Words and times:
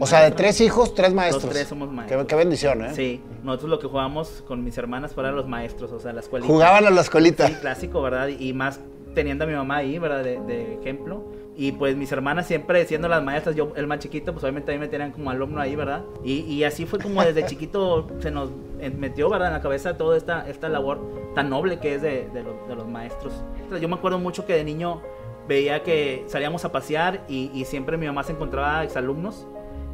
O 0.00 0.06
sea, 0.06 0.22
de 0.22 0.30
tres 0.30 0.60
hijos, 0.60 0.94
tres 0.94 1.12
maestros. 1.12 1.44
Los 1.44 1.52
tres 1.52 1.68
somos 1.68 1.90
maestros. 1.92 2.22
Qué, 2.22 2.26
qué 2.28 2.36
bendición, 2.36 2.84
¿eh? 2.84 2.94
Sí, 2.94 3.22
nosotros 3.42 3.70
lo 3.70 3.78
que 3.78 3.86
jugábamos 3.86 4.42
con 4.46 4.64
mis 4.64 4.76
hermanas 4.78 5.14
fueran 5.14 5.36
los 5.36 5.46
maestros, 5.48 5.92
o 5.92 6.00
sea, 6.00 6.12
la 6.12 6.20
escuela. 6.20 6.46
Jugaban 6.46 6.86
a 6.86 6.90
la 6.90 7.00
escuelita. 7.00 7.46
Sí, 7.46 7.54
clásico, 7.54 8.02
¿verdad? 8.02 8.28
Y 8.28 8.52
más 8.52 8.80
teniendo 9.14 9.44
a 9.44 9.46
mi 9.46 9.54
mamá 9.54 9.76
ahí, 9.78 9.98
¿verdad? 9.98 10.22
De, 10.22 10.40
de 10.40 10.74
ejemplo. 10.74 11.24
Y 11.58 11.72
pues 11.72 11.96
mis 11.96 12.12
hermanas 12.12 12.46
siempre 12.46 12.84
siendo 12.84 13.08
las 13.08 13.22
maestras, 13.22 13.56
yo 13.56 13.72
el 13.76 13.86
más 13.86 13.98
chiquito, 14.00 14.32
pues 14.32 14.44
obviamente 14.44 14.72
a 14.72 14.74
mí 14.74 14.78
me 14.78 14.88
tenían 14.88 15.10
como 15.10 15.30
alumno 15.30 15.58
ahí, 15.58 15.74
¿verdad? 15.74 16.02
Y, 16.22 16.40
y 16.40 16.64
así 16.64 16.84
fue 16.84 16.98
como 16.98 17.24
desde 17.24 17.46
chiquito 17.46 18.06
se 18.20 18.30
nos 18.30 18.50
metió, 18.98 19.30
¿verdad? 19.30 19.48
En 19.48 19.54
la 19.54 19.62
cabeza 19.62 19.96
toda 19.96 20.18
esta, 20.18 20.46
esta 20.48 20.68
labor 20.68 21.00
tan 21.34 21.48
noble 21.48 21.78
que 21.78 21.94
es 21.94 22.02
de, 22.02 22.28
de, 22.28 22.42
los, 22.42 22.68
de 22.68 22.76
los 22.76 22.86
maestros. 22.86 23.32
Yo 23.80 23.88
me 23.88 23.94
acuerdo 23.94 24.18
mucho 24.18 24.44
que 24.44 24.52
de 24.52 24.64
niño 24.64 25.00
veía 25.48 25.82
que 25.82 26.24
salíamos 26.26 26.66
a 26.66 26.72
pasear 26.72 27.24
y, 27.26 27.50
y 27.54 27.64
siempre 27.64 27.96
mi 27.96 28.04
mamá 28.06 28.22
se 28.22 28.32
encontraba 28.32 28.84
exalumnos 28.84 29.46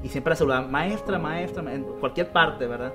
y 0.02 0.08
siempre 0.08 0.30
la 0.32 0.36
saludaba, 0.36 0.66
maestra, 0.66 1.18
maestra, 1.18 1.72
en 1.72 1.84
cualquier 2.00 2.32
parte, 2.32 2.66
¿verdad? 2.66 2.92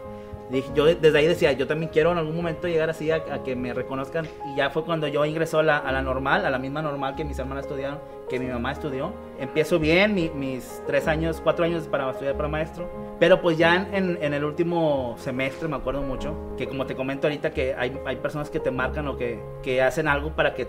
Yo 0.73 0.85
desde 0.85 1.17
ahí 1.17 1.27
decía, 1.27 1.51
yo 1.51 1.67
también 1.67 1.91
quiero 1.91 2.13
en 2.13 2.19
algún 2.19 2.35
momento 2.35 2.69
llegar 2.69 2.89
así 2.89 3.11
a, 3.11 3.15
a 3.15 3.43
que 3.43 3.55
me 3.55 3.73
reconozcan. 3.73 4.25
Y 4.45 4.55
ya 4.55 4.69
fue 4.69 4.85
cuando 4.85 5.07
yo 5.07 5.25
ingresó 5.25 5.59
a 5.59 5.63
la, 5.63 5.77
a 5.77 5.91
la, 5.91 6.01
normal, 6.01 6.45
a 6.45 6.49
la 6.49 6.57
misma 6.57 6.81
normal 6.81 7.15
que 7.15 7.25
mis 7.25 7.37
hermanas 7.37 7.65
estudiaron, 7.65 7.99
que 8.29 8.39
mi 8.39 8.47
mamá 8.47 8.71
estudió. 8.71 9.13
Empiezo 9.39 9.77
bien, 9.77 10.13
mi, 10.13 10.29
mis 10.29 10.81
tres 10.87 11.05
años, 11.07 11.41
cuatro 11.43 11.65
años 11.65 11.87
para 11.87 12.09
estudiar 12.11 12.37
para 12.37 12.47
maestro. 12.47 12.89
Pero 13.19 13.41
pues 13.41 13.57
ya 13.57 13.75
en, 13.91 14.17
en, 14.21 14.33
el 14.33 14.45
último 14.45 15.15
semestre 15.17 15.67
me 15.67 15.75
acuerdo 15.75 16.01
mucho, 16.01 16.55
que 16.57 16.65
como 16.65 16.85
te 16.85 16.95
comento 16.95 17.27
ahorita, 17.27 17.51
que 17.51 17.75
hay, 17.75 17.99
hay 18.05 18.15
personas 18.15 18.49
que 18.49 18.61
te 18.61 18.71
marcan 18.71 19.07
o 19.09 19.17
que, 19.17 19.41
que 19.61 19.81
hacen 19.81 20.07
algo 20.07 20.33
para 20.33 20.53
que 20.53 20.67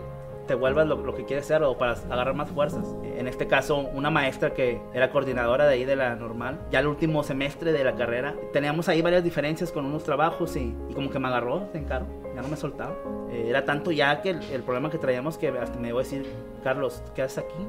te 0.49 0.55
vuelvas 0.55 0.89
lo, 0.89 0.97
lo, 0.97 1.15
que 1.15 1.25
quieres 1.25 1.47
ser 1.47 1.63
o 1.63 1.79
para 1.79 1.93
agarrar 1.93 2.35
más 2.35 2.49
fuerzas. 2.49 2.97
En 3.05 3.29
este 3.29 3.47
caso, 3.47 3.79
una 3.95 4.11
maestra 4.11 4.55
que 4.55 4.81
era 4.93 5.11
coordinadora 5.11 5.67
de 5.67 5.75
ahí 5.75 5.85
de 5.85 5.95
la 5.95 6.17
normal, 6.17 6.59
ya 6.73 6.81
el 6.81 6.89
último 6.89 7.23
semestre 7.23 7.73
de 7.73 7.85
la 7.85 7.95
carrera, 7.95 8.35
teníamos 8.53 8.89
ahí 8.89 9.03
varias 9.03 9.23
diferencias 9.23 9.71
con 9.71 9.85
unos 9.85 10.03
trabajos 10.03 10.57
y, 10.57 10.75
y 10.89 10.95
como 10.95 11.11
que 11.11 11.19
me 11.19 11.29
agarró 11.29 11.69
de 11.73 11.79
encargo, 11.79 12.09
ya 12.35 12.43
no 12.43 12.49
me 12.49 12.57
soltaba. 12.57 12.97
Eh, 13.31 13.47
era 13.49 13.65
tanto 13.65 13.93
ya 13.93 14.21
que 14.23 14.31
el, 14.31 14.43
el, 14.51 14.63
problema 14.63 14.91
que 14.91 14.99
traíamos 14.99 15.39
que 15.39 15.49
hasta 15.49 15.79
me 15.79 15.89
iba 15.89 16.01
a 16.01 16.03
decir, 16.03 16.27
Carlos, 16.65 17.03
¿qué 17.15 17.23
haces 17.23 17.45
aquí? 17.45 17.67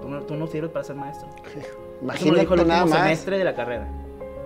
Tú 0.00 0.08
no, 0.08 0.22
tú 0.22 0.34
no 0.34 0.46
sirves 0.46 0.70
para 0.70 0.84
ser 0.84 0.96
maestro. 0.96 1.28
Imagínate 2.02 2.24
Eso 2.24 2.32
me 2.32 2.40
dijo 2.40 2.54
el 2.54 2.60
último 2.60 2.84
nada 2.84 3.02
semestre 3.02 3.38
de 3.38 3.44
la 3.44 3.54
carrera. 3.54 3.88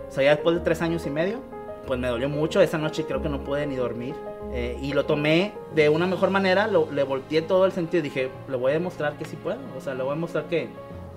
O 0.09 0.11
sea, 0.11 0.23
ya 0.23 0.31
después 0.31 0.57
de 0.57 0.63
tres 0.63 0.81
años 0.83 1.05
y 1.07 1.11
medio, 1.11 1.41
pues 1.87 1.99
me 1.99 2.09
dolió 2.09 2.29
mucho. 2.29 2.61
Esa 2.61 2.79
noche 2.79 3.05
creo 3.05 3.21
que 3.23 3.29
no 3.29 3.43
pude 3.43 3.67
ni 3.67 3.77
dormir. 3.77 4.15
Eh, 4.59 4.79
y 4.81 4.95
lo 4.95 5.05
tomé 5.05 5.53
de 5.75 5.91
una 5.91 6.07
mejor 6.07 6.31
manera, 6.31 6.67
lo, 6.67 6.91
le 6.91 7.03
volteé 7.03 7.43
todo 7.43 7.67
el 7.67 7.73
sentido. 7.73 8.03
Dije, 8.03 8.31
le 8.49 8.57
voy 8.57 8.71
a 8.71 8.75
demostrar 8.75 9.19
que 9.19 9.27
sí 9.27 9.37
puedo. 9.37 9.59
O 9.77 9.83
sea, 9.83 9.93
le 9.93 10.03
voy 10.03 10.13
a 10.13 10.15
demostrar 10.15 10.47
que, 10.47 10.71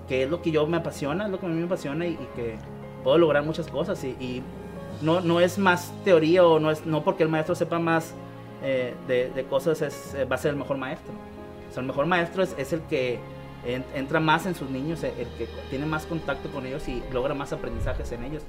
que 0.10 0.24
es 0.24 0.30
lo 0.30 0.42
que 0.42 0.52
yo 0.52 0.68
me 0.68 0.76
apasiona, 0.76 1.24
es 1.24 1.32
lo 1.32 1.40
que 1.40 1.46
a 1.46 1.50
mí 1.50 1.56
me 1.56 1.66
apasiona 1.66 2.06
y, 2.06 2.12
y 2.12 2.28
que 2.36 2.58
puedo 3.02 3.18
lograr 3.18 3.46
muchas 3.46 3.68
cosas. 3.68 4.04
Y, 4.04 4.10
y, 4.20 4.44
no, 5.02 5.22
no 5.22 5.40
es 5.40 5.58
más 5.58 5.94
teoría 6.04 6.46
o 6.46 6.60
no 6.60 6.70
es 6.70 6.86
no 6.86 7.02
porque 7.06 7.24
el 7.24 7.30
maestro 7.30 7.56
sepa 7.56 7.80
más 7.80 8.14
eh, 8.62 8.94
de, 9.08 9.30
de, 9.30 9.46
cosas 9.46 9.82
es, 9.82 10.18
va 10.30 10.36
a 10.36 10.38
ser 10.38 10.52
el 10.52 10.58
mejor 10.58 10.76
maestro. 10.76 11.14
O 11.70 11.74
sea, 11.74 11.80
el 11.80 11.88
mejor 11.88 12.08
maestro 12.08 12.44
es, 12.44 12.54
es 12.58 12.74
el 12.74 12.82
que 12.82 13.20
en, 13.66 13.86
entra 13.96 14.20
más 14.20 14.48
en 14.48 14.56
sus 14.56 14.70
niños, 14.70 15.02
el 15.06 15.28
que 15.38 15.48
tiene 15.70 15.86
más 15.86 16.06
contacto 16.06 16.50
con 16.50 16.66
ellos 16.66 16.86
y 16.90 17.02
logra 17.14 17.34
más 17.34 17.54
aprendizajes 17.54 18.12
en 18.12 18.26
ellos. 18.26 18.44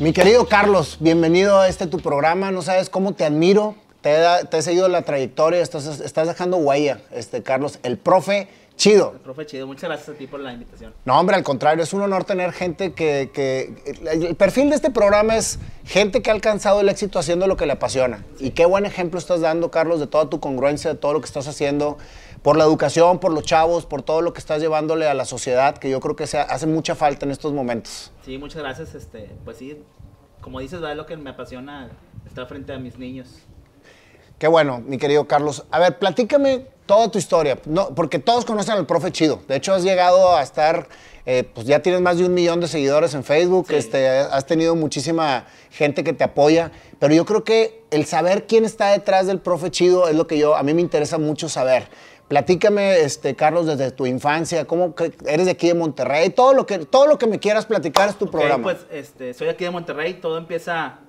Mi 0.00 0.14
querido 0.14 0.46
Carlos, 0.48 0.96
bienvenido 0.98 1.60
a 1.60 1.68
este 1.68 1.86
tu 1.86 1.98
programa. 1.98 2.50
No 2.50 2.62
sabes 2.62 2.88
cómo 2.88 3.12
te 3.12 3.26
admiro. 3.26 3.74
Te 4.00 4.14
he, 4.14 4.44
te 4.46 4.56
he 4.56 4.62
seguido 4.62 4.88
la 4.88 5.02
trayectoria, 5.02 5.60
estás, 5.60 6.00
estás, 6.00 6.26
dejando 6.26 6.56
huella, 6.56 7.02
este, 7.10 7.42
Carlos. 7.42 7.78
El 7.82 7.98
profe 7.98 8.48
chido. 8.76 9.12
El 9.12 9.20
profe 9.20 9.44
chido, 9.44 9.66
muchas 9.66 9.90
gracias 9.90 10.08
a 10.08 10.14
ti 10.14 10.26
por 10.26 10.40
la 10.40 10.54
invitación. 10.54 10.94
No, 11.04 11.20
hombre, 11.20 11.36
al 11.36 11.42
contrario, 11.42 11.84
es 11.84 11.92
un 11.92 12.00
honor 12.00 12.24
tener 12.24 12.52
gente 12.52 12.94
que, 12.94 13.28
que, 13.34 13.74
El 14.10 14.36
perfil 14.36 14.70
de 14.70 14.76
este 14.76 14.90
programa 14.90 15.36
es 15.36 15.58
gente 15.84 16.22
que 16.22 16.30
ha 16.30 16.32
alcanzado 16.32 16.80
el 16.80 16.88
éxito 16.88 17.18
haciendo 17.18 17.46
lo 17.46 17.58
que 17.58 17.66
le 17.66 17.72
apasiona. 17.72 18.24
Sí. 18.38 18.46
Y 18.46 18.50
qué 18.52 18.64
buen 18.64 18.86
ejemplo 18.86 19.18
estás 19.18 19.42
dando, 19.42 19.70
Carlos, 19.70 20.00
de 20.00 20.06
toda 20.06 20.30
tu 20.30 20.40
congruencia, 20.40 20.94
de 20.94 20.98
todo 20.98 21.12
lo 21.12 21.20
que 21.20 21.26
estás 21.26 21.46
haciendo, 21.46 21.98
por 22.42 22.56
la 22.56 22.64
educación, 22.64 23.18
por 23.18 23.32
los 23.32 23.44
chavos, 23.44 23.86
por 23.86 24.02
todo 24.02 24.22
lo 24.22 24.32
que 24.32 24.38
estás 24.38 24.60
llevándole 24.60 25.06
a 25.06 25.14
la 25.14 25.24
sociedad, 25.24 25.76
que 25.76 25.90
yo 25.90 26.00
creo 26.00 26.16
que 26.16 26.26
se 26.26 26.38
hace 26.38 26.66
mucha 26.66 26.94
falta 26.94 27.26
en 27.26 27.32
estos 27.32 27.52
momentos. 27.52 28.12
Sí, 28.24 28.38
muchas 28.38 28.62
gracias. 28.62 28.94
Este, 28.94 29.30
pues 29.44 29.58
sí, 29.58 29.82
como 30.40 30.60
dices, 30.60 30.80
es 30.82 30.96
lo 30.96 31.06
que 31.06 31.16
me 31.16 31.30
apasiona 31.30 31.90
estar 32.26 32.46
frente 32.46 32.72
a 32.72 32.78
mis 32.78 32.98
niños. 32.98 33.42
Qué 34.38 34.48
bueno, 34.48 34.82
mi 34.86 34.96
querido 34.96 35.26
Carlos. 35.26 35.64
A 35.70 35.78
ver, 35.78 35.98
platícame 35.98 36.66
toda 36.86 37.10
tu 37.10 37.18
historia, 37.18 37.58
no, 37.66 37.94
porque 37.94 38.18
todos 38.18 38.46
conocen 38.46 38.74
al 38.74 38.86
profe 38.86 39.12
Chido. 39.12 39.40
De 39.46 39.56
hecho, 39.56 39.74
has 39.74 39.84
llegado 39.84 40.34
a 40.34 40.42
estar, 40.42 40.88
eh, 41.26 41.44
pues 41.54 41.66
ya 41.66 41.82
tienes 41.82 42.00
más 42.00 42.16
de 42.16 42.24
un 42.24 42.32
millón 42.32 42.58
de 42.58 42.66
seguidores 42.66 43.12
en 43.12 43.22
Facebook, 43.22 43.66
sí. 43.68 43.76
este, 43.76 44.08
has 44.08 44.46
tenido 44.46 44.74
muchísima 44.74 45.44
gente 45.70 46.02
que 46.02 46.14
te 46.14 46.24
apoya, 46.24 46.72
pero 46.98 47.14
yo 47.14 47.26
creo 47.26 47.44
que 47.44 47.84
el 47.90 48.06
saber 48.06 48.46
quién 48.46 48.64
está 48.64 48.92
detrás 48.92 49.26
del 49.26 49.40
profe 49.40 49.70
Chido 49.70 50.08
es 50.08 50.16
lo 50.16 50.26
que 50.26 50.38
yo, 50.38 50.56
a 50.56 50.62
mí 50.62 50.72
me 50.72 50.80
interesa 50.80 51.18
mucho 51.18 51.50
saber. 51.50 51.88
Platícame, 52.30 53.00
este, 53.00 53.34
Carlos, 53.34 53.66
desde 53.66 53.90
tu 53.90 54.06
infancia, 54.06 54.64
cómo 54.64 54.94
eres 55.26 55.46
de 55.46 55.50
aquí 55.50 55.66
de 55.66 55.74
Monterrey, 55.74 56.30
todo 56.30 56.54
lo 56.54 56.64
que, 56.64 56.78
todo 56.78 57.08
lo 57.08 57.18
que 57.18 57.26
me 57.26 57.40
quieras 57.40 57.66
platicar 57.66 58.08
es 58.08 58.16
tu 58.16 58.26
okay, 58.26 58.38
programa. 58.38 58.62
Pues, 58.62 58.86
este, 58.92 59.34
soy 59.34 59.48
aquí 59.48 59.64
de 59.64 59.70
Monterrey, 59.72 60.14
todo 60.14 60.38
empieza 60.38 61.00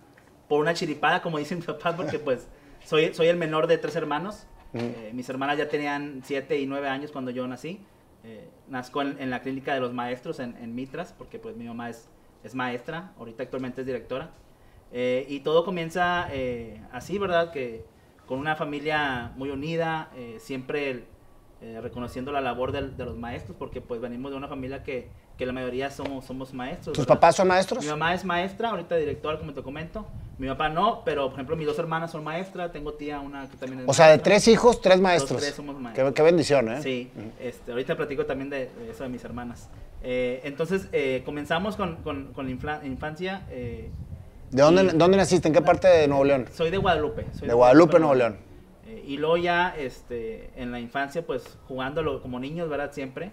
por 0.49 0.59
una 0.59 0.73
chiripada, 0.73 1.21
como 1.21 1.37
dicen 1.37 1.59
mis 1.59 1.67
papás, 1.67 1.93
porque 1.93 2.17
pues 2.25 2.47
soy, 2.85 3.13
soy 3.13 3.27
el 3.27 3.37
menor 3.37 3.67
de 3.67 3.77
tres 3.77 3.95
hermanos. 3.95 4.47
Eh, 4.73 5.11
mis 5.13 5.29
hermanas 5.29 5.59
ya 5.59 5.69
tenían 5.69 6.23
siete 6.25 6.59
y 6.59 6.65
nueve 6.65 6.87
años 6.89 7.11
cuando 7.11 7.29
yo 7.29 7.47
nací. 7.47 7.85
Eh, 8.23 8.49
nazco 8.67 9.03
en, 9.03 9.15
en, 9.19 9.29
la 9.29 9.43
clínica 9.43 9.75
de 9.75 9.79
los 9.79 9.93
maestros 9.93 10.39
en, 10.39 10.57
en, 10.57 10.73
Mitras, 10.73 11.13
porque 11.15 11.37
pues 11.37 11.55
mi 11.55 11.65
mamá 11.65 11.91
es, 11.91 12.09
es 12.43 12.55
maestra, 12.55 13.13
ahorita 13.19 13.43
actualmente 13.43 13.81
es 13.81 13.85
directora. 13.85 14.31
Eh, 14.91 15.27
y 15.29 15.41
todo 15.41 15.65
comienza 15.65 16.27
así, 16.91 17.19
¿verdad? 17.19 17.51
Que 17.51 17.85
con 18.25 18.39
una 18.39 18.55
familia 18.55 19.33
muy 19.35 19.51
unida, 19.51 20.09
siempre 20.39 21.10
eh, 21.61 21.79
reconociendo 21.81 22.31
la 22.31 22.41
labor 22.41 22.71
de, 22.71 22.89
de, 22.89 23.05
los 23.05 23.15
maestros, 23.17 23.55
porque 23.57 23.81
pues 23.81 24.01
venimos 24.01 24.31
de 24.31 24.37
una 24.37 24.47
familia 24.47 24.83
que, 24.83 25.07
que 25.37 25.45
la 25.45 25.53
mayoría 25.53 25.91
somos, 25.91 26.25
somos 26.25 26.53
maestros. 26.53 26.95
¿Tus 26.95 27.05
¿verdad? 27.05 27.15
papás 27.19 27.35
son 27.35 27.47
maestros? 27.47 27.83
Mi 27.83 27.89
mamá 27.89 28.13
es 28.15 28.25
maestra, 28.25 28.69
ahorita 28.69 28.95
directora, 28.95 29.37
como 29.37 29.53
te 29.53 29.61
comento. 29.61 30.05
Mi 30.39 30.47
papá 30.47 30.69
no, 30.69 31.03
pero 31.05 31.25
por 31.25 31.33
ejemplo 31.33 31.55
mis 31.55 31.67
dos 31.67 31.77
hermanas 31.77 32.09
son 32.11 32.23
maestras, 32.23 32.71
tengo 32.71 32.93
tía 32.93 33.19
una 33.19 33.47
que 33.47 33.57
también 33.57 33.81
es 33.81 33.83
O 33.83 33.87
maestra. 33.87 34.05
sea, 34.05 34.11
de 34.11 34.17
tres 34.23 34.47
hijos, 34.47 34.81
tres 34.81 34.99
maestros. 34.99 35.33
Los 35.33 35.41
tres 35.41 35.53
somos 35.55 35.79
maestros. 35.79 36.09
Qué, 36.09 36.13
qué 36.15 36.21
bendición, 36.23 36.71
¿eh? 36.71 36.81
Sí, 36.81 37.11
uh 37.15 37.19
-huh. 37.19 37.31
este, 37.39 37.71
ahorita 37.71 37.95
platico 37.95 38.25
también 38.25 38.49
de, 38.49 38.57
de, 38.65 38.89
eso 38.89 39.03
de 39.03 39.09
mis 39.09 39.23
hermanas. 39.23 39.69
Eh, 40.03 40.41
entonces, 40.45 40.87
eh, 40.93 41.21
comenzamos 41.25 41.75
con, 41.75 41.97
con, 41.97 42.33
con 42.33 42.45
la 42.47 42.81
infancia. 42.85 43.43
Eh, 43.51 43.91
¿De 44.49 44.61
dónde, 44.63 44.83
y, 44.83 44.97
dónde 44.97 45.15
naciste? 45.17 45.47
¿En 45.47 45.53
qué 45.53 45.61
parte 45.61 45.87
de 45.87 46.07
Nuevo 46.07 46.23
León? 46.23 46.47
Soy 46.53 46.71
de 46.71 46.77
Guadalupe. 46.77 47.27
Soy 47.33 47.41
de, 47.41 47.47
de 47.49 47.53
Guadalupe, 47.53 47.99
Nuevo 47.99 48.15
León. 48.15 48.37
Eh, 48.91 49.03
y 49.07 49.17
luego 49.17 49.37
ya 49.37 49.73
este, 49.77 50.51
en 50.55 50.71
la 50.71 50.79
infancia, 50.79 51.25
pues 51.25 51.57
jugándolo 51.67 52.21
como 52.21 52.39
niños, 52.39 52.69
¿verdad? 52.69 52.91
Siempre. 52.91 53.31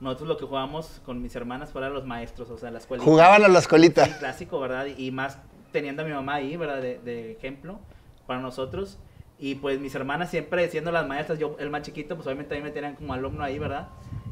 Nosotros 0.00 0.28
lo 0.28 0.36
que 0.36 0.44
jugábamos 0.44 1.00
con 1.06 1.22
mis 1.22 1.34
hermanas 1.36 1.70
fueron 1.70 1.94
los 1.94 2.04
maestros, 2.04 2.50
o 2.50 2.58
sea, 2.58 2.70
la 2.70 2.78
escuela. 2.78 3.02
Jugaban 3.02 3.44
a 3.44 3.48
la 3.48 3.60
escuelita. 3.60 4.04
Sí, 4.04 4.12
clásico, 4.18 4.60
¿verdad? 4.60 4.86
Y 4.98 5.10
más 5.10 5.38
teniendo 5.72 6.02
a 6.02 6.04
mi 6.04 6.12
mamá 6.12 6.34
ahí, 6.34 6.56
¿verdad? 6.56 6.82
De, 6.82 6.98
de, 6.98 7.32
ejemplo 7.32 7.78
para 8.26 8.40
nosotros. 8.40 8.98
Y 9.38 9.54
pues 9.56 9.78
mis 9.78 9.94
hermanas 9.94 10.30
siempre 10.30 10.68
siendo 10.70 10.90
las 10.90 11.06
maestras, 11.06 11.38
yo 11.38 11.56
el 11.60 11.70
más 11.70 11.82
chiquito, 11.82 12.16
pues 12.16 12.26
obviamente 12.26 12.54
a 12.54 12.58
mí 12.58 12.64
me 12.64 12.72
tenían 12.72 12.96
como 12.96 13.14
alumno 13.14 13.44
ahí, 13.44 13.58
¿verdad? 13.58 13.88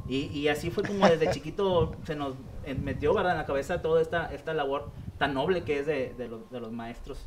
Y, 0.08 0.26
y 0.26 0.48
así 0.48 0.70
fue 0.70 0.82
como 0.82 1.06
desde 1.08 1.30
chiquito 1.30 1.94
se 2.04 2.14
nos 2.14 2.34
metió, 2.82 3.14
¿verdad? 3.14 3.32
En 3.32 3.38
la 3.38 3.46
cabeza 3.46 3.80
toda 3.80 4.02
esta, 4.02 4.34
esta 4.34 4.52
labor 4.54 4.90
tan 5.18 5.34
noble 5.34 5.62
que 5.62 5.78
es 5.78 5.86
de, 5.86 6.14
de, 6.18 6.28
los, 6.28 6.50
de 6.50 6.60
los, 6.60 6.72
maestros. 6.72 7.26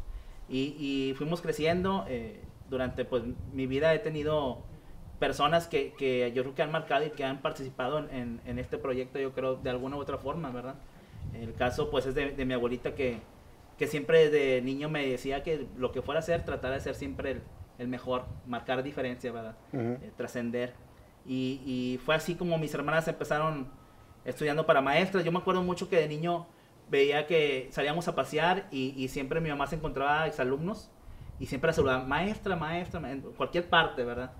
Y, 0.50 0.76
y 0.78 1.14
fuimos 1.16 1.42
creciendo. 1.42 2.06
Eh, 2.08 2.42
durante 2.70 3.06
pues 3.06 3.24
mi 3.54 3.68
vida 3.68 3.94
he 3.94 4.00
tenido 4.00 4.64
personas 5.20 5.68
que, 5.68 5.94
que, 5.94 6.32
yo 6.34 6.44
creo 6.44 6.56
que 6.56 6.62
han 6.62 6.72
marcado 6.72 7.06
y 7.06 7.10
que 7.12 7.24
han 7.24 7.42
participado 7.42 8.00
en, 8.00 8.10
en, 8.12 8.42
en, 8.46 8.60
este 8.60 8.78
proyecto, 8.78 9.20
yo 9.20 9.34
creo, 9.34 9.56
de 9.56 9.70
alguna 9.70 9.98
u 9.98 10.00
otra 10.00 10.18
forma, 10.18 10.52
¿verdad? 10.52 10.76
El 11.34 11.54
caso 11.54 11.90
pues 11.90 12.06
es 12.06 12.16
de, 12.16 12.32
de 12.32 12.46
mi 12.46 12.54
abuelita 12.54 12.94
que, 12.94 13.20
que, 13.78 13.88
siempre 13.88 14.30
desde 14.30 14.62
niño 14.62 14.90
me 14.90 15.08
decía 15.08 15.44
que 15.44 15.68
lo 15.78 15.92
que 15.92 16.02
fuera 16.02 16.20
a 16.20 16.24
hacer, 16.24 16.46
tratar 16.46 16.74
de 16.74 16.80
ser 16.80 16.96
siempre 16.96 17.32
el, 17.32 17.42
el 17.80 17.88
mejor, 17.88 18.26
marcar 18.46 18.84
diferencia, 18.84 19.32
¿verdad? 19.32 19.56
Uh 19.74 19.78
-huh. 19.78 20.04
eh, 20.04 20.12
trascender. 20.16 20.74
Y, 21.26 21.62
y, 21.66 21.98
fue 22.06 22.16
así 22.16 22.36
como 22.36 22.58
mis 22.58 22.74
hermanas 22.74 23.08
empezaron 23.08 23.68
estudiando 24.24 24.66
para 24.66 24.82
maestras. 24.82 25.26
Yo 25.26 25.32
me 25.32 25.40
acuerdo 25.40 25.62
mucho 25.64 25.90
que 25.90 25.98
de 25.98 26.08
niño 26.08 26.48
veía 26.90 27.28
que 27.28 27.68
salíamos 27.72 28.08
a 28.08 28.16
pasear 28.16 28.68
y, 28.72 28.94
y 28.96 29.10
siempre 29.10 29.42
mi 29.42 29.50
mamá 29.50 29.68
se 29.68 29.76
encontraba 29.76 30.28
exalumnos 30.28 30.90
y 31.40 31.46
siempre 31.46 31.70
la 31.70 31.74
saludaba, 31.74 32.04
maestra, 32.04 32.56
maestra, 32.56 33.12
en 33.12 33.22
cualquier 33.22 33.66
parte, 33.70 34.04
¿verdad? 34.04 34.32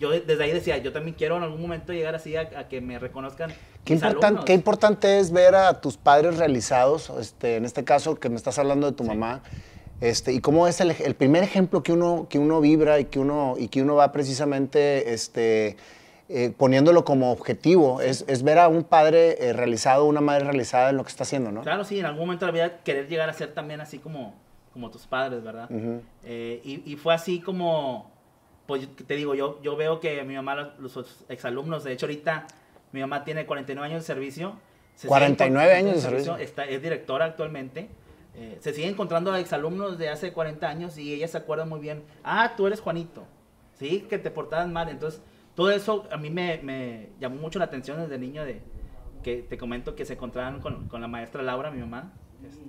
Yo 0.00 0.10
desde 0.10 0.42
ahí 0.42 0.50
decía, 0.50 0.78
yo 0.78 0.92
también 0.92 1.14
quiero 1.16 1.36
en 1.36 1.44
algún 1.44 1.60
momento 1.60 1.92
llegar 1.92 2.14
así 2.14 2.34
a, 2.36 2.68
que 2.68 2.80
me 2.80 2.98
reconozcan. 2.98 3.52
Qué, 3.84 3.94
importante, 3.94 4.42
qué 4.44 4.52
importante 4.52 5.18
es 5.20 5.30
ver 5.30 5.54
a 5.54 5.80
tus 5.80 5.96
padres 5.96 6.38
realizados, 6.38 7.10
este, 7.20 7.56
en 7.56 7.64
este 7.64 7.84
caso 7.84 8.16
que 8.16 8.28
me 8.28 8.36
estás 8.36 8.58
hablando 8.58 8.90
de 8.90 8.96
tu 8.96 9.04
mamá, 9.04 9.42
este, 10.00 10.32
y 10.32 10.40
cómo 10.40 10.66
es 10.66 10.80
el, 10.80 10.90
el, 10.90 11.14
primer 11.14 11.44
ejemplo 11.44 11.82
que 11.82 11.92
uno, 11.92 12.26
que 12.28 12.38
uno 12.38 12.60
vibra 12.60 12.98
y 12.98 13.04
que 13.04 13.20
uno, 13.20 13.54
y 13.58 13.68
que 13.68 13.82
uno 13.82 13.94
va 13.94 14.10
precisamente 14.12 15.12
este, 15.12 15.76
eh, 16.32 16.52
poniéndolo 16.56 17.04
como 17.04 17.32
objetivo, 17.32 18.00
es, 18.00 18.24
es, 18.28 18.44
ver 18.44 18.60
a 18.60 18.68
un 18.68 18.84
padre 18.84 19.36
eh, 19.40 19.52
realizado, 19.52 20.04
una 20.04 20.20
madre 20.20 20.44
realizada 20.44 20.90
en 20.90 20.96
lo 20.96 21.02
que 21.02 21.10
está 21.10 21.24
haciendo, 21.24 21.50
¿no? 21.50 21.62
Claro, 21.62 21.82
sí, 21.82 21.98
en 21.98 22.06
algún 22.06 22.20
momento 22.20 22.46
de 22.46 22.52
la 22.52 22.54
vida 22.54 22.78
querer 22.84 23.08
llegar 23.08 23.28
a 23.28 23.32
ser 23.32 23.52
también 23.52 23.80
así 23.80 23.98
como, 23.98 24.34
como 24.72 24.90
tus 24.90 25.06
padres, 25.06 25.42
¿verdad? 25.42 25.68
Eh, 26.24 26.60
y, 26.64 26.92
y, 26.92 26.96
fue 26.96 27.14
así 27.14 27.40
como, 27.40 28.10
pues 28.66 28.88
te 29.06 29.14
digo, 29.16 29.34
yo, 29.34 29.60
yo 29.62 29.76
veo 29.76 30.00
que 30.00 30.22
mi 30.24 30.34
mamá, 30.34 30.54
los, 30.54 30.96
los 30.96 31.24
exalumnos, 31.28 31.84
de 31.84 31.92
hecho 31.92 32.06
ahorita 32.06 32.46
mi 32.92 33.00
mamá 33.00 33.24
tiene 33.24 33.46
49 33.46 33.86
años 33.86 34.02
de 34.02 34.06
servicio. 34.06 34.56
49 35.06 35.74
años 35.74 35.94
de 35.94 36.00
servicio. 36.00 36.36
Está, 36.36 36.64
es 36.64 36.82
directora 36.82 37.24
actualmente. 37.24 37.88
se 38.60 38.72
sigue 38.72 38.88
encontrando 38.88 39.32
a 39.32 39.40
exalumnos 39.40 39.98
de 39.98 40.08
hace 40.08 40.32
40 40.32 40.68
años 40.68 40.98
y 40.98 41.14
ella 41.14 41.28
se 41.28 41.38
acuerda 41.38 41.64
muy 41.64 41.80
bien, 41.80 42.04
ah, 42.22 42.54
tú 42.56 42.66
eres 42.66 42.80
Juanito, 42.80 43.26
sí, 43.74 44.06
que 44.08 44.18
te 44.18 44.30
portabas 44.30 44.68
mal, 44.68 44.88
entonces 44.88 45.20
todo 45.54 45.70
eso 45.70 46.06
a 46.10 46.16
mí 46.16 46.30
me, 46.30 47.10
llamó 47.20 47.36
mucho 47.36 47.58
la 47.58 47.66
atención 47.66 48.00
desde 48.00 48.18
niño 48.18 48.44
de 48.44 48.62
que 49.22 49.42
te 49.42 49.58
comento 49.58 49.94
que 49.94 50.06
se 50.06 50.14
encontraban 50.14 50.60
con, 50.60 50.88
la 50.90 51.08
maestra 51.08 51.42
Laura, 51.42 51.70
mi 51.70 51.80
mamá. 51.80 52.12
Este, 52.46 52.64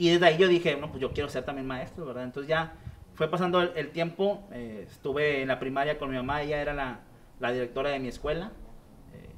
y 0.00 0.08
desde 0.08 0.24
ahí 0.24 0.38
yo 0.38 0.48
dije, 0.48 0.78
no, 0.78 0.88
pues 0.88 1.02
yo 1.02 1.12
quiero 1.12 1.28
ser 1.28 1.44
también 1.44 1.66
maestro, 1.66 2.06
¿verdad? 2.06 2.24
Entonces 2.24 2.48
ya 2.48 2.72
fue 3.12 3.28
pasando 3.28 3.60
el, 3.60 3.90
tiempo, 3.90 4.48
eh, 4.50 4.86
estuve 4.90 5.42
en 5.42 5.48
la 5.48 5.58
primaria 5.58 5.98
con 5.98 6.08
mi 6.08 6.16
mamá, 6.16 6.40
ella 6.40 6.62
era 6.62 6.72
la, 6.72 7.52
directora 7.52 7.90
de 7.90 7.98
mi 7.98 8.08
escuela. 8.08 8.50
Eh, 9.12 9.28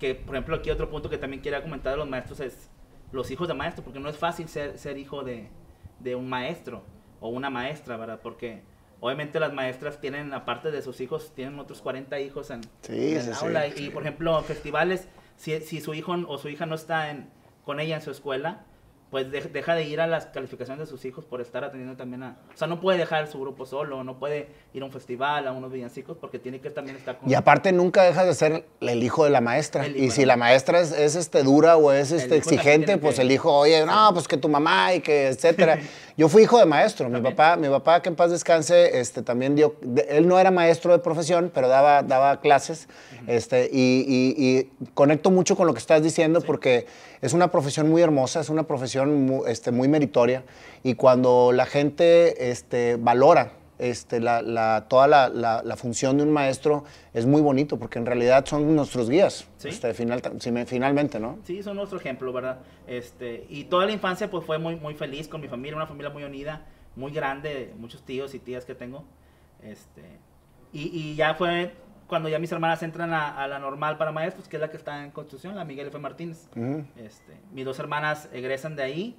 que, 0.00 0.16
por 0.16 0.34
ejemplo, 0.34 0.56
aquí 0.56 0.68
otro 0.70 0.90
punto 0.90 1.08
que 1.08 1.16
también 1.16 1.40
quería 1.40 1.62
comentar 1.62 1.92
de 1.92 1.98
los 1.98 2.08
maestros 2.08 2.40
es 2.40 2.70
los 3.12 3.30
hijos 3.30 3.46
de 3.46 3.54
maestro, 3.54 3.84
porque 3.84 4.00
no 4.00 4.08
es 4.08 4.18
fácil 4.18 4.48
ser, 4.48 4.78
ser 4.78 4.98
hijo 4.98 5.22
de, 5.22 5.48
de 6.00 6.16
un 6.16 6.28
maestro 6.28 6.82
o 7.20 7.28
una 7.28 7.48
maestra, 7.48 7.96
¿verdad? 7.96 8.18
Porque 8.20 8.64
obviamente 8.98 9.38
las 9.38 9.52
maestras 9.52 10.00
tienen, 10.00 10.34
aparte 10.34 10.72
de 10.72 10.82
sus 10.82 11.00
hijos, 11.00 11.32
tienen 11.36 11.56
otros 11.60 11.80
40 11.80 12.18
hijos 12.18 12.50
en, 12.50 12.62
el 12.88 13.32
aula. 13.32 13.68
Y, 13.68 13.90
por 13.90 14.02
ejemplo, 14.02 14.42
festivales, 14.42 15.06
si, 15.36 15.60
si, 15.60 15.80
su 15.80 15.94
hijo 15.94 16.16
o 16.26 16.36
su 16.36 16.48
hija 16.48 16.66
no 16.66 16.74
está 16.74 17.12
en, 17.12 17.30
con 17.64 17.78
ella 17.78 17.94
en 17.94 18.02
su 18.02 18.10
escuela, 18.10 18.64
pues 19.14 19.30
deja 19.30 19.76
de 19.76 19.84
ir 19.84 20.00
a 20.00 20.08
las 20.08 20.26
calificaciones 20.26 20.88
de 20.88 20.90
sus 20.90 21.04
hijos 21.04 21.24
por 21.24 21.40
estar 21.40 21.62
atendiendo 21.62 21.96
también 21.96 22.24
a... 22.24 22.36
O 22.52 22.56
sea, 22.56 22.66
no 22.66 22.80
puede 22.80 22.98
dejar 22.98 23.28
su 23.28 23.38
grupo 23.38 23.64
solo, 23.64 24.02
no 24.02 24.18
puede 24.18 24.48
ir 24.72 24.82
a 24.82 24.86
un 24.86 24.90
festival, 24.90 25.46
a 25.46 25.52
unos 25.52 25.70
villancicos, 25.70 26.16
porque 26.16 26.40
tiene 26.40 26.60
que 26.60 26.68
también 26.68 26.96
estar 26.96 27.18
con... 27.18 27.30
Y 27.30 27.34
aparte 27.34 27.70
nunca 27.70 28.02
deja 28.02 28.24
de 28.24 28.34
ser 28.34 28.64
el 28.80 29.04
hijo 29.04 29.22
de 29.22 29.30
la 29.30 29.40
maestra. 29.40 29.86
y 29.86 30.10
si 30.10 30.24
la 30.24 30.36
maestra 30.36 30.80
es, 30.80 30.90
este, 30.90 31.44
dura 31.44 31.76
o 31.76 31.92
es 31.92 32.10
este, 32.10 32.34
exigente, 32.36 32.98
pues 32.98 33.20
el 33.20 33.30
hijo, 33.30 33.52
oye, 33.56 33.86
no, 33.86 34.10
pues 34.14 34.26
que 34.26 34.36
tu 34.36 34.48
mamá 34.48 34.94
y 34.94 35.00
que 35.00 35.28
etcétera. 35.28 35.78
Yo 36.16 36.28
fui 36.28 36.42
hijo 36.42 36.58
de 36.58 36.66
maestro. 36.66 37.08
Mi 37.08 37.20
papá, 37.20 37.56
mi 37.56 37.68
papá, 37.68 38.02
que 38.02 38.08
en 38.08 38.16
paz 38.16 38.32
descanse, 38.32 38.98
este, 38.98 39.22
también 39.22 39.54
dio... 39.54 39.76
él 40.08 40.26
no 40.26 40.40
era 40.40 40.50
maestro 40.50 40.90
de 40.90 40.98
profesión, 40.98 41.52
pero 41.54 41.68
daba, 41.68 42.02
daba 42.02 42.40
clases. 42.40 42.88
este, 43.28 43.70
y, 43.72 44.70
conecto 44.94 45.30
mucho 45.30 45.54
con 45.54 45.68
lo 45.68 45.72
que 45.72 45.78
estás 45.78 46.02
diciendo 46.02 46.40
porque 46.40 46.86
es 47.20 47.32
una 47.32 47.50
profesión 47.50 47.88
muy 47.88 48.02
hermosa, 48.02 48.40
es 48.40 48.48
una 48.48 48.64
profesión 48.64 49.03
muy, 49.08 49.50
este, 49.50 49.70
muy 49.70 49.88
meritoria 49.88 50.44
y 50.82 50.94
cuando 50.94 51.52
la 51.52 51.66
gente 51.66 52.50
este, 52.50 52.96
valora 52.96 53.52
este, 53.78 54.20
la, 54.20 54.86
toda 54.88 55.08
la, 55.08 55.28
la, 55.28 55.76
función 55.76 56.16
de 56.16 56.22
un 56.22 56.32
maestro 56.32 56.84
es 57.12 57.26
muy 57.26 57.40
bonito 57.40 57.78
porque 57.78 57.98
en 57.98 58.06
realidad 58.06 58.46
son 58.46 58.74
nuestros 58.76 59.10
guías, 59.10 59.48
este, 59.64 59.92
final, 59.94 60.22
finalmente, 60.66 61.18
¿no? 61.18 61.38
Sí, 61.44 61.62
son 61.62 61.76
nuestro 61.76 61.98
ejemplo, 61.98 62.32
¿verdad? 62.32 62.60
Este, 62.86 63.46
y 63.48 63.64
toda 63.64 63.86
la 63.86 63.92
infancia 63.92 64.30
pues 64.30 64.44
fue 64.44 64.58
muy, 64.58 64.76
muy 64.76 64.94
feliz 64.94 65.26
con 65.26 65.40
mi 65.40 65.48
familia, 65.48 65.76
una 65.76 65.86
familia 65.86 66.10
muy 66.10 66.22
unida, 66.22 66.64
muy 66.94 67.10
grande, 67.10 67.74
muchos 67.76 68.04
tíos 68.04 68.34
y 68.34 68.38
tías 68.38 68.64
que 68.64 68.76
tengo. 68.76 69.04
Este, 69.60 70.02
y, 70.72 70.96
y 70.96 71.14
ya 71.16 71.34
fue 71.34 71.72
cuando 72.06 72.28
ya 72.28 72.38
mis 72.38 72.52
hermanas 72.52 72.82
entran 72.82 73.12
a, 73.12 73.46
la 73.46 73.58
normal 73.58 73.96
para 73.96 74.12
maestros, 74.12 74.48
que 74.48 74.56
es 74.56 74.60
la 74.60 74.70
que 74.70 74.76
está 74.76 75.04
en 75.04 75.10
construcción, 75.10 75.56
la 75.56 75.64
Miguel 75.64 75.88
F. 75.88 75.98
Martínez. 75.98 76.48
este, 76.96 77.36
mis 77.52 77.64
dos 77.64 77.78
hermanas 77.78 78.28
egresan 78.32 78.76
de 78.76 78.82
ahí 78.82 79.16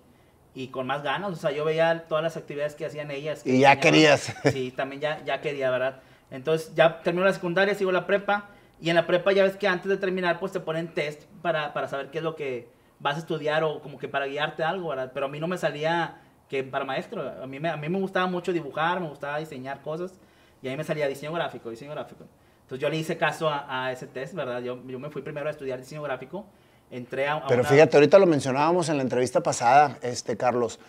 y 0.54 0.68
con 0.68 0.88
más 0.88 1.04
ganas, 1.04 1.32
o 1.32 1.36
sea, 1.36 1.52
yo 1.52 1.66
veía 1.66 2.06
todas 2.08 2.24
las 2.24 2.38
actividades 2.38 2.76
que 2.76 2.86
hacían 2.86 3.12
ellas. 3.12 3.46
y 3.46 3.60
ya 3.60 3.80
querías. 3.80 4.34
Sí, 4.52 4.72
también 4.72 5.02
ya, 5.02 5.24
ya 5.26 5.42
quería, 5.42 5.70
¿verdad? 5.70 6.00
Entonces 6.32 6.74
ya 6.76 7.02
termino 7.02 7.26
la 7.26 7.34
secundaria, 7.34 7.76
sigo 7.76 7.92
la 7.92 8.06
prepa 8.06 8.50
y 8.80 8.90
en 8.90 8.96
la 8.96 9.06
prepa 9.06 9.32
ya 9.32 9.44
ves 9.44 9.58
que 9.58 9.68
antes 9.68 9.90
de 9.90 9.98
terminar 9.98 10.40
pues 10.40 10.52
te 10.52 10.60
ponen 10.60 10.94
test 10.94 11.24
para, 11.42 11.74
para 11.74 11.88
saber 11.88 12.10
qué 12.10 12.20
es 12.20 12.24
lo 12.24 12.36
que 12.36 12.70
vas 13.00 13.16
a 13.16 13.20
estudiar 13.20 13.64
o 13.64 13.82
como 13.82 13.98
que 13.98 14.08
para 14.08 14.28
guiarte 14.28 14.64
algo, 14.64 14.90
¿verdad? 14.90 15.12
Pero 15.14 15.28
a 15.28 15.30
mí 15.30 15.40
no 15.40 15.48
me 15.48 15.58
salía 15.58 16.22
que 16.50 16.64
para 16.64 16.86
maestro, 16.86 17.34
a 17.42 17.48
mí 17.48 17.60
me, 17.60 17.70
a 17.70 17.78
mí 17.78 17.90
me 17.90 18.00
gustaba 18.00 18.28
mucho 18.28 18.54
dibujar, 18.54 19.00
me 19.00 19.10
gustaba 19.10 19.40
diseñar 19.40 19.82
cosas 19.82 20.14
y 20.62 20.68
ahí 20.68 20.78
me 20.78 20.84
salía 20.84 21.08
diseño 21.08 21.34
gráfico, 21.34 21.70
diseño 21.70 21.92
gráfico. 21.92 22.26
Entonces 22.66 22.82
yo 22.82 22.90
le 22.90 22.98
hice 22.98 23.16
caso 23.16 23.48
a, 23.48 23.92
ese 23.92 24.08
test, 24.08 24.34
¿verdad? 24.34 24.60
Yo, 24.60 24.80
yo, 24.88 24.98
me 24.98 25.12
fui 25.12 25.22
primero 25.22 25.48
a 25.48 25.52
estudiar 25.52 25.80
diseño 25.80 26.02
gráfico, 26.02 26.48
entré 26.90 27.28
a... 27.28 27.46
Pero 27.46 27.64
fíjate, 27.64 27.96
ahorita 27.96 28.18
lo 28.18 28.26
mencionábamos 28.26 28.90
en 28.90 28.98
la 28.98 29.04
entrevista 29.04 29.44
pasada, 29.44 30.00
este, 30.02 30.36
Carlos, 30.36 30.80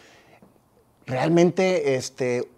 realmente 1.05 1.97
este, 1.97 2.49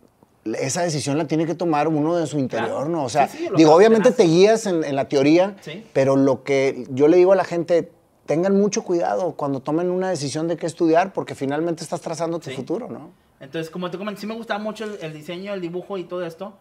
esa 0.44 0.82
decisión 0.82 1.18
la 1.18 1.26
tiene 1.26 1.46
que 1.46 1.56
tomar 1.56 1.88
uno 1.88 2.14
de 2.14 2.28
su 2.28 2.38
interior, 2.38 2.88
¿no? 2.88 3.02
O 3.02 3.08
sea, 3.08 3.28
digo, 3.56 3.74
obviamente 3.74 4.12
te 4.12 4.22
guías 4.22 4.66
en, 4.66 4.94
la 4.94 5.08
teoría, 5.08 5.56
pero 5.92 6.14
lo 6.14 6.44
que 6.44 6.86
yo 6.90 7.08
le 7.08 7.16
digo 7.16 7.32
a 7.32 7.36
la 7.36 7.44
gente, 7.44 7.90
tengan 8.24 8.56
mucho 8.56 8.84
cuidado 8.84 9.32
cuando 9.32 9.58
tomen 9.58 9.90
una 9.90 10.10
decisión 10.10 10.46
de 10.46 10.56
qué 10.56 10.66
estudiar, 10.66 11.12
porque 11.12 11.34
finalmente 11.34 11.82
estás 11.82 12.00
trazando 12.00 12.38
tu 12.38 12.50
futuro, 12.50 12.88
¿no? 12.88 13.10
Entonces, 13.40 13.68
como 13.68 13.90
te 13.90 13.98
comenté, 13.98 14.20
sí 14.20 14.26
me 14.28 14.34
gustaba 14.34 14.62
mucho 14.62 14.84
el, 14.84 14.98
el, 15.00 15.12
diseño, 15.12 15.54
el 15.54 15.60
dibujo 15.60 15.98
y 15.98 16.04
todo 16.04 16.24
esto, 16.24 16.54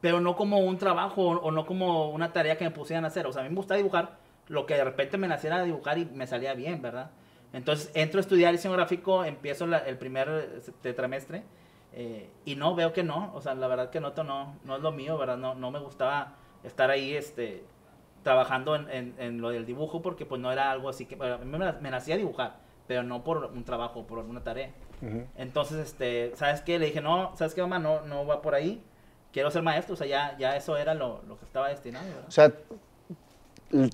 pero 0.00 0.20
no 0.20 0.36
como 0.36 0.58
un 0.58 0.78
trabajo 0.78 1.22
o 1.22 1.50
no 1.50 1.66
como 1.66 2.10
una 2.10 2.32
tarea 2.32 2.56
que 2.56 2.64
me 2.64 2.70
pusieran 2.70 3.04
a 3.04 3.08
hacer. 3.08 3.26
O 3.26 3.32
sea, 3.32 3.42
a 3.42 3.44
mí 3.44 3.50
me 3.50 3.56
gusta 3.56 3.74
dibujar 3.74 4.18
lo 4.48 4.66
que 4.66 4.74
de 4.74 4.84
repente 4.84 5.18
me 5.18 5.28
naciera 5.28 5.62
dibujar 5.62 5.98
y 5.98 6.06
me 6.06 6.26
salía 6.26 6.54
bien, 6.54 6.80
¿verdad? 6.82 7.10
Entonces 7.52 7.90
entro 7.94 8.18
a 8.18 8.22
estudiar 8.22 8.52
diseño 8.52 8.74
gráfico, 8.74 9.24
empiezo 9.24 9.64
el 9.64 9.98
primer 9.98 10.62
tetramestre 10.82 11.42
eh, 11.92 12.30
y 12.44 12.54
no, 12.56 12.74
veo 12.74 12.92
que 12.92 13.02
no, 13.02 13.32
o 13.34 13.40
sea, 13.40 13.54
la 13.54 13.66
verdad 13.66 13.90
que 13.90 14.00
noto 14.00 14.24
no, 14.24 14.56
no 14.64 14.76
es 14.76 14.82
lo 14.82 14.92
mío, 14.92 15.18
¿verdad? 15.18 15.36
No, 15.36 15.54
no 15.54 15.70
me 15.70 15.80
gustaba 15.80 16.34
estar 16.62 16.90
ahí 16.90 17.14
este, 17.14 17.64
trabajando 18.22 18.76
en, 18.76 19.14
en, 19.18 19.40
lo 19.40 19.50
del 19.50 19.66
dibujo 19.66 20.00
porque 20.00 20.24
pues 20.26 20.40
no 20.40 20.52
era 20.52 20.70
algo 20.70 20.88
así 20.88 21.06
que, 21.06 21.16
a 21.16 21.38
mí 21.38 21.58
me, 21.58 21.90
nacía 21.90 22.16
dibujar, 22.16 22.58
pero 22.86 23.02
no 23.02 23.24
por 23.24 23.46
un 23.46 23.64
trabajo, 23.64 24.06
por 24.06 24.18
alguna 24.18 24.42
tarea. 24.42 24.70
Entonces, 25.36 25.78
este, 25.78 26.36
¿sabes 26.36 26.60
qué? 26.60 26.78
Le 26.78 26.86
dije, 26.86 27.00
no, 27.00 27.34
¿sabes 27.34 27.54
qué, 27.54 27.62
mamá? 27.62 27.78
No, 27.78 28.02
no 28.02 28.26
va 28.26 28.42
por 28.42 28.54
ahí 28.54 28.82
quiero 29.32 29.50
ser 29.50 29.62
maestro, 29.62 29.94
o 29.94 29.96
sea, 29.96 30.06
ya, 30.06 30.36
ya 30.38 30.56
eso 30.56 30.76
era 30.76 30.94
lo, 30.94 31.22
lo 31.28 31.38
que 31.38 31.44
estaba 31.44 31.68
destinado. 31.68 32.06
O 32.26 32.30
sea, 32.30 32.52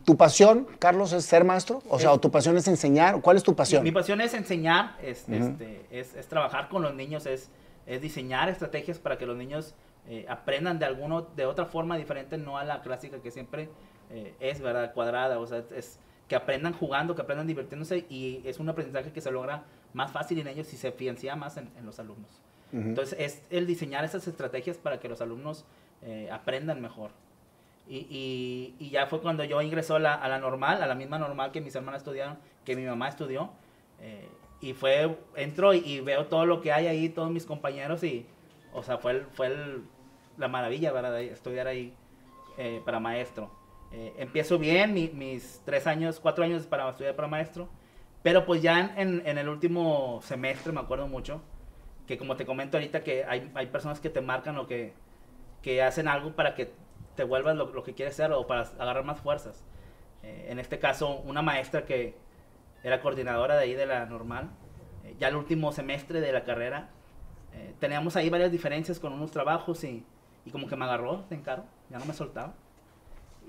¿tu 0.05 0.17
pasión, 0.17 0.67
Carlos, 0.79 1.13
es 1.13 1.25
ser 1.25 1.45
maestro? 1.45 1.83
O 1.89 1.99
sea, 1.99 2.17
¿tu 2.19 2.31
pasión 2.31 2.57
es 2.57 2.67
enseñar? 2.69 3.21
¿Cuál 3.21 3.37
es 3.37 3.43
tu 3.43 3.55
pasión? 3.55 3.83
Mi, 3.83 3.93
pasión 3.93 4.21
es 4.21 4.35
enseñar, 4.35 4.97
es, 5.03 5.29
este, 5.29 5.87
es, 5.91 6.15
es, 6.15 6.27
trabajar 6.29 6.69
con 6.69 6.83
los 6.83 6.95
niños, 6.95 7.27
es, 7.27 7.51
es 7.87 8.01
diseñar 8.01 8.49
estrategias 8.49 8.99
para 8.99 9.19
que 9.19 9.27
los 9.27 9.37
niños 9.37 9.75
eh, 10.09 10.25
aprendan 10.29 10.79
de 10.79 10.87
alguna, 10.87 11.25
de 11.35 11.47
otra 11.47 11.67
forma 11.67 11.97
diferente, 11.97 12.39
no 12.39 12.59
a 12.59 12.65
la 12.65 12.81
clásica 12.81 13.21
que 13.21 13.31
siempre 13.31 13.69
eh, 14.11 14.35
es, 14.41 14.61
¿verdad? 14.61 14.95
Cuadrada, 14.95 15.39
o 15.39 15.47
sea, 15.47 15.63
es 15.75 15.99
que 16.29 16.37
aprendan 16.37 16.73
jugando, 16.73 17.15
que 17.15 17.23
aprendan 17.23 17.47
divirtiéndose 17.47 18.07
y 18.09 18.43
es 18.45 18.59
un 18.59 18.69
aprendizaje 18.69 19.13
que 19.13 19.21
se 19.21 19.31
logra 19.31 19.65
más 19.93 20.11
fácil 20.11 20.39
en 20.39 20.49
ellos 20.49 20.67
si 20.67 20.77
se 20.77 20.91
financia 20.91 21.37
más 21.37 21.57
en, 21.57 21.71
en 21.77 21.87
los 21.87 21.99
alumnos. 22.01 22.43
Entonces, 22.85 23.17
es 23.19 23.43
el 23.51 23.67
diseñar 23.67 24.05
esas 24.05 24.27
estrategias 24.29 24.77
para 24.77 25.01
que 25.01 25.09
los 25.09 25.21
alumnos 25.23 25.65
eh, 26.03 26.29
aprendan 26.31 26.81
mejor. 26.81 27.11
Y, 27.89 28.75
y, 28.81 28.91
ya 28.91 29.07
fue 29.07 29.21
cuando 29.21 29.45
yo 29.45 29.63
ingresó 29.63 29.97
a 29.97 29.99
la, 30.01 30.39
normal, 30.39 30.83
a 30.83 30.87
la 30.87 30.95
misma 30.97 31.19
normal 31.19 31.53
que 31.53 31.61
mis 31.61 31.75
hermanas 31.75 32.01
estudiaron, 32.01 32.37
que 32.65 32.77
mi 32.77 32.85
mamá 32.85 33.09
estudió. 33.09 33.51
Eh, 34.01 34.29
y 34.61 34.73
fue, 34.75 35.17
entro 35.37 35.73
y, 35.73 36.01
veo 36.01 36.27
todo 36.27 36.45
lo 36.45 36.61
que 36.61 36.73
hay 36.73 36.87
ahí, 36.87 37.09
todos 37.09 37.31
mis 37.31 37.47
compañeros 37.47 38.03
y, 38.03 38.27
o 38.75 38.83
sea, 38.83 38.99
fue, 38.99 39.23
fue 39.33 39.81
la 40.37 40.49
maravilla, 40.49 40.93
¿verdad? 40.93 41.19
Estudiar 41.21 41.69
ahí 41.69 41.95
eh, 42.59 42.83
para 42.85 43.01
maestro. 43.01 43.51
empiezo 44.19 44.59
bien, 44.59 44.93
mis 44.93 45.63
tres 45.65 45.87
años, 45.87 46.21
cuatro 46.21 46.45
años 46.45 46.67
para 46.67 46.91
estudiar 46.91 47.15
para 47.15 47.29
maestro, 47.29 47.69
pero 48.23 48.45
pues 48.45 48.61
ya 48.61 48.95
en 48.97 49.39
el 49.39 49.49
último 49.49 50.21
semestre, 50.23 50.73
me 50.73 50.81
acuerdo 50.81 51.07
mucho, 51.07 51.41
que 52.07 52.19
como 52.19 52.37
te 52.37 52.47
comento 52.47 52.77
ahorita, 52.77 53.03
que 53.03 53.25
hay, 53.25 53.51
hay 53.55 53.67
personas 53.67 54.01
que 54.01 54.11
te 54.11 54.21
marcan 54.21 54.57
o 54.59 54.67
que, 54.67 54.93
que 55.63 55.83
hacen 55.83 56.09
algo 56.09 56.33
para 56.35 56.55
que 56.55 56.73
te 57.17 57.25
vuelvas 57.25 57.57
lo, 57.57 57.83
que 57.83 57.95
quieres 57.95 58.15
ser 58.15 58.33
o 58.33 58.47
para 58.47 58.63
agarrar 58.79 59.05
más 59.05 59.21
fuerzas. 59.21 59.65
Eh, 60.23 60.47
en 60.51 60.59
este 60.59 60.79
caso, 60.79 61.17
una 61.25 61.43
maestra 61.43 61.85
que 61.85 62.15
era 62.85 63.01
coordinadora 63.01 63.57
de 63.57 63.65
ahí 63.65 63.75
de 63.75 63.87
la 63.87 64.07
normal, 64.07 64.51
eh, 65.05 65.15
ya 65.19 65.29
el 65.29 65.37
último 65.37 65.73
semestre 65.73 66.21
de 66.21 66.33
la 66.33 66.45
carrera, 66.45 66.91
eh, 67.55 67.75
teníamos 67.81 68.17
ahí 68.17 68.29
varias 68.31 68.53
diferencias 68.53 69.01
con 69.01 69.13
unos 69.13 69.31
trabajos 69.31 69.83
y, 69.85 70.05
y 70.45 70.51
como 70.51 70.69
que 70.69 70.77
me 70.77 70.85
agarró 70.85 71.25
de 71.29 71.37
encargo, 71.37 71.65
ya 71.91 71.99
no 71.99 72.05
me 72.05 72.13
soltaba. 72.15 72.55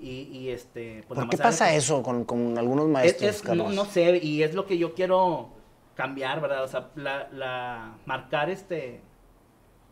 Y, 0.00 0.22
y 0.32 0.50
este, 0.50 1.02
pues 1.08 1.18
¿Por 1.18 1.28
qué 1.28 1.36
pasa 1.36 1.74
eso 1.74 2.02
con, 2.04 2.24
con 2.24 2.56
algunos 2.56 2.86
es- 2.86 2.92
maestros, 2.92 3.30
es- 3.30 3.42
no, 3.44 3.48
Carlos? 3.48 3.74
no 3.74 3.84
sé, 3.84 4.18
y 4.22 4.42
es 4.44 4.54
lo 4.54 4.64
que 4.66 4.78
yo 4.78 4.94
quiero 4.94 5.50
cambiar, 5.98 6.40
¿verdad? 6.40 6.62
O 6.62 6.68
sea, 6.68 6.90
la, 6.94 7.28
la- 7.32 7.96
marcar 8.06 8.48
este, 8.50 9.00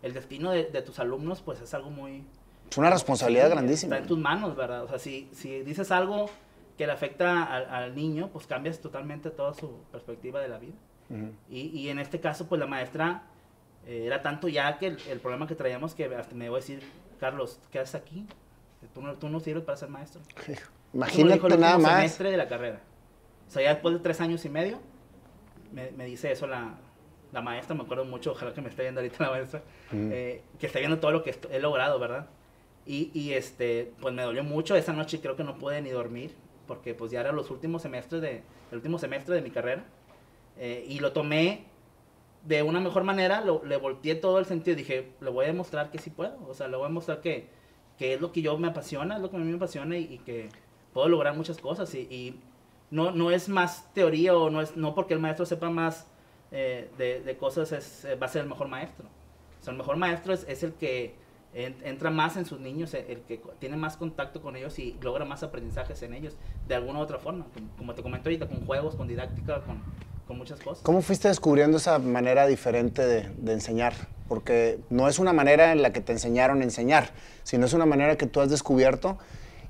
el 0.03 0.15
destino 0.15 0.53
de, 0.53 0.67
de 0.67 0.81
tus 0.83 1.01
alumnos, 1.01 1.43
pues 1.43 1.61
es 1.61 1.75
algo 1.75 1.91
muy... 1.91 2.25
Es 2.71 2.79
una 2.79 2.91
responsabilidad 2.91 3.47
Sí, 3.49 3.51
grandísima. 3.51 3.97
Está 3.97 4.03
en 4.05 4.09
tus 4.09 4.19
manos, 4.19 4.55
¿verdad? 4.55 4.85
O 4.85 4.89
sea, 4.89 5.01
si, 5.01 5.29
si 5.33 5.63
dices 5.63 5.91
algo 5.91 6.31
que 6.79 6.87
le 6.87 6.93
afecta 6.93 7.43
al, 7.43 7.67
al 7.69 7.95
niño, 7.97 8.31
pues 8.33 8.47
cambias 8.47 8.79
totalmente 8.81 9.31
toda 9.31 9.53
su 9.53 9.79
perspectiva 9.91 10.41
de 10.41 10.49
la 10.49 10.59
vida. 10.59 10.75
Ujú. 11.11 11.33
Y, 11.51 11.61
y 11.77 11.89
en 11.89 11.99
este 11.99 12.21
caso, 12.21 12.47
pues 12.49 12.61
la 12.61 12.67
maestra 12.69 13.23
eh, 13.85 14.05
era 14.07 14.23
tanto 14.23 14.47
ya 14.47 14.79
que 14.79 14.87
el, 14.87 14.99
el 15.11 15.19
problema 15.19 15.49
que 15.49 15.57
traíamos 15.57 15.95
que 15.97 16.05
hasta 16.15 16.37
me 16.37 16.49
voy 16.49 16.59
a 16.59 16.61
decir, 16.61 16.83
Carlos, 17.19 17.59
¿qué 17.73 17.81
haces 17.81 17.97
aquí? 17.97 18.25
Tú 18.95 19.03
no, 19.03 19.15
tú 19.15 19.29
no 19.29 19.41
sirves 19.41 19.65
para 19.65 19.77
ser 19.77 19.89
maestro. 19.89 20.21
Imagínate 20.95 21.57
nada 21.59 21.79
más. 21.79 21.97
semestre 21.97 22.31
de 22.31 22.37
la 22.37 22.47
carrera. 22.47 22.81
O 23.49 23.51
sea, 23.51 23.63
ya 23.63 23.71
después 23.75 23.95
de 23.95 24.01
tres 24.01 24.21
años 24.21 24.45
y 24.45 24.49
medio, 24.49 24.79
me, 25.73 25.91
me 25.93 26.05
dice 26.07 26.31
eso 26.33 26.47
la, 26.47 26.75
la 27.33 27.43
maestra, 27.43 27.75
me 27.75 27.83
acuerdo 27.83 28.05
mucho, 28.05 28.33
ojalá 28.33 28.53
que 28.55 28.61
me 28.61 28.69
esté 28.69 28.83
viendo 28.83 29.01
ahorita 29.01 29.25
la 29.25 29.31
maestra, 29.31 29.63
Ujú. 29.93 30.09
eh, 30.13 30.43
que 30.59 30.67
está 30.67 30.79
viendo 30.79 30.99
todo 30.99 31.11
lo 31.13 31.23
que 31.23 31.35
he 31.51 31.59
logrado, 31.61 31.99
¿verdad? 31.99 32.29
Y, 32.87 33.11
y, 33.15 33.33
este, 33.33 33.93
pues 34.01 34.15
me 34.15 34.23
dolió 34.23 34.45
mucho, 34.45 34.77
esa 34.77 34.93
noche 34.93 35.21
creo 35.21 35.35
que 35.37 35.43
no 35.45 35.59
pude 35.59 35.83
ni 35.83 35.91
dormir, 35.91 36.35
porque 36.67 36.95
pues 36.95 37.11
ya 37.11 37.21
eran 37.21 37.35
los 37.37 37.51
últimos 37.51 37.83
semestres 37.83 38.23
de, 38.23 38.43
el 38.71 38.77
último 38.77 38.99
semestre 38.99 39.35
de 39.35 39.43
mi 39.43 39.51
carrera, 39.51 39.85
eh, 40.59 40.85
y 40.89 41.01
lo 41.01 41.13
tomé 41.13 41.65
de 42.45 42.63
una 42.63 42.79
mejor 42.81 43.03
manera, 43.03 43.41
lo- 43.41 43.65
le 43.65 43.77
volteé 43.77 44.15
todo 44.15 44.39
el 44.39 44.47
sentido, 44.47 44.77
dije, 44.77 45.11
le 45.21 45.31
voy 45.31 45.45
a 45.45 45.49
demostrar 45.49 45.91
que 45.91 45.99
sí 45.99 46.11
puedo, 46.11 46.37
o 46.49 46.55
sea, 46.55 46.69
le 46.69 46.77
voy 46.77 46.85
a 46.85 46.89
demostrar 46.89 47.21
que, 47.21 47.49
que 47.99 48.15
es 48.15 48.21
lo 48.21 48.31
que 48.31 48.41
yo 48.43 48.57
me 48.57 48.69
apasiona, 48.69 49.17
es 49.17 49.21
lo 49.23 49.31
que 49.31 49.37
a 49.37 49.41
mí 49.41 49.47
me 49.47 49.57
apasiona 49.57 49.97
y, 49.99 50.05
y 50.05 50.19
que 50.19 50.49
puedo 50.93 51.09
lograr 51.09 51.35
muchas 51.37 51.59
cosas 51.59 51.93
y, 51.95 52.01
y 52.03 52.41
no, 52.97 53.11
no 53.12 53.31
es 53.31 53.49
más 53.49 53.71
teoría 53.95 54.35
o 54.37 54.50
no 54.50 54.61
es 54.61 54.76
no 54.76 54.95
porque 54.95 55.15
el 55.15 55.21
maestro 55.21 55.45
sepa 55.47 55.69
más 55.71 56.07
eh, 56.50 56.88
de, 56.99 57.21
de 57.21 57.37
cosas 57.37 57.73
es, 57.73 58.05
eh, 58.05 58.15
va 58.15 58.26
a 58.26 58.29
ser 58.29 58.43
el 58.43 58.49
mejor 58.49 58.69
maestro. 58.69 59.07
O 59.61 59.62
sea, 59.65 59.73
el 59.73 59.79
mejor 59.79 59.97
maestro 59.97 60.33
es, 60.33 60.62
el 60.62 60.73
que 60.75 61.15
en- 61.55 61.76
entra 61.85 62.11
más 62.11 62.37
en 62.37 62.45
sus 62.47 62.61
niños, 62.61 62.95
el, 62.95 63.05
el 63.15 63.21
que 63.29 63.41
tiene 63.59 63.76
más 63.76 63.97
contacto 63.97 64.41
con 64.41 64.57
ellos 64.57 64.79
y 64.79 64.97
logra 65.03 65.25
más 65.25 65.43
aprendizajes 65.43 66.03
en 66.03 66.15
ellos 66.15 66.35
de 66.69 66.75
alguna 66.75 66.99
u 67.00 67.03
otra 67.03 67.19
forma, 67.19 67.47
como, 67.55 67.69
como 67.76 67.95
te 67.95 68.03
comento 68.03 68.29
ahorita, 68.29 68.47
con 68.49 68.65
juegos, 68.67 68.95
con 68.95 69.07
didáctica, 69.09 69.61
con, 69.62 69.83
con 70.26 70.38
muchas 70.38 70.61
cosas. 70.61 70.83
¿Cómo 70.85 71.03
fuiste 71.03 71.29
descubriendo 71.29 71.76
esa 71.76 71.99
manera 71.99 72.47
diferente 72.47 73.05
de, 73.07 73.29
de 73.38 73.53
enseñar? 73.53 73.93
Porque 74.29 74.79
no 74.91 75.09
es 75.09 75.19
una 75.19 75.33
manera 75.33 75.73
en 75.73 75.83
la 75.83 75.93
que 75.93 76.00
te 76.00 76.12
enseñaron 76.12 76.61
a 76.61 76.65
enseñar, 76.65 77.11
sino 77.45 77.67
es 77.67 77.73
una 77.73 77.87
manera 77.87 78.17
que 78.17 78.26
tú 78.26 78.41
has 78.41 78.50
descubierto 78.50 79.19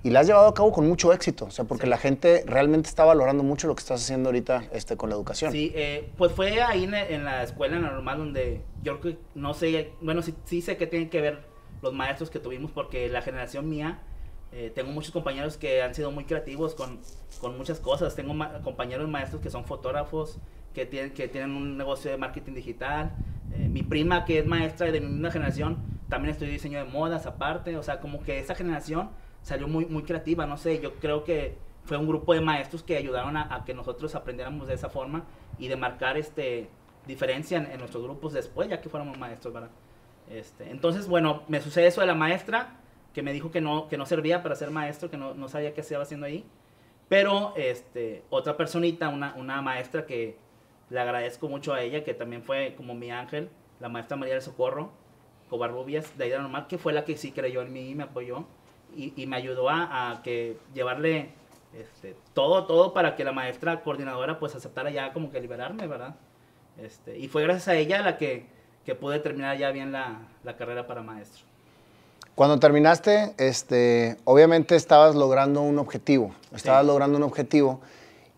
y 0.07 0.11
la 0.11 0.21
has 0.21 0.27
llevado 0.27 0.47
a 0.47 0.55
cabo 0.55 0.71
con 0.73 0.87
mucho 0.87 1.13
éxito. 1.13 1.47
O 1.47 1.51
sea, 1.51 1.65
porque 1.65 1.85
Sí. 1.85 1.91
la 1.91 1.99
gente 1.99 2.45
realmente 2.47 2.89
está 2.89 3.05
valorando 3.05 3.43
mucho 3.43 3.67
lo 3.67 3.75
que 3.75 3.81
estás 3.81 4.03
haciendo 4.03 4.29
ahorita 4.29 4.65
este, 4.73 4.97
con 4.97 5.11
la 5.11 5.17
educación. 5.17 5.51
Sí, 5.53 5.73
eh, 5.75 6.13
pues 6.17 6.33
fue 6.33 6.63
ahí 6.63 6.85
en, 6.85 6.95
en 6.95 7.25
la 7.25 7.43
escuela 7.43 7.79
normal 7.79 8.19
donde 8.19 8.63
yo 8.83 9.01
creo 9.01 9.15
que 9.17 9.23
no 9.35 9.53
sé, 9.55 9.91
bueno, 10.01 10.23
sí, 10.23 10.35
sí 10.45 10.63
sé 10.63 10.77
que 10.77 10.87
tienen 10.87 11.11
que 11.11 11.21
ver 11.21 11.41
los 11.83 11.93
maestros 11.93 12.31
que 12.31 12.39
tuvimos 12.39 12.71
porque 12.71 13.09
la 13.09 13.21
generación 13.21 13.69
mía, 13.69 13.99
eh, 14.53 14.71
tengo 14.75 14.93
muchos 14.93 15.11
compañeros 15.13 15.57
que 15.57 15.83
han 15.83 15.95
sido 15.95 16.11
muy 16.13 16.25
creativos 16.25 16.75
con, 16.75 17.01
con 17.41 17.59
muchas 17.59 17.81
cosas. 17.81 18.15
Tengo 18.15 18.33
ma- 18.33 18.61
compañeros 18.63 19.09
maestros 19.09 19.43
que 19.43 19.51
son 19.51 19.65
fotógrafos, 19.65 20.39
que 20.73 20.87
tienen, 20.87 21.13
que 21.15 21.27
tienen 21.29 21.51
un 21.51 21.77
negocio 21.77 22.11
de 22.13 22.17
marketing 22.17 22.53
digital. 22.55 23.11
Eh, 23.53 23.69
mi 23.69 23.83
prima 23.83 24.25
que 24.25 24.39
es 24.39 24.47
maestra 24.47 24.91
de 24.93 25.01
mi 25.01 25.09
misma 25.09 25.31
generación, 25.33 25.79
también 26.09 26.33
estudió 26.33 26.53
diseño 26.53 26.79
de 26.79 26.85
modas 26.85 27.27
aparte. 27.27 27.77
O 27.77 27.83
sea, 27.83 27.99
como 28.01 28.23
que 28.23 28.39
esa 28.39 28.55
generación 28.55 29.11
salió 29.47 29.69
muy, 29.69 29.87
muy 29.87 30.03
creativa, 30.03 30.45
no 30.45 30.57
sé, 30.57 30.81
yo 30.81 30.95
creo 30.95 31.23
que 31.23 31.57
fue 31.85 31.97
un 31.97 32.09
grupo 32.09 32.35
de 32.35 32.41
maestros 32.41 32.83
que 32.83 32.97
ayudaron 32.97 33.37
a, 33.37 33.55
a 33.55 33.65
que 33.65 33.75
nosotros 33.75 34.17
aprendiéramos 34.17 34.67
de 34.67 34.75
esa 34.75 34.89
forma 34.89 35.23
y 35.57 35.69
de 35.69 35.77
marcar 35.77 36.17
este 36.17 36.69
diferencia 37.07 37.57
en, 37.57 37.67
en 37.71 37.79
nuestros 37.79 38.03
grupos 38.03 38.33
después, 38.33 38.69
ya 38.69 38.81
que 38.81 38.89
fuéramos 38.89 39.17
maestros, 39.19 39.55
¿verdad? 39.55 39.71
Este, 40.29 40.69
entonces, 40.69 41.07
bueno, 41.07 41.45
me 41.47 41.61
sucede 41.61 41.87
eso 41.87 42.01
de 42.01 42.09
la 42.09 42.17
maestra, 42.17 42.81
que 43.15 43.23
me 43.23 43.33
dijo 43.33 43.53
que 43.53 43.61
no, 43.61 43.87
que 43.87 43.97
no 43.97 44.05
servía 44.05 44.43
para 44.43 44.57
ser 44.57 44.73
maestro, 44.73 45.11
que 45.11 45.17
no, 45.17 45.35
no 45.35 45.49
sabía 45.49 45.75
qué 45.75 45.81
estaba 45.81 46.03
haciendo 46.03 46.27
ahí. 46.27 46.45
Pero 47.09 47.55
este, 47.57 48.25
otra 48.31 48.57
personita, 48.57 49.11
una, 49.11 49.37
una 49.37 49.63
maestra 49.63 50.07
que 50.07 50.39
le 50.91 50.99
agradezco 50.99 51.49
mucho 51.49 51.73
a 51.73 51.83
ella, 51.83 52.03
que 52.03 52.15
también 52.15 52.43
fue 52.43 52.75
como 52.77 52.97
mi 52.97 53.13
ángel, 53.13 53.49
la 53.79 53.89
maestra 53.89 54.17
María 54.17 54.35
del 54.35 54.43
Socorro, 54.43 54.91
Covarrubias, 55.49 56.19
de 56.19 56.25
Aida 56.25 56.43
Normal, 56.43 56.67
que 56.67 56.79
fue 56.79 56.93
la 56.93 57.05
que 57.05 57.17
sí 57.17 57.31
creyó 57.31 57.63
en 57.63 57.73
mí 57.73 57.91
y 57.91 57.95
me 57.95 58.03
apoyó 58.03 58.45
y, 58.97 59.13
y 59.23 59.27
me 59.27 59.37
ayudó 59.37 59.69
a, 59.69 60.11
a 60.13 60.23
que 60.23 60.57
llevarle 60.75 61.31
este, 61.79 62.17
todo, 62.35 62.65
todo 62.67 62.93
para 62.95 63.15
que 63.17 63.25
la 63.25 63.33
maestra 63.33 63.83
coordinadora 63.83 64.39
pues 64.39 64.55
aceptara 64.55 64.91
ya 64.91 65.13
como 65.13 65.31
que 65.31 65.41
liberarme, 65.41 65.87
¿verdad? 65.87 66.15
Este, 66.79 67.19
y 67.19 67.29
fue 67.29 67.43
gracias 67.43 67.69
a 67.69 67.75
ella 67.75 68.03
la 68.03 68.17
que, 68.19 68.47
que 68.85 68.95
pude 68.95 69.19
terminar 69.21 69.57
ya 69.59 69.71
bien 69.71 69.93
la, 69.93 70.19
la 70.45 70.57
carrera 70.57 70.87
para 70.87 71.03
maestro. 71.03 71.45
Cuando 72.35 72.59
terminaste, 72.59 73.35
este, 73.39 74.17
obviamente 74.25 74.77
estabas 74.77 75.15
logrando 75.15 75.63
un 75.63 75.79
objetivo, 75.79 76.35
estabas 76.55 76.83
Sí. 76.83 76.87
logrando 76.89 77.17
un 77.17 77.23
objetivo 77.25 77.81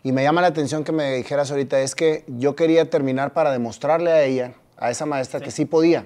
y 0.03 0.13
me 0.13 0.23
llama 0.23 0.39
la 0.41 0.47
atención 0.47 0.85
que 0.85 0.93
me 0.93 1.15
dijeras 1.15 1.51
ahorita, 1.51 1.81
es 1.81 1.95
que 1.95 2.23
yo 2.27 2.55
quería 2.55 2.89
terminar 2.89 3.33
para 3.33 3.51
demostrarle 3.51 4.11
a 4.11 4.23
ella, 4.23 4.53
a 4.77 4.89
esa 4.89 5.05
maestra, 5.05 5.39
Sí. 5.39 5.45
que 5.45 5.51
sí 5.51 5.65
podía. 5.65 6.05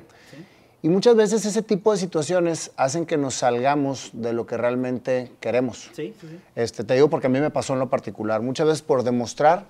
Y 0.83 0.89
muchas 0.89 1.15
veces 1.15 1.45
ese 1.45 1.61
tipo 1.63 1.91
de 1.93 1.97
situaciones 1.97 2.71
hacen 2.77 3.05
que 3.05 3.17
nos 3.17 3.35
salgamos 3.35 4.11
de 4.13 4.33
lo 4.33 4.45
que 4.45 4.57
realmente 4.57 5.31
queremos. 5.39 5.89
Sí, 5.95 6.13
sí, 6.19 6.27
sí. 6.29 6.39
Este, 6.55 6.83
te 6.83 6.93
digo 6.93 7.09
porque 7.09 7.27
a 7.27 7.29
mí 7.29 7.39
me 7.39 7.49
pasó 7.49 7.73
en 7.73 7.79
lo 7.79 7.89
particular. 7.89 8.41
Muchas 8.41 8.67
veces 8.67 8.81
por 8.81 9.03
demostrar, 9.03 9.65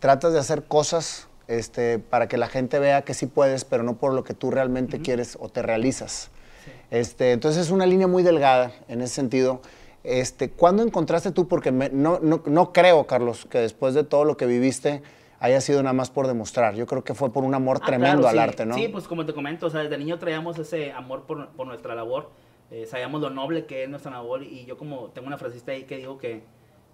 tratas 0.00 0.32
de 0.32 0.40
hacer 0.40 0.64
cosas 0.64 1.28
este, 1.46 2.00
para 2.00 2.26
que 2.28 2.36
la 2.38 2.48
gente 2.48 2.80
vea 2.80 3.02
que 3.02 3.14
sí 3.14 3.26
puedes, 3.26 3.64
pero 3.64 3.84
no 3.84 3.96
por 3.98 4.12
lo 4.12 4.24
que 4.24 4.34
tú 4.34 4.50
realmente 4.50 5.00
quieres 5.00 5.38
o 5.40 5.48
te 5.48 5.62
realizas. 5.62 6.30
Sí. 6.64 6.70
Este, 6.90 7.30
entonces 7.32 7.62
es 7.66 7.70
una 7.70 7.86
línea 7.86 8.08
muy 8.08 8.24
delgada 8.24 8.72
en 8.88 9.00
ese 9.00 9.14
sentido. 9.14 9.62
Este, 10.02 10.50
¿Cuándo 10.50 10.82
encontraste 10.82 11.30
tú? 11.30 11.46
Porque 11.46 11.70
me- 11.70 11.90
no, 11.90 12.18
no, 12.20 12.42
no 12.46 12.72
creo, 12.72 13.06
Carlos, 13.06 13.46
que 13.48 13.58
después 13.58 13.94
de 13.94 14.02
todo 14.02 14.24
lo 14.24 14.36
que 14.36 14.46
viviste 14.46 15.02
haya 15.40 15.60
sido 15.60 15.82
nada 15.82 15.92
más 15.92 16.10
por 16.10 16.26
demostrar. 16.26 16.74
Yo 16.74 16.86
creo 16.86 17.04
que 17.04 17.14
fue 17.14 17.32
por 17.32 17.44
un 17.44 17.54
amor 17.54 17.78
Ah, 17.82 17.86
tremendo 17.86 18.22
claro, 18.22 18.28
al 18.28 18.34
sí. 18.34 18.38
arte, 18.40 18.66
¿no? 18.66 18.74
Sí, 18.74 18.88
pues 18.88 19.06
como 19.08 19.24
te 19.26 19.32
comento, 19.34 19.66
o 19.66 19.70
sea, 19.70 19.82
desde 19.82 19.98
niño 19.98 20.18
traíamos 20.18 20.58
ese 20.58 20.92
amor 20.92 21.24
por, 21.26 21.48
por 21.50 21.66
nuestra 21.66 21.94
labor, 21.94 22.30
eh, 22.70 22.86
sabíamos 22.86 23.20
lo 23.20 23.30
noble 23.30 23.64
que 23.66 23.84
es 23.84 23.88
nuestra 23.88 24.10
labor 24.10 24.42
y 24.42 24.64
yo 24.66 24.76
como 24.76 25.08
tengo 25.10 25.26
una 25.28 25.38
frasista 25.38 25.72
ahí 25.72 25.84
que 25.84 25.96
digo 25.96 26.18
que, 26.18 26.42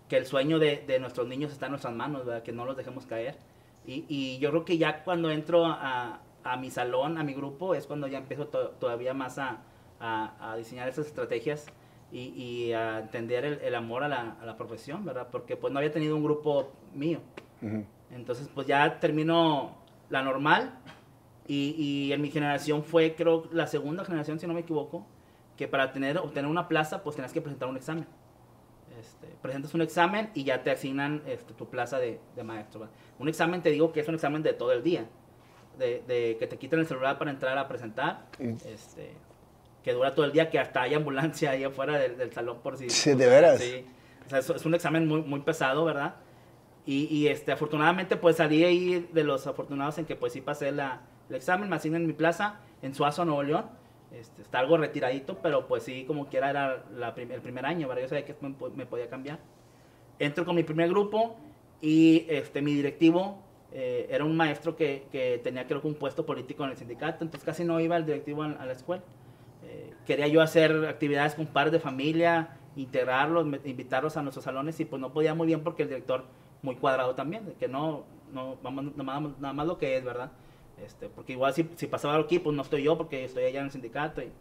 que 0.08 0.16
el 0.16 0.26
sueño 0.26 0.58
de, 0.58 0.84
de 0.86 0.98
nuestros 1.00 1.26
niños 1.26 1.52
está 1.52 1.66
en 1.66 1.72
nuestras 1.72 1.94
manos, 1.94 2.24
¿verdad? 2.26 2.42
que 2.42 2.52
no 2.52 2.64
los 2.64 2.76
dejemos 2.76 3.06
caer. 3.06 3.36
Y, 3.86 4.04
y 4.08 4.38
yo 4.38 4.50
creo 4.50 4.64
que 4.64 4.78
ya 4.78 5.02
cuando 5.04 5.30
entro 5.30 5.66
a, 5.66 6.20
a 6.44 6.56
mi 6.56 6.70
salón, 6.70 7.18
a 7.18 7.24
mi 7.24 7.34
grupo, 7.34 7.74
es 7.74 7.86
cuando 7.86 8.06
ya 8.06 8.18
empiezo 8.18 8.46
to- 8.48 8.70
todavía 8.78 9.14
más 9.14 9.38
a, 9.38 9.62
a- 10.00 10.52
a 10.52 10.56
diseñar 10.56 10.88
esas 10.88 11.06
estrategias 11.06 11.66
y, 12.12 12.28
y 12.40 12.72
a 12.72 13.00
entender 13.00 13.44
el, 13.44 13.58
el 13.60 13.74
amor 13.74 14.04
a 14.04 14.08
la, 14.08 14.36
a 14.40 14.46
la 14.46 14.56
profesión, 14.56 15.04
¿verdad? 15.04 15.28
Porque 15.32 15.56
pues 15.56 15.72
no 15.72 15.78
había 15.80 15.90
tenido 15.90 16.14
un 16.16 16.22
grupo 16.24 16.72
mío. 16.94 17.18
Ujú. 17.60 17.84
Entonces, 18.10 18.48
pues 18.54 18.66
ya 18.66 19.00
terminó 19.00 19.76
la 20.10 20.22
normal 20.22 20.78
y, 21.46 21.74
y 21.78 22.12
en 22.12 22.20
mi 22.22 22.30
generación 22.30 22.84
fue, 22.84 23.14
creo, 23.14 23.48
la 23.52 23.66
segunda 23.66 24.04
generación, 24.04 24.38
si 24.38 24.46
no 24.46 24.54
me 24.54 24.60
equivoco, 24.60 25.06
que 25.56 25.68
para 25.68 25.92
tener, 25.92 26.18
obtener 26.18 26.50
una 26.50 26.68
plaza, 26.68 27.02
pues 27.02 27.16
tenías 27.16 27.32
que 27.32 27.40
presentar 27.40 27.68
un 27.68 27.76
examen. 27.76 28.06
Este, 29.00 29.26
presentas 29.42 29.74
un 29.74 29.82
examen 29.82 30.30
y 30.34 30.44
ya 30.44 30.62
te 30.62 30.70
asignan 30.70 31.22
este, 31.26 31.52
tu 31.54 31.68
plaza 31.68 31.98
de, 31.98 32.20
de 32.36 32.42
maestro. 32.44 32.80
¿verdad? 32.80 32.94
Un 33.18 33.28
examen, 33.28 33.60
te 33.62 33.70
digo 33.70 33.92
que 33.92 34.00
es 34.00 34.08
un 34.08 34.14
examen 34.14 34.42
de 34.42 34.52
todo 34.52 34.72
el 34.72 34.82
día. 34.82 35.06
De, 35.78 36.04
de 36.06 36.36
que 36.38 36.46
te 36.46 36.56
quiten 36.56 36.78
el 36.78 36.86
celular 36.86 37.18
para 37.18 37.32
entrar 37.32 37.58
a 37.58 37.66
presentar. 37.66 38.26
Y- 38.38 38.50
Este, 38.68 39.12
que 39.82 39.92
dura 39.92 40.14
todo 40.14 40.24
el 40.24 40.32
día, 40.32 40.48
que 40.48 40.58
hasta 40.58 40.82
hay 40.82 40.94
ambulancia 40.94 41.50
ahí 41.50 41.64
afuera 41.64 41.98
del, 41.98 42.16
del 42.16 42.32
salón 42.32 42.60
por 42.62 42.76
si... 42.78 42.88
Sí, 42.88 43.12
¿de 43.14 43.26
veras? 43.26 43.60
Sí. 43.60 43.84
O 44.26 44.30
sea, 44.30 44.38
es, 44.38 44.48
es 44.48 44.64
un 44.64 44.74
examen 44.74 45.06
muy, 45.06 45.20
muy 45.22 45.40
pesado, 45.40 45.84
¿verdad? 45.84 46.14
Y, 46.86 47.04
y, 47.06 47.28
este, 47.28 47.52
afortunadamente, 47.52 48.16
pues 48.16 48.36
salí 48.36 48.62
ahí 48.64 49.08
de 49.12 49.24
los 49.24 49.46
afortunados 49.46 49.96
en 49.98 50.04
que 50.04 50.16
pues 50.16 50.34
sí 50.34 50.40
pasé 50.42 50.70
la, 50.70 51.00
el 51.30 51.36
examen, 51.36 51.68
me 51.70 51.76
asignan 51.76 52.06
mi 52.06 52.12
plaza 52.12 52.60
en 52.82 52.94
Suazo, 52.94 53.24
Nuevo 53.24 53.42
León. 53.42 53.64
Este, 54.12 54.42
está 54.42 54.58
algo 54.60 54.76
retiradito, 54.76 55.38
pero 55.42 55.66
pues 55.66 55.82
sí, 55.82 56.04
como 56.06 56.26
quiera 56.28 56.50
era 56.50 56.84
la 56.96 57.14
prim- 57.14 57.32
el 57.32 57.40
primer 57.40 57.66
año, 57.66 57.88
¿verdad? 57.88 58.02
Yo 58.02 58.08
sabía 58.10 58.24
que 58.24 58.36
me, 58.40 58.54
me 58.76 58.86
podía 58.86 59.08
cambiar. 59.08 59.38
Entro 60.18 60.44
con 60.44 60.54
mi 60.54 60.62
primer 60.62 60.88
grupo 60.88 61.36
y 61.80 62.26
este, 62.28 62.62
mi 62.62 62.74
directivo 62.74 63.42
eh, 63.72 64.06
era 64.10 64.24
un 64.24 64.36
maestro 64.36 64.76
que, 64.76 65.06
que 65.10 65.40
tenía 65.42 65.66
creo 65.66 65.80
que 65.80 65.88
un 65.88 65.94
puesto 65.94 66.24
político 66.24 66.64
en 66.64 66.70
el 66.70 66.76
sindicato, 66.76 67.24
entonces 67.24 67.44
casi 67.44 67.64
no 67.64 67.80
iba 67.80 67.96
el 67.96 68.06
directivo 68.06 68.44
a, 68.44 68.52
a 68.52 68.66
la 68.66 68.72
escuela. 68.72 69.02
Eh, 69.64 69.92
quería 70.06 70.28
yo 70.28 70.42
hacer 70.42 70.86
actividades 70.86 71.34
con 71.34 71.46
padres 71.46 71.72
de 71.72 71.80
familia, 71.80 72.58
integrarlos, 72.76 73.46
invitarlos 73.64 74.16
a 74.16 74.22
nuestros 74.22 74.44
salones 74.44 74.78
y 74.78 74.84
pues 74.84 75.00
no 75.00 75.12
podía 75.12 75.34
muy 75.34 75.46
bien 75.48 75.64
porque 75.64 75.82
el 75.82 75.88
director 75.88 76.24
muy 76.64 76.76
cuadrado 76.76 77.14
también, 77.14 77.46
de 77.46 77.52
que 77.52 77.68
no, 77.68 78.04
no 78.32 78.56
vamos, 78.62 78.96
nada, 78.96 79.20
más, 79.20 79.38
nada 79.38 79.54
más 79.54 79.66
lo 79.66 79.78
que 79.78 79.96
es, 79.96 80.04
¿verdad? 80.04 80.32
Este, 80.84 81.08
porque 81.08 81.32
igual 81.32 81.54
si, 81.54 81.68
si 81.76 81.86
pasaba 81.86 82.14
algo 82.14 82.24
aquí, 82.24 82.40
pues 82.40 82.56
no 82.56 82.62
estoy 82.62 82.82
yo 82.82 82.98
porque 82.98 83.24
estoy 83.24 83.44
allá 83.44 83.60
en 83.60 83.66
el 83.66 83.70
sindicato. 83.70 84.22
Y, 84.22 84.32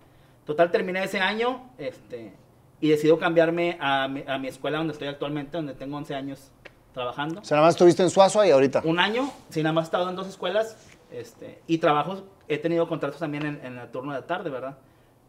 Total, 0.46 0.72
terminé 0.72 1.04
ese 1.04 1.20
año 1.20 1.70
este, 1.78 2.34
y 2.82 2.90
decido 2.90 3.18
cambiarme 3.18 3.78
a 3.80 4.08
mi, 4.08 4.24
a 4.28 4.38
mi 4.38 4.48
escuela 4.48 4.78
donde 4.78 4.94
estoy 4.94 5.08
actualmente, 5.08 5.56
donde 5.56 5.74
tengo 5.74 5.96
11 5.98 6.16
años 6.16 6.52
trabajando. 6.94 7.42
O 7.42 7.44
sea, 7.44 7.56
nada 7.56 7.68
más 7.68 7.76
estuviste 7.76 8.04
en 8.04 8.10
Suazo 8.10 8.44
y 8.44 8.52
ahorita. 8.52 8.82
Un 8.84 9.00
año, 9.00 9.32
sí, 9.50 9.64
nada 9.64 9.74
más 9.74 9.86
he 9.86 9.88
estado 9.88 10.10
en 10.10 10.16
dos 10.16 10.28
escuelas 10.28 10.78
este, 11.12 11.62
y 11.68 11.78
trabajos, 11.78 12.24
he 12.48 12.58
tenido 12.58 12.88
contratos 12.88 13.20
también 13.20 13.46
en, 13.46 13.66
en 13.66 13.78
el 13.78 13.90
turno 13.90 14.14
de 14.14 14.22
tarde, 14.24 14.50
¿verdad? 14.50 14.78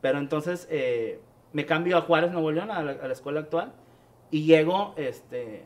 Pero 0.01 0.19
entonces 0.19 0.67
eh, 0.71 1.21
me 1.53 1.65
cambio 1.65 1.97
a 1.97 2.03
Juárez, 2.03 2.33
Nuevo 2.33 2.51
León, 2.51 2.71
a 2.71 2.83
la, 2.83 2.93
a 2.93 3.07
la 3.07 3.13
escuela 3.13 3.41
actual 3.41 3.73
y 4.33 4.45
llego 4.47 4.95
este, 4.97 5.65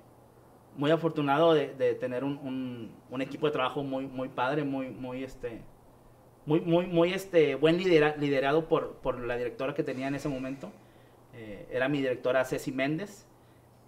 muy 0.78 0.92
afortunado 0.92 1.54
de, 1.54 1.94
tener 1.97 2.23
un, 2.23 2.92
equipo 3.20 3.47
de 3.47 3.52
trabajo 3.52 3.82
muy, 3.82 4.28
padre, 4.28 4.62
muy, 4.62 4.90
muy, 4.90 5.25
este, 5.25 5.61
muy, 6.47 6.61
muy, 6.61 6.87
muy 6.87 7.12
este, 7.12 7.56
buen 7.56 7.78
lidera, 7.78 8.16
liderado 8.16 8.68
por, 8.68 9.18
la 9.20 9.37
directora 9.37 9.75
que 9.75 9.82
tenía 9.82 10.06
en 10.06 10.14
ese 10.14 10.28
momento. 10.28 10.70
Eh, 11.35 11.66
era 11.73 11.88
mi 11.88 11.99
directora 11.99 12.44
Ceci 12.44 12.70
Méndez. 12.70 13.26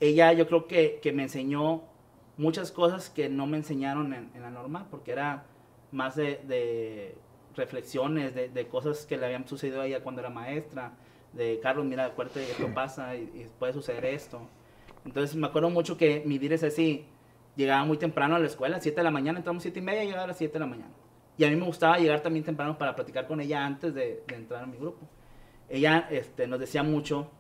Ella 0.01 0.33
yo 0.33 0.49
creo 0.49 0.67
que, 0.67 1.01
me 1.15 1.23
enseñó 1.23 1.85
muchas 2.37 2.73
cosas 2.73 3.09
que 3.09 3.29
no 3.29 3.47
me 3.47 3.59
enseñaron 3.59 4.13
en, 4.13 4.43
la 4.43 4.51
norma, 4.51 4.89
porque 4.91 5.13
era 5.13 5.45
más 5.93 6.17
de, 6.17 7.15
reflexiones, 7.55 8.35
de, 8.35 8.67
cosas 8.67 9.07
que 9.07 9.17
le 9.17 9.27
habían 9.27 9.47
sucedido 9.47 9.81
a 9.81 9.87
ella 9.87 10.03
cuando 10.03 10.23
era 10.23 10.31
maestra, 10.31 10.95
de 11.35 11.61
Carlos, 11.63 11.87
mira, 11.87 12.07
acuérdate, 12.07 12.51
esto 12.51 12.75
pasa 12.75 13.15
y 13.15 13.49
puede 13.61 13.75
suceder 13.75 14.05
esto. 14.07 14.41
Entonces 15.05 15.37
me 15.37 15.47
acuerdo 15.47 15.71
mucho 15.71 15.97
que 15.97 16.23
mi 16.27 16.39
dire 16.39 16.55
así, 16.55 17.07
llegaba 17.57 17.85
muy 17.85 17.97
temprano 17.97 18.37
a 18.37 18.39
la 18.39 18.47
escuela, 18.47 18.81
7 18.81 18.97
de 18.97 19.05
la 19.05 19.11
mañana, 19.11 19.39
entramos 19.39 19.63
7 19.63 19.79
y 19.79 19.83
media 19.83 20.05
y 20.05 20.07
llegaba 20.07 20.25
a 20.25 20.29
las 20.29 20.39
7 20.39 20.53
de 20.53 20.59
la 20.59 20.67
mañana. 20.67 20.93
Y 21.37 21.45
a 21.45 21.49
mí 21.49 21.57
me 21.57 21.65
gustaba 21.65 21.99
llegar 21.99 22.21
también 22.21 22.45
temprano 22.45 22.77
para 22.77 22.95
platicar 22.95 23.27
con 23.27 23.41
ella 23.41 23.65
antes 23.65 23.95
de, 23.95 24.23
de 24.27 24.35
entrar 24.35 24.63
a 24.63 24.67
mi 24.67 24.77
grupo. 24.77 25.07
Ella 25.69 26.07
este, 26.11 26.47
nos 26.47 26.61
decía 26.61 26.83
mucho 26.83 27.31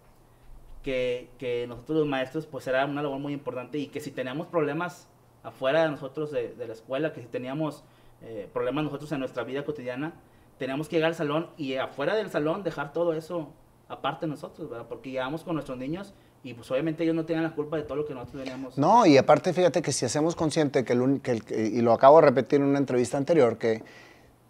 que, 0.83 1.31
que, 1.39 1.67
nosotros 1.67 1.99
los 1.99 2.09
maestros 2.09 2.47
pues 2.47 2.67
era 2.67 2.87
una 2.87 3.03
labor 3.03 3.19
muy 3.19 3.33
importante 3.33 3.77
y 3.77 3.89
que 3.89 4.01
si 4.01 4.11
teníamos 4.11 4.47
problemas 4.47 5.09
afuera 5.43 5.83
de 5.83 5.91
nosotros 5.91 6.31
de, 6.31 6.55
de 6.55 6.67
la 6.67 6.73
escuela, 6.73 7.13
que 7.13 7.21
si 7.21 7.27
teníamos 7.27 7.85
eh, 8.23 8.49
problemas 8.53 8.85
nosotros 8.85 9.11
en 9.13 9.21
nuestra 9.21 9.45
vida 9.45 9.65
cotidiana, 9.65 10.15
teníamos 10.59 10.89
que 10.89 10.97
llegar 10.97 11.09
al 11.09 11.15
salón 11.15 11.51
y 11.57 11.75
afuera 11.75 12.15
del 12.15 12.31
salón 12.31 12.63
dejar 12.63 12.93
todo 12.93 13.15
eso 13.15 13.53
aparte 13.89 14.27
de 14.27 14.31
nosotros, 14.31 14.69
¿verdad? 14.69 14.87
Porque 14.89 15.11
llegábamos 15.11 15.43
con 15.43 15.55
nuestros 15.55 15.79
niños 15.79 16.15
y 16.43 16.55
pues 16.55 16.71
obviamente 16.71 17.03
ellos 17.03 17.15
no 17.15 17.25
tenían 17.25 17.45
la 17.45 17.55
culpa 17.55 17.77
de 17.77 17.83
todo 17.83 17.97
lo 17.97 18.07
que 18.07 18.15
nosotros 18.15 18.43
teníamos. 18.43 18.79
No, 18.79 19.05
y 19.05 19.19
aparte 19.19 19.53
fíjate 19.53 19.83
que 19.83 19.93
si 19.93 20.07
hacemos 20.07 20.35
consciente 20.35 20.85
que, 20.85 20.95
el, 20.95 21.21
que 21.21 21.33
el, 21.33 21.75
y 21.75 21.83
lo 21.83 21.93
acabo 21.93 22.21
de 22.21 22.27
repetir 22.27 22.61
en 22.61 22.67
una 22.67 22.79
entrevista 22.79 23.19
anterior, 23.19 23.59
que 23.59 23.83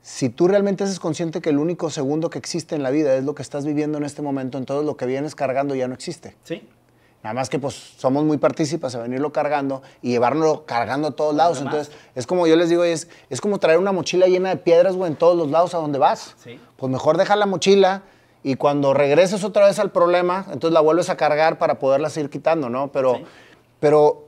si 0.02 0.28
tú 0.28 0.46
realmente 0.46 0.84
haces 0.84 1.00
consciente 1.00 1.40
que 1.40 1.50
el 1.50 1.58
único 1.58 1.90
segundo 1.90 2.30
que 2.30 2.38
existe 2.38 2.76
en 2.76 2.82
la 2.82 2.90
vida 2.90 3.14
es 3.16 3.24
lo 3.24 3.34
que 3.34 3.42
estás 3.42 3.66
viviendo 3.66 3.98
en 3.98 4.04
este 4.04 4.22
momento, 4.22 4.56
entonces 4.56 4.86
lo 4.86 4.96
que 4.96 5.06
vienes 5.06 5.34
cargando 5.34 5.74
ya 5.74 5.88
no 5.88 5.94
existe. 5.94 6.36
Sí. 6.44 6.66
Nada 7.22 7.34
más 7.34 7.50
que 7.50 7.58
pues 7.58 7.74
somos 7.74 8.24
muy 8.24 8.38
partícipas 8.38 8.94
a 8.94 9.02
venirlo 9.02 9.30
cargando 9.30 9.82
y 10.00 10.10
llevarlo 10.10 10.64
cargando 10.64 11.08
a 11.08 11.10
todos 11.10 11.34
lados. 11.34 11.60
Entonces, 11.60 11.92
es 12.14 12.26
como 12.26 12.46
yo 12.46 12.56
les 12.56 12.70
digo, 12.70 12.82
es, 12.82 13.08
es 13.28 13.42
como 13.42 13.58
traer 13.58 13.78
una 13.78 13.92
mochila 13.92 14.26
llena 14.26 14.48
de 14.48 14.56
piedras, 14.56 14.96
güey, 14.96 15.10
en 15.10 15.18
todos 15.18 15.36
los 15.36 15.50
lados 15.50 15.74
a 15.74 15.78
donde 15.78 15.98
vas. 15.98 16.34
Sí. 16.42 16.58
Pues 16.78 16.90
mejor 16.90 17.18
deja 17.18 17.36
la 17.36 17.44
mochila 17.44 18.04
y 18.42 18.54
cuando 18.56 18.94
regreses 18.94 19.44
otra 19.44 19.66
vez 19.66 19.78
al 19.78 19.90
problema, 19.90 20.46
entonces 20.52 20.72
la 20.72 20.80
vuelves 20.80 21.10
a 21.10 21.16
cargar 21.16 21.58
para 21.58 21.78
poderla 21.78 22.08
seguir 22.10 22.30
quitando, 22.30 22.68
¿no? 22.70 22.90
Pero, 22.92 23.16
Sí. 23.16 23.24
pero 23.80 24.26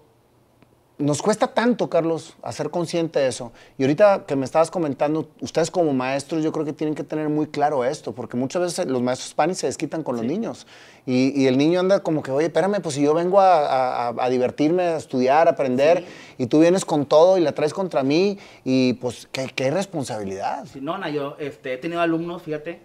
nos 0.99 1.21
cuesta 1.21 1.49
tanto, 1.49 1.91
Carlos, 1.91 2.37
hacer 2.43 2.71
consciente 2.71 3.19
de 3.19 3.27
eso. 3.27 3.51
Y 3.77 3.83
ahorita 3.83 4.25
que 4.25 4.37
me 4.37 4.45
estabas 4.45 4.71
comentando, 4.71 5.29
ustedes 5.41 5.71
como 5.71 5.93
maestros 5.95 6.45
yo 6.45 6.53
creo 6.53 6.65
que 6.65 6.73
tienen 6.73 6.95
que 6.95 7.03
tener 7.03 7.29
muy 7.29 7.47
claro 7.49 7.85
esto, 7.85 8.13
porque 8.13 8.37
muchas 8.37 8.63
veces 8.63 8.87
los 8.87 9.03
maestros 9.03 9.29
hispanis 9.31 9.59
se 9.59 9.67
desquitan 9.67 10.05
con 10.05 10.15
Sí. 10.17 10.23
los 10.23 10.31
niños. 10.31 10.67
Y, 11.05 11.33
y 11.43 11.49
el 11.49 11.59
niño 11.59 11.81
anda 11.81 12.01
como 12.05 12.23
que, 12.23 12.31
oye, 12.31 12.47
espérame, 12.47 12.81
pues 12.81 12.95
si 12.95 13.03
yo 13.03 13.15
vengo 13.15 13.41
a, 13.41 14.11
a- 14.11 14.15
a 14.17 14.29
divertirme, 14.29 14.83
a 14.85 14.97
estudiar, 14.97 15.49
a 15.49 15.53
aprender, 15.53 16.05
Sí. 16.37 16.45
y 16.45 16.47
tú 16.47 16.61
vienes 16.61 16.85
con 16.85 17.07
todo 17.07 17.37
y 17.37 17.41
la 17.41 17.51
traes 17.53 17.75
contra 17.75 18.05
mí, 18.05 18.39
y 18.63 18.93
pues 18.93 19.27
qué, 19.33 19.51
qué 19.53 19.73
responsabilidad. 19.73 20.67
Sí, 20.73 20.81
no, 20.81 20.99
na, 20.99 21.09
yo 21.11 21.35
este, 21.41 21.73
he 21.73 21.79
tenido 21.79 22.01
alumnos, 22.01 22.43
fíjate, 22.43 22.81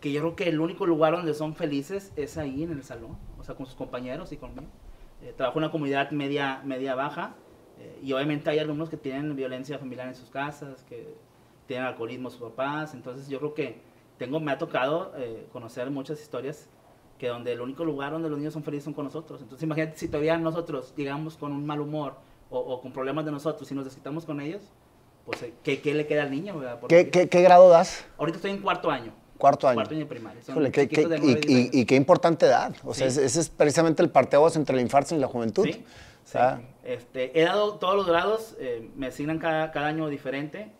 que 0.00 0.12
yo 0.12 0.20
creo 0.20 0.36
que 0.36 0.48
el 0.48 0.60
único 0.60 0.86
lugar 0.86 1.16
donde 1.16 1.34
son 1.34 1.54
felices 1.54 2.12
es 2.16 2.36
ahí 2.36 2.62
en 2.62 2.72
el 2.72 2.82
salón, 2.84 3.16
o 3.38 3.44
sea, 3.44 3.54
con 3.54 3.66
sus 3.66 3.74
compañeros 3.74 4.32
y 4.32 4.36
conmigo. 4.36 4.66
Eh, 5.22 5.32
trabajo 5.36 5.58
en 5.58 5.64
una 5.64 5.72
comunidad 5.72 6.10
media, 6.10 6.60
media 6.64 6.94
baja 6.94 7.34
eh, 7.78 7.98
y 8.02 8.12
obviamente 8.12 8.50
hay 8.50 8.58
alumnos 8.58 8.90
que 8.90 8.96
tienen 8.96 9.34
violencia 9.34 9.78
familiar 9.78 10.08
en 10.08 10.14
sus 10.14 10.28
casas, 10.28 10.84
que 10.84 11.14
tienen 11.66 11.86
alcoholismo 11.86 12.30
sus 12.30 12.40
papás, 12.40 12.94
entonces 12.94 13.28
yo 13.28 13.38
creo 13.38 13.54
que 13.54 13.80
tengo, 14.18 14.40
me 14.40 14.52
ha 14.52 14.58
tocado 14.58 15.12
eh, 15.16 15.46
conocer 15.52 15.90
muchas 15.90 16.20
historias 16.20 16.68
que 17.18 17.28
donde 17.28 17.52
el 17.52 17.60
único 17.60 17.84
lugar 17.84 18.12
donde 18.12 18.28
los 18.28 18.38
niños 18.38 18.52
son 18.52 18.62
felices 18.62 18.84
son 18.84 18.92
con 18.92 19.04
nosotros. 19.04 19.40
Entonces 19.40 19.62
imagínate 19.64 19.96
si 19.96 20.08
todavía 20.08 20.36
nosotros 20.36 20.92
llegamos 20.96 21.36
con 21.36 21.52
un 21.52 21.64
mal 21.64 21.80
humor 21.80 22.14
o, 22.50 22.58
o 22.58 22.80
con 22.80 22.92
problemas 22.92 23.24
de 23.24 23.32
nosotros 23.32 23.70
y 23.72 23.74
nos 23.74 23.84
desquitamos 23.84 24.26
con 24.26 24.40
ellos, 24.40 24.62
pues 25.24 25.42
eh, 25.42 25.54
¿qué, 25.62 25.80
qué 25.80 25.94
le 25.94 26.06
queda 26.06 26.22
al 26.22 26.30
niño? 26.30 26.60
¿Qué, 26.88 27.10
qué, 27.10 27.28
qué 27.28 27.42
grado 27.42 27.68
das? 27.68 28.06
Ahorita 28.18 28.36
estoy 28.36 28.52
en 28.52 28.60
cuarto 28.60 28.90
año. 28.90 29.12
Cuarto 29.38 29.68
año. 29.68 29.76
Cuarto 29.76 29.94
año. 29.94 30.06
Son 30.42 30.54
Híjole, 30.54 30.70
qué- 30.72 30.88
qué- 30.88 31.02
y, 31.22 31.52
y- 31.52 31.80
y 31.80 31.84
qué 31.84 31.94
importante 31.96 32.46
edad. 32.46 32.74
O 32.84 32.94
sea, 32.94 33.10
Sí. 33.10 33.18
ese, 33.18 33.26
ese 33.26 33.40
es 33.40 33.48
precisamente 33.48 34.02
el 34.02 34.10
parteaguas 34.10 34.56
entre 34.56 34.74
la 34.76 34.82
infancia 34.82 35.16
y 35.16 35.20
la 35.20 35.26
juventud. 35.28 35.64
Sí, 35.64 35.84
O 36.24 36.28
sea, 36.28 36.56
sí. 36.56 36.62
Este, 36.84 37.40
he 37.40 37.44
dado 37.44 37.74
todos 37.76 37.94
los 37.96 38.06
grados, 38.06 38.56
eh, 38.60 38.90
me 38.96 39.06
asignan 39.08 39.38
cada, 39.38 39.70
cada 39.72 39.86
año 39.88 40.08
diferente, 40.08 40.70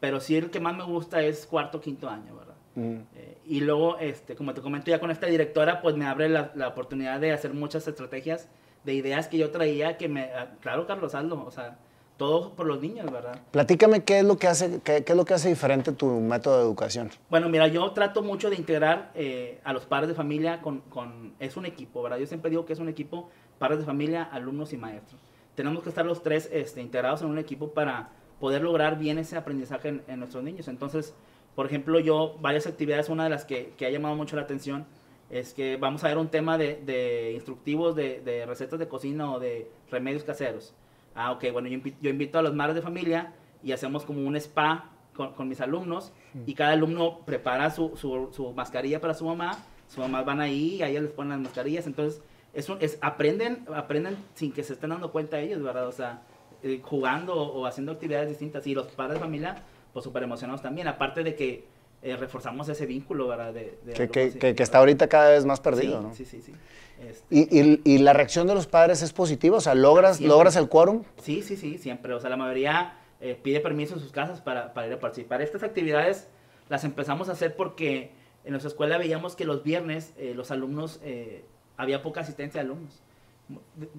pero 0.00 0.20
sí 0.20 0.36
el 0.36 0.50
que 0.50 0.60
más 0.60 0.76
me 0.76 0.84
gusta 0.84 1.22
es 1.22 1.46
cuarto, 1.46 1.80
quinto 1.80 2.08
año, 2.08 2.34
¿verdad? 2.36 2.54
mm. 2.76 2.96
Eh, 3.16 3.38
y 3.46 3.60
luego, 3.60 3.98
este, 3.98 4.34
como 4.36 4.54
te 4.54 4.60
comento 4.60 4.90
ya 4.90 4.98
con 5.00 5.10
esta 5.10 5.26
directora, 5.26 5.80
pues 5.82 5.96
me 5.96 6.06
abre 6.06 6.28
la, 6.28 6.52
la 6.54 6.68
oportunidad 6.68 7.20
de 7.20 7.32
hacer 7.32 7.52
muchas 7.52 7.86
estrategias 7.88 8.48
de 8.84 8.94
ideas 8.94 9.28
que 9.28 9.36
yo 9.38 9.50
traía 9.50 9.96
que 9.98 10.08
me... 10.08 10.30
ah, 10.32 10.52
Claro, 10.60 10.86
Carlos, 10.86 11.14
hazlo, 11.14 11.44
o 11.44 11.50
sea, 11.50 11.76
todo 12.20 12.50
por 12.50 12.66
los 12.66 12.82
niños, 12.82 13.10
¿verdad? 13.10 13.40
Platícame 13.50 14.04
qué 14.04 14.18
es 14.18 14.24
lo 14.26 14.36
que 14.36 14.46
hace, 14.46 14.82
qué, 14.84 15.04
qué 15.04 15.12
es 15.12 15.16
lo 15.16 15.24
que 15.24 15.32
hace 15.32 15.48
diferente 15.48 15.90
tu 15.92 16.20
método 16.20 16.58
de 16.58 16.64
educación. 16.64 17.08
Bueno, 17.30 17.48
mira, 17.48 17.66
yo 17.66 17.90
trato 17.92 18.22
mucho 18.22 18.50
de 18.50 18.56
integrar 18.56 19.10
eh, 19.14 19.58
a 19.64 19.72
los 19.72 19.86
padres 19.86 20.10
de 20.10 20.14
familia 20.14 20.60
con, 20.60 20.80
con... 20.82 21.32
Es 21.40 21.56
un 21.56 21.64
equipo, 21.64 22.02
¿verdad? 22.02 22.18
Yo 22.18 22.26
siempre 22.26 22.50
digo 22.50 22.66
que 22.66 22.74
es 22.74 22.78
un 22.78 22.90
equipo, 22.90 23.30
padres 23.58 23.78
de 23.78 23.86
familia, 23.86 24.22
alumnos 24.22 24.74
y 24.74 24.76
maestros. 24.76 25.18
Tenemos 25.54 25.82
que 25.82 25.88
estar 25.88 26.04
los 26.04 26.22
tres 26.22 26.50
este, 26.52 26.82
integrados 26.82 27.22
en 27.22 27.28
un 27.28 27.38
equipo 27.38 27.70
para 27.70 28.10
poder 28.38 28.60
lograr 28.60 28.98
bien 28.98 29.16
ese 29.18 29.38
aprendizaje 29.38 29.88
en, 29.88 30.02
en 30.06 30.18
nuestros 30.18 30.44
niños. 30.44 30.68
Entonces, 30.68 31.14
por 31.54 31.64
ejemplo, 31.64 32.00
yo, 32.00 32.36
varias 32.42 32.66
actividades, 32.66 33.08
una 33.08 33.24
de 33.24 33.30
las 33.30 33.46
que, 33.46 33.72
que 33.78 33.86
ha 33.86 33.90
llamado 33.90 34.14
mucho 34.14 34.36
la 34.36 34.42
atención 34.42 34.84
es 35.30 35.54
que 35.54 35.78
vamos 35.78 36.04
a 36.04 36.08
ver 36.08 36.18
un 36.18 36.28
tema 36.28 36.58
de, 36.58 36.82
de 36.84 37.32
instructivos 37.32 37.96
de, 37.96 38.20
de 38.20 38.44
recetas 38.44 38.78
de 38.78 38.88
cocina 38.88 39.32
o 39.32 39.40
de 39.40 39.70
remedios 39.90 40.22
caseros. 40.22 40.74
Ah, 41.14 41.32
ok, 41.32 41.44
bueno, 41.52 41.68
yo 41.68 41.74
invito, 41.74 41.98
yo 42.00 42.10
invito 42.10 42.38
a 42.38 42.42
los 42.42 42.54
madres 42.54 42.76
de 42.76 42.82
familia 42.82 43.32
y 43.62 43.72
hacemos 43.72 44.04
como 44.04 44.26
un 44.26 44.36
spa 44.36 44.90
con, 45.14 45.32
con 45.34 45.48
mis 45.48 45.60
alumnos 45.60 46.12
y 46.46 46.54
cada 46.54 46.72
alumno 46.72 47.20
prepara 47.26 47.70
su, 47.70 47.96
su, 47.96 48.28
su 48.32 48.52
mascarilla 48.52 49.00
para 49.00 49.14
su 49.14 49.24
mamá, 49.26 49.58
sus 49.88 49.98
mamás 49.98 50.24
van 50.24 50.40
ahí 50.40 50.76
y 50.76 50.82
a 50.82 50.88
ellas 50.88 51.02
les 51.02 51.12
ponen 51.12 51.30
las 51.30 51.40
mascarillas, 51.40 51.86
entonces 51.86 52.22
es, 52.54 52.68
un- 52.68 52.78
es 52.80 52.98
aprenden, 53.02 53.64
aprenden 53.74 54.16
sin 54.34 54.52
que 54.52 54.62
se 54.62 54.74
estén 54.74 54.90
dando 54.90 55.10
cuenta 55.10 55.40
ellos, 55.40 55.62
¿verdad? 55.62 55.88
O 55.88 55.92
sea, 55.92 56.22
eh, 56.62 56.80
jugando 56.82 57.34
o, 57.34 57.60
o 57.60 57.66
haciendo 57.66 57.92
actividades 57.92 58.28
distintas 58.28 58.66
y 58.66 58.74
los 58.74 58.86
padres 58.88 59.14
de 59.14 59.20
familia, 59.20 59.62
pues 59.92 60.04
súper 60.04 60.22
emocionados 60.22 60.62
también, 60.62 60.86
aparte 60.88 61.24
de 61.24 61.34
que 61.34 61.66
eh, 62.02 62.16
reforzamos 62.16 62.68
ese 62.68 62.86
vínculo, 62.86 63.28
¿verdad? 63.28 63.52
De, 63.52 63.78
de 63.84 63.92
Que, 63.92 64.08
que- 64.08 64.32
que- 64.38 64.54
que 64.54 64.62
está 64.62 64.78
ahorita 64.78 65.08
cada 65.08 65.30
vez 65.30 65.44
más 65.44 65.60
perdido, 65.60 65.98
sí, 66.00 66.06
¿no? 66.06 66.14
Sí, 66.14 66.24
sí, 66.24 66.40
sí. 66.40 66.52
Este, 67.00 67.26
Y, 67.34 67.60
y- 67.60 67.80
y 67.84 67.98
la 67.98 68.12
reacción 68.12 68.46
de 68.46 68.54
los 68.54 68.66
padres 68.66 69.02
es 69.02 69.12
positiva, 69.12 69.56
o 69.56 69.60
sea, 69.60 69.74
logras, 69.74 70.16
Siempre. 70.18 70.34
logras 70.36 70.56
el 70.56 70.68
quórum. 70.68 71.02
Sí, 71.22 71.42
sí, 71.42 71.56
sí, 71.56 71.78
siempre. 71.78 72.12
O 72.14 72.20
sea, 72.20 72.30
la 72.30 72.36
mayoría 72.36 72.94
eh, 73.20 73.38
pide 73.42 73.60
permiso 73.60 73.94
en 73.94 74.00
sus 74.00 74.12
casas 74.12 74.40
para, 74.40 74.72
para 74.72 74.86
ir 74.86 74.92
a 74.94 74.98
participar. 75.00 75.42
Estas 75.42 75.62
actividades 75.62 76.28
las 76.70 76.84
empezamos 76.84 77.28
a 77.28 77.32
hacer 77.32 77.54
porque 77.56 78.12
en 78.44 78.52
nuestra 78.52 78.68
escuela 78.68 78.96
veíamos 78.96 79.36
que 79.36 79.44
los 79.44 79.62
viernes 79.62 80.12
eh, 80.16 80.32
los 80.34 80.50
alumnos, 80.50 81.00
eh, 81.02 81.44
había 81.76 82.02
poca 82.02 82.20
asistencia 82.20 82.62
de 82.62 82.66
alumnos. 82.66 83.02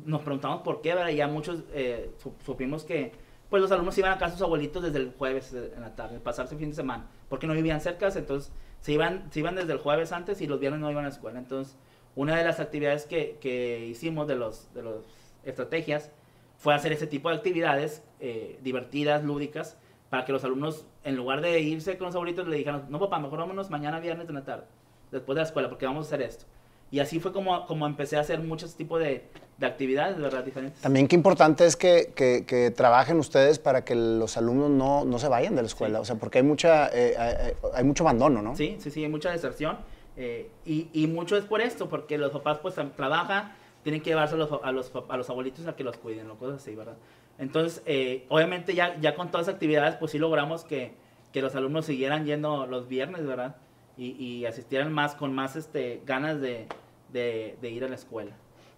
Nos 0.05 0.21
preguntamos 0.21 0.61
por 0.61 0.81
qué, 0.81 0.93
¿verdad? 0.95 1.09
Y 1.09 1.17
ya 1.17 1.27
muchos 1.27 1.63
eh, 1.73 2.11
su- 2.17 2.33
supimos 2.45 2.83
que 2.83 3.11
pues 3.49 3.61
los 3.61 3.71
alumnos 3.71 3.97
iban 3.97 4.11
a 4.11 4.17
casa 4.17 4.31
de 4.31 4.37
sus 4.37 4.43
abuelitos 4.45 4.81
desde 4.83 4.97
el 4.99 5.11
jueves 5.17 5.53
eh, 5.53 5.73
en 5.75 5.81
la 5.81 5.93
tarde, 5.95 6.19
pasarse 6.19 6.53
el 6.53 6.59
fin 6.59 6.69
de 6.69 6.75
semana, 6.75 7.07
porque 7.31 7.47
no 7.47 7.53
vivían 7.53 7.79
cerca, 7.79 8.09
entonces 8.09 8.51
se 8.81 8.91
iban, 8.91 9.31
se 9.31 9.39
iban 9.39 9.55
desde 9.55 9.71
el 9.71 9.79
jueves 9.79 10.11
antes 10.11 10.41
y 10.41 10.47
los 10.47 10.59
viernes 10.59 10.81
no 10.81 10.91
iban 10.91 11.05
a 11.05 11.07
la 11.07 11.13
escuela. 11.13 11.39
Entonces, 11.39 11.77
una 12.13 12.35
de 12.35 12.43
las 12.43 12.59
actividades 12.59 13.05
que, 13.05 13.37
que 13.39 13.85
hicimos 13.85 14.27
de 14.27 14.35
los 14.35 14.71
de 14.73 14.83
las 14.83 14.95
estrategias 15.45 16.11
fue 16.57 16.73
hacer 16.73 16.91
ese 16.91 17.07
tipo 17.07 17.29
de 17.29 17.37
actividades 17.37 18.03
eh, 18.19 18.59
divertidas, 18.61 19.23
lúdicas, 19.23 19.77
para 20.09 20.25
que 20.25 20.33
los 20.33 20.43
alumnos, 20.43 20.85
en 21.05 21.15
lugar 21.15 21.39
de 21.39 21.57
irse 21.61 21.97
con 21.97 22.07
los 22.07 22.15
abuelitos, 22.15 22.49
le 22.49 22.57
dijeran, 22.57 22.87
no 22.89 22.99
papá, 22.99 23.17
mejor 23.17 23.39
vámonos 23.39 23.69
mañana 23.69 24.01
viernes 24.01 24.27
en 24.27 24.35
la 24.35 24.43
tarde, 24.43 24.65
después 25.09 25.35
de 25.35 25.41
la 25.41 25.47
escuela, 25.47 25.69
porque 25.69 25.85
vamos 25.85 26.07
a 26.07 26.07
hacer 26.09 26.21
esto. 26.21 26.43
Y 26.91 26.99
así 26.99 27.19
fue 27.21 27.31
como, 27.31 27.65
como 27.67 27.87
empecé 27.87 28.17
a 28.17 28.19
hacer 28.19 28.39
muchos 28.41 28.75
tipos 28.75 28.99
de, 28.99 29.23
de 29.57 29.65
actividades, 29.65 30.17
de 30.17 30.23
verdad, 30.23 30.43
diferentes. 30.43 30.81
También 30.81 31.07
qué 31.07 31.15
importante 31.15 31.65
es 31.65 31.77
que, 31.77 32.11
que- 32.13 32.45
que 32.45 32.69
trabajen 32.69 33.17
ustedes 33.17 33.59
para 33.59 33.85
que 33.85 33.95
los 33.95 34.35
alumnos 34.35 34.69
no, 34.69 35.05
no 35.05 35.17
se 35.17 35.29
vayan 35.29 35.55
de 35.55 35.61
la 35.61 35.67
escuela, 35.67 35.99
Sí. 35.99 36.01
o 36.01 36.05
sea, 36.05 36.15
porque 36.17 36.39
hay, 36.39 36.43
mucha, 36.43 36.89
eh, 36.93 37.15
hay, 37.17 37.53
hay 37.73 37.83
mucho 37.85 38.03
abandono, 38.03 38.41
¿no? 38.41 38.55
Sí, 38.57 38.75
sí, 38.79 38.91
sí, 38.91 39.03
hay 39.03 39.09
mucha 39.09 39.31
deserción. 39.31 39.77
Eh, 40.17 40.49
y, 40.65 40.89
y, 40.91 41.07
mucho 41.07 41.37
es 41.37 41.45
por 41.45 41.61
esto, 41.61 41.87
porque 41.87 42.17
los 42.17 42.31
papás 42.31 42.57
pues 42.61 42.75
trabajan, 42.97 43.53
tienen 43.83 44.01
que 44.01 44.09
llevarse 44.09 44.35
a 44.35 44.37
los, 44.37 44.49
a 44.61 44.71
los, 44.73 44.91
a 45.07 45.15
los 45.17 45.29
abuelitos 45.29 45.65
a 45.67 45.75
que 45.77 45.85
los 45.85 45.95
cuiden, 45.95 46.29
o 46.29 46.35
cosas 46.37 46.61
así, 46.61 46.75
¿verdad? 46.75 46.97
Entonces, 47.39 47.81
eh, 47.85 48.25
obviamente 48.27 48.75
ya, 48.75 48.99
ya 48.99 49.15
con 49.15 49.31
todas 49.31 49.47
las 49.47 49.53
actividades, 49.55 49.95
pues 49.95 50.11
sí 50.11 50.19
logramos 50.19 50.65
que, 50.65 50.93
que 51.31 51.41
los 51.41 51.55
alumnos 51.55 51.85
siguieran 51.85 52.25
yendo 52.25 52.67
los 52.67 52.89
viernes, 52.89 53.25
¿verdad? 53.25 53.55
Y, 53.97 54.11
y 54.11 54.45
asistieran 54.45 54.91
más, 54.91 55.15
con 55.15 55.33
más 55.33 55.55
este, 55.55 56.01
ganas 56.05 56.41
de, 56.41 56.67
de, 57.11 57.57
de 57.61 57.69
ir 57.69 57.83
a 57.83 57.87
la 57.87 57.95
escuela. 57.95 58.31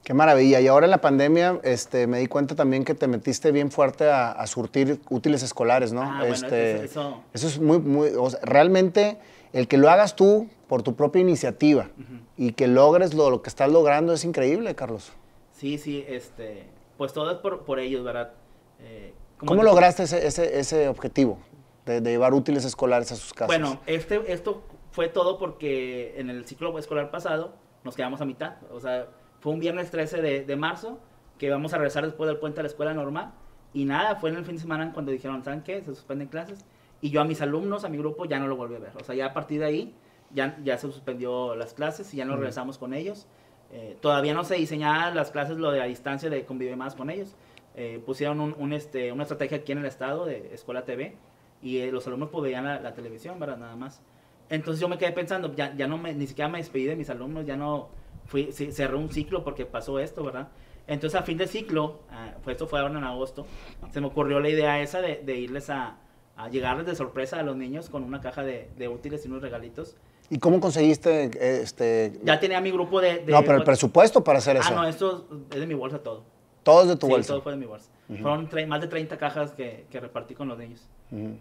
Qué 0.04 0.14
maravilla. 0.14 0.60
Y 0.60 0.68
ahora 0.68 0.86
en 0.86 0.92
la 0.92 1.00
pandemia 1.00 1.60
este, 1.64 2.08
me 2.08 2.20
di 2.20 2.28
cuenta 2.28 2.56
también 2.56 2.84
que 2.84 2.94
te 2.94 3.08
metiste 3.08 3.52
bien 3.54 3.72
fuerte 3.72 4.10
a, 4.10 4.46
surtir 4.48 5.00
útiles 5.10 5.44
escolares, 5.44 5.94
¿no? 5.94 6.02
Ah, 6.02 6.28
este, 6.28 6.84
eso, 6.84 7.24
eso, 7.34 7.48
es 7.48 7.60
muy, 7.60 7.80
muy, 7.80 8.10
realmente 8.42 9.18
el 9.54 9.70
que 9.70 9.78
lo 9.78 9.90
hagas 9.90 10.16
tú 10.16 10.50
por 10.68 10.84
tu 10.84 10.96
propia 10.96 11.22
iniciativa 11.22 11.90
y 12.36 12.52
que 12.52 12.68
logres 12.68 13.14
lo, 13.14 13.30
lo, 13.30 13.42
que 13.42 13.50
estás 13.50 13.72
logrando 13.72 14.12
es 14.12 14.26
increíble, 14.26 14.76
Carlos. 14.76 15.14
Sí, 15.54 15.78
sí, 15.78 16.04
este, 16.08 16.66
pues 16.98 17.14
todo 17.14 17.32
es 17.32 17.38
por, 17.38 17.64
por 17.64 17.80
ellos, 17.80 18.04
¿verdad? 18.04 18.34
Eh, 18.82 19.14
¿Cómo 19.38 19.64
lograste 19.64 20.04
ese, 20.04 20.28
ese, 20.28 20.60
ese 20.60 20.90
objetivo 20.90 21.38
de, 21.86 22.02
de, 22.02 22.12
llevar 22.12 22.34
útiles 22.34 22.66
escolares 22.66 23.10
a 23.14 23.16
sus 23.16 23.34
casas? 23.34 23.48
Bueno, 23.48 23.80
este, 23.86 24.34
esto 24.34 24.64
fue 24.94 25.10
todo 25.10 25.38
porque 25.38 26.18
en 26.18 26.30
el 26.30 26.46
ciclo 26.46 26.80
escolar 26.80 27.12
pasado 27.12 27.54
nos 27.84 27.96
quedamos 27.96 28.22
a 28.22 28.26
mitad, 28.26 28.56
o 28.72 28.80
sea 28.80 29.10
fue 29.44 29.52
un 29.52 29.60
viernes 29.60 29.92
13 29.92 30.22
de, 30.22 30.56
marzo, 30.56 31.02
que 31.38 31.50
vamos 31.50 31.74
a 31.74 31.78
regresar 31.78 32.06
después 32.06 32.30
del 32.30 32.38
puente 32.38 32.62
a 32.62 32.64
la 32.64 32.70
escuela 32.70 32.94
normal. 32.94 33.34
Y 33.74 33.84
nada, 33.84 34.16
fue 34.16 34.30
en 34.30 34.38
el 34.38 34.46
fin 34.46 34.56
de 34.56 34.62
semana 34.62 34.94
cuando 34.94 35.12
dijeron, 35.12 35.44
¿saben 35.44 35.64
qué? 35.64 35.82
Se 35.82 35.94
suspenden 35.94 36.30
clases. 36.30 36.66
Y 37.02 37.10
yo 37.10 37.20
a 37.20 37.26
mis 37.26 37.42
alumnos, 37.42 37.84
a 37.84 37.90
mi 37.90 37.98
grupo, 37.98 38.24
ya 38.24 38.40
no 38.40 38.48
lo 38.48 38.56
volví 38.56 38.76
a 38.76 38.80
ver. 38.80 38.94
O 38.96 39.04
sea, 39.04 39.16
ya 39.16 39.26
a 39.26 39.34
partir 39.34 39.60
de 39.60 39.66
ahí, 39.66 39.96
ya, 40.32 40.58
ya 40.64 40.78
se 40.78 40.90
suspendió 40.90 41.58
las 41.58 41.74
clases 41.74 42.14
y 42.14 42.18
ya 42.18 42.24
no 42.24 42.38
regresamos 42.38 42.78
con 42.78 42.94
ellos. 42.94 43.28
Eh, 43.74 43.98
todavía 44.00 44.34
no 44.34 44.46
se 44.46 44.56
diseñaban 44.56 45.14
las 45.14 45.30
clases, 45.30 45.58
lo 45.58 45.72
de 45.72 45.82
a 45.82 45.86
distancia, 45.86 46.30
de 46.30 46.46
convivir 46.46 46.78
más 46.78 46.96
con 46.96 47.10
ellos. 47.10 47.36
Eh, 47.76 48.02
pusieron 48.06 48.40
un, 48.40 48.72
este, 48.72 49.12
una 49.12 49.24
estrategia 49.24 49.58
aquí 49.58 49.74
en 49.74 49.80
el 49.80 49.88
estado 49.88 50.26
de 50.26 50.54
Escuela 50.54 50.86
TV 50.86 51.18
y 51.62 51.80
eh, 51.80 51.92
los 51.92 52.08
alumnos 52.08 52.30
pues 52.30 52.46
veían 52.46 52.64
la, 52.64 52.94
televisión, 52.94 53.38
¿verdad? 53.42 53.58
Nada 53.58 53.76
más. 53.76 54.02
Entonces 54.50 54.82
yo 54.82 54.88
me 54.88 54.98
quedé 54.98 55.12
pensando, 55.12 55.54
ya, 55.56 55.76
ya 55.76 55.88
no 55.88 55.98
me, 55.98 56.14
ni 56.14 56.28
siquiera 56.28 56.50
me 56.50 56.58
despedí 56.58 56.86
de 56.86 56.96
mis 56.96 57.10
alumnos, 57.10 57.46
ya 57.46 57.56
no 57.56 57.90
fui, 58.26 58.52
cerré 58.52 58.96
un 58.96 59.12
ciclo 59.12 59.44
porque 59.44 59.66
pasó 59.66 60.00
esto, 60.00 60.24
¿verdad? 60.24 60.50
Entonces 60.88 61.20
a 61.20 61.24
fin 61.24 61.38
de 61.38 61.48
ciclo, 61.48 62.02
uh, 62.46 62.50
esto 62.50 62.68
fue 62.68 62.80
ahora 62.80 62.98
en 62.98 63.04
agosto, 63.04 63.46
se 63.92 64.02
me 64.02 64.08
ocurrió 64.08 64.40
la 64.40 64.50
idea 64.50 64.82
esa 64.82 65.02
de, 65.02 65.22
de 65.24 65.38
irles 65.38 65.70
a, 65.70 65.98
a, 66.36 66.50
llegarles 66.50 66.86
de 66.86 66.96
sorpresa 66.96 67.40
a 67.40 67.44
los 67.44 67.56
niños 67.56 67.90
con 67.90 68.04
una 68.04 68.20
caja 68.20 68.44
de, 68.44 68.70
de, 68.78 68.88
útiles 68.88 69.24
y 69.26 69.30
unos 69.30 69.42
regalitos. 69.42 69.96
¿Y 70.30 70.40
cómo 70.40 70.60
conseguiste 70.60 71.32
este...? 71.62 72.20
Ya 72.24 72.40
tenía 72.40 72.60
mi 72.60 72.72
grupo 72.72 73.02
de... 73.02 73.24
no, 73.28 73.42
pero 73.44 73.58
el 73.58 73.64
presupuesto 73.64 74.24
para 74.24 74.40
hacer 74.40 74.58
ah, 74.58 74.60
eso. 74.60 74.70
Ah, 74.72 74.76
no, 74.76 74.88
esto 74.88 75.28
es 75.52 75.60
de 75.60 75.68
mi 75.68 75.74
bolsa 75.74 76.00
todo. 76.00 76.24
¿Todo 76.64 76.84
es 76.84 76.88
de 76.88 76.96
tu 76.96 77.08
sí, 77.08 77.12
bolsa? 77.12 77.28
todo 77.34 77.42
fue 77.42 77.52
de 77.52 77.58
mi 77.58 77.66
bolsa. 77.66 77.90
Fueron 78.08 78.50
más 78.68 78.82
de 78.82 78.88
30 78.88 79.18
cajas 79.18 79.52
que, 79.52 79.86
que 79.90 80.00
repartí 80.00 80.34
con 80.34 80.48
los 80.48 80.58
niños. 80.58 80.88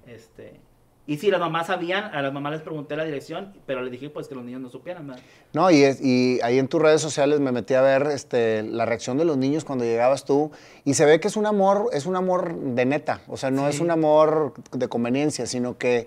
este, 0.07 0.61
y 1.05 1.19
sí, 1.19 1.31
las 1.31 1.41
mamás 1.41 1.67
sabían, 1.67 2.15
a 2.15 2.23
las 2.23 2.33
mamás 2.33 2.53
les 2.53 2.63
pregunté 2.63 2.95
la 2.95 3.05
dirección, 3.05 3.53
pero 3.67 3.83
les 3.83 3.91
dije 3.91 4.09
pues 4.09 4.29
que 4.29 4.37
los 4.37 4.45
niños 4.45 4.61
no 4.61 4.71
supieran. 4.71 5.09
¿verdad? 5.09 5.23
No, 5.53 5.69
y, 5.71 5.83
es, 5.83 6.01
y 6.01 6.39
ahí 6.43 6.59
en 6.61 6.69
tus 6.69 6.81
redes 6.81 7.01
sociales 7.01 7.41
me 7.41 7.51
metí 7.51 7.75
a 7.75 7.83
ver 7.83 8.07
este, 8.13 8.63
la 8.63 8.87
reacción 8.87 9.19
de 9.19 9.25
los 9.25 9.37
niños 9.37 9.65
cuando 9.65 9.85
llegabas 9.85 10.25
tú 10.25 10.53
y 10.85 10.95
se 10.95 11.05
ve 11.05 11.19
que 11.19 11.27
es 11.27 11.37
un 11.37 11.47
amor, 11.47 11.91
es 11.93 12.07
un 12.07 12.15
amor 12.15 12.57
de 12.57 12.85
neta, 12.85 13.21
o 13.27 13.37
sea, 13.37 13.51
no 13.51 13.69
es 13.69 13.81
un 13.81 13.91
amor 13.91 14.55
de 14.71 14.89
conveniencia, 14.89 15.47
sino 15.47 15.77
que 15.77 16.07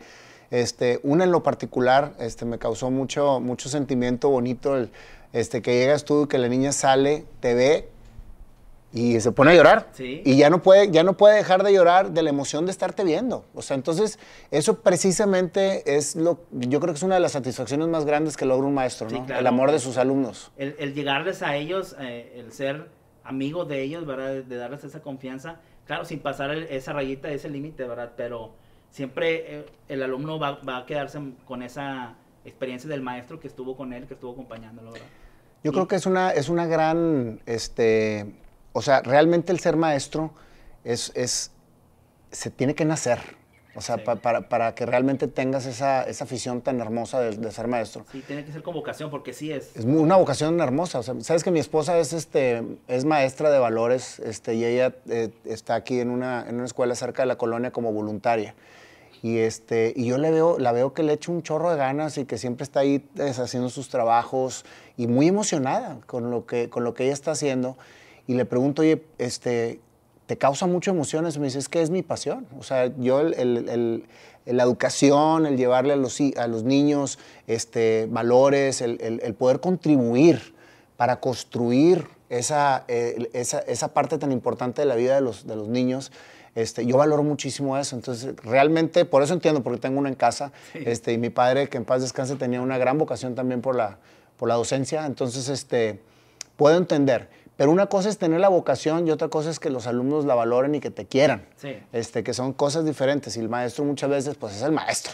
este, 0.49 1.01
una 1.03 1.25
en 1.25 1.31
lo 1.31 1.43
particular 1.43 2.13
este, 2.19 2.45
me 2.45 2.57
causó 2.57 2.89
mucho, 2.89 3.41
mucho 3.41 3.67
sentimiento 3.67 4.29
bonito 4.29 4.77
el, 4.77 4.91
este, 5.33 5.61
que 5.61 5.77
llegas 5.77 6.05
tú 6.05 6.23
y 6.23 6.27
que 6.27 6.37
la 6.37 6.47
niña 6.47 6.71
sale, 6.71 7.25
te 7.41 7.53
ve 7.53 7.89
y 8.95 9.19
se 9.19 9.33
pone 9.33 9.51
a 9.51 9.55
llorar. 9.55 9.89
Y 9.99 10.37
ya 10.37 10.49
no, 10.49 10.63
puede, 10.63 10.89
ya 10.89 11.03
no 11.03 11.17
puede 11.17 11.35
dejar 11.35 11.63
de 11.63 11.73
llorar 11.73 12.11
de 12.11 12.23
la 12.23 12.29
emoción 12.29 12.65
de 12.65 12.71
estarte 12.71 13.03
viendo. 13.03 13.45
O 13.53 13.61
sea, 13.61 13.75
entonces, 13.75 14.17
eso 14.51 14.79
precisamente 14.79 15.97
es 15.97 16.15
lo, 16.15 16.39
yo 16.51 16.79
creo 16.79 16.93
que 16.93 16.97
es 16.97 17.03
una 17.03 17.15
de 17.15 17.21
las 17.21 17.33
satisfacciones 17.33 17.89
más 17.89 18.05
grandes 18.05 18.37
que 18.37 18.45
logra 18.45 18.65
un 18.65 18.73
maestro, 18.73 19.09
¿no? 19.09 19.25
El 19.37 19.45
amor 19.47 19.73
de 19.73 19.79
sus 19.79 19.97
alumnos. 19.97 20.49
El, 20.55 20.93
llegarles 20.93 21.41
a 21.41 21.57
ellos, 21.57 21.93
eh, 21.99 22.35
el 22.37 22.53
ser 22.53 22.87
amigo 23.25 23.65
de 23.65 23.81
ellos, 23.81 24.05
¿verdad? 24.05 24.35
De 24.35 24.55
darles 24.55 24.85
esa 24.85 25.01
confianza, 25.01 25.59
claro, 25.85 26.05
sin 26.05 26.21
pasar 26.21 26.51
esa 26.51 26.93
rayita, 26.93 27.29
ese 27.29 27.49
límite, 27.49 27.83
¿verdad? 27.85 28.13
Pero 28.15 28.53
siempre 28.91 29.57
eh, 29.57 29.65
el 29.89 30.03
alumno 30.03 30.39
va, 30.39 30.61
va, 30.61 30.77
a 30.77 30.85
quedarse 30.85 31.19
con 31.43 31.63
esa 31.63 32.15
experiencia 32.45 32.89
del 32.89 33.01
maestro 33.01 33.41
que 33.41 33.49
estuvo 33.49 33.75
con 33.75 33.91
él, 33.91 34.07
que 34.07 34.13
estuvo 34.13 34.31
acompañándolo, 34.31 34.93
¿verdad? 34.93 35.07
Yo 35.65 35.73
creo 35.73 35.87
que 35.87 35.95
es 35.95 36.05
una, 36.05 36.29
es 36.29 36.47
una 36.47 36.67
gran, 36.67 37.41
este, 37.47 38.27
o 38.75 38.81
sea, 38.81 39.01
realmente 39.01 39.53
el 39.53 39.59
ser 39.59 39.77
maestro 39.77 40.31
es, 40.83 41.13
es 41.15 41.51
se 42.29 42.51
tiene 42.51 42.75
que 42.75 42.83
nacer. 42.83 43.19
O 43.73 43.79
sea, 43.79 44.03
para, 44.03 44.49
para, 44.49 44.75
que 44.75 44.85
realmente 44.85 45.29
tengas 45.29 45.65
esa, 45.65 46.03
esa 46.03 46.25
afición 46.25 46.61
tan 46.61 46.81
hermosa 46.81 47.21
de, 47.21 47.51
ser 47.51 47.69
maestro. 47.69 48.05
Sí, 48.11 48.21
tiene 48.27 48.43
que 48.43 48.51
ser 48.51 48.63
con 48.63 48.73
vocación, 48.73 49.09
porque 49.09 49.31
sí 49.31 49.49
es. 49.49 49.77
Es 49.77 49.85
una 49.85 50.17
vocación 50.17 50.59
hermosa. 50.59 50.99
O 50.99 51.03
sea, 51.03 51.15
sabes 51.21 51.45
que 51.45 51.51
mi 51.51 51.59
esposa 51.59 51.97
es, 51.97 52.11
este, 52.11 52.63
es 52.89 53.05
maestra 53.05 53.49
de 53.49 53.59
valores 53.59 54.19
este, 54.19 54.55
y 54.55 54.65
ella 54.65 54.93
eh, 55.09 55.29
está 55.45 55.75
aquí 55.75 56.01
en 56.01 56.09
una, 56.09 56.45
en 56.47 56.55
una 56.55 56.65
escuela 56.65 56.95
cerca 56.95 57.21
de 57.21 57.27
la 57.27 57.37
colonia 57.37 57.71
como 57.71 57.93
voluntaria. 57.93 58.55
Y, 59.21 59.37
este, 59.37 59.93
y 59.95 60.05
yo 60.05 60.17
le 60.17 60.31
veo, 60.31 60.59
la 60.59 60.73
veo 60.73 60.93
que 60.93 61.01
le 61.01 61.13
echa 61.13 61.31
un 61.31 61.43
chorro 61.43 61.71
de 61.71 61.77
ganas 61.77 62.17
y 62.17 62.25
que 62.25 62.37
siempre 62.37 62.63
está 62.65 62.81
ahí 62.81 63.07
haciendo 63.17 63.69
sus 63.69 63.87
trabajos 63.87 64.65
y 64.97 65.07
muy 65.07 65.29
emocionada 65.29 65.99
con 66.05 66.29
lo 66.29 66.45
que, 66.45 66.69
con 66.69 66.83
lo 66.83 66.93
que 66.93 67.05
ella 67.05 67.13
está 67.13 67.31
haciendo 67.31 67.77
y 68.27 68.33
le 68.33 68.45
pregunto, 68.45 68.81
oye, 68.81 69.03
este, 69.17 69.79
¿te 70.25 70.37
causa 70.37 70.65
mucho 70.65 70.91
emociones? 70.91 71.37
Me 71.37 71.45
dice, 71.45 71.59
es 71.59 71.69
que 71.69 71.81
es 71.81 71.89
mi 71.89 72.01
pasión. 72.01 72.47
O 72.59 72.63
sea, 72.63 72.91
yo 72.97 73.21
el, 73.21 74.05
la 74.45 74.63
educación, 74.63 75.45
el 75.45 75.57
llevarle 75.57 75.93
a 75.93 75.95
los, 75.95 76.19
a 76.37 76.47
los 76.47 76.63
niños 76.63 77.19
este, 77.47 78.07
valores, 78.09 78.81
el, 78.81 79.35
poder 79.37 79.59
contribuir 79.59 80.55
para 80.97 81.19
construir 81.19 82.07
esa, 82.29 82.85
esa, 82.87 83.59
esa, 83.59 83.93
parte 83.93 84.17
tan 84.17 84.31
importante 84.31 84.81
de 84.81 84.87
la 84.87 84.95
vida 84.95 85.15
de 85.15 85.21
los, 85.21 85.45
de 85.45 85.55
los 85.55 85.67
niños, 85.67 86.11
este, 86.55 86.85
yo 86.85 86.97
valoro 86.97 87.21
muchísimo 87.21 87.77
eso. 87.77 87.95
Entonces, 87.95 88.33
realmente, 88.43 89.03
por 89.03 89.21
eso 89.21 89.33
entiendo, 89.33 89.61
porque 89.61 89.79
tengo 89.79 89.99
uno 89.99 90.07
en 90.07 90.15
casa. 90.15 90.53
Este, 90.73 91.11
y 91.11 91.17
mi 91.17 91.29
padre, 91.29 91.67
que 91.67 91.77
en 91.77 91.85
paz 91.85 92.01
descanse, 92.01 92.35
tenía 92.35 92.61
una 92.61 92.77
gran 92.77 92.97
vocación 92.97 93.35
también 93.35 93.61
por 93.61 93.75
la, 93.75 93.97
por 94.37 94.47
la 94.47 94.55
docencia. 94.55 95.05
Entonces, 95.05 95.49
este, 95.49 95.99
puedo 96.55 96.77
entender. 96.77 97.29
Pero 97.57 97.71
una 97.71 97.87
cosa 97.87 98.09
es 98.09 98.17
tener 98.17 98.39
la 98.39 98.49
vocación 98.49 99.07
y 99.07 99.11
otra 99.11 99.29
cosa 99.29 99.49
es 99.49 99.59
que 99.59 99.69
los 99.69 99.87
alumnos 99.87 100.25
la 100.25 100.35
valoren 100.35 100.75
y 100.75 100.79
que 100.79 100.91
te 100.91 101.05
quieran. 101.05 101.45
Sí. 101.55 101.77
Este, 101.93 102.23
que 102.23 102.33
son 102.33 102.53
cosas 102.53 102.85
diferentes. 102.85 103.37
Y 103.37 103.39
el 103.39 103.49
maestro 103.49 103.85
muchas 103.85 104.09
veces, 104.09 104.35
pues 104.35 104.55
es 104.55 104.61
el 104.61 104.71
maestro. 104.71 105.13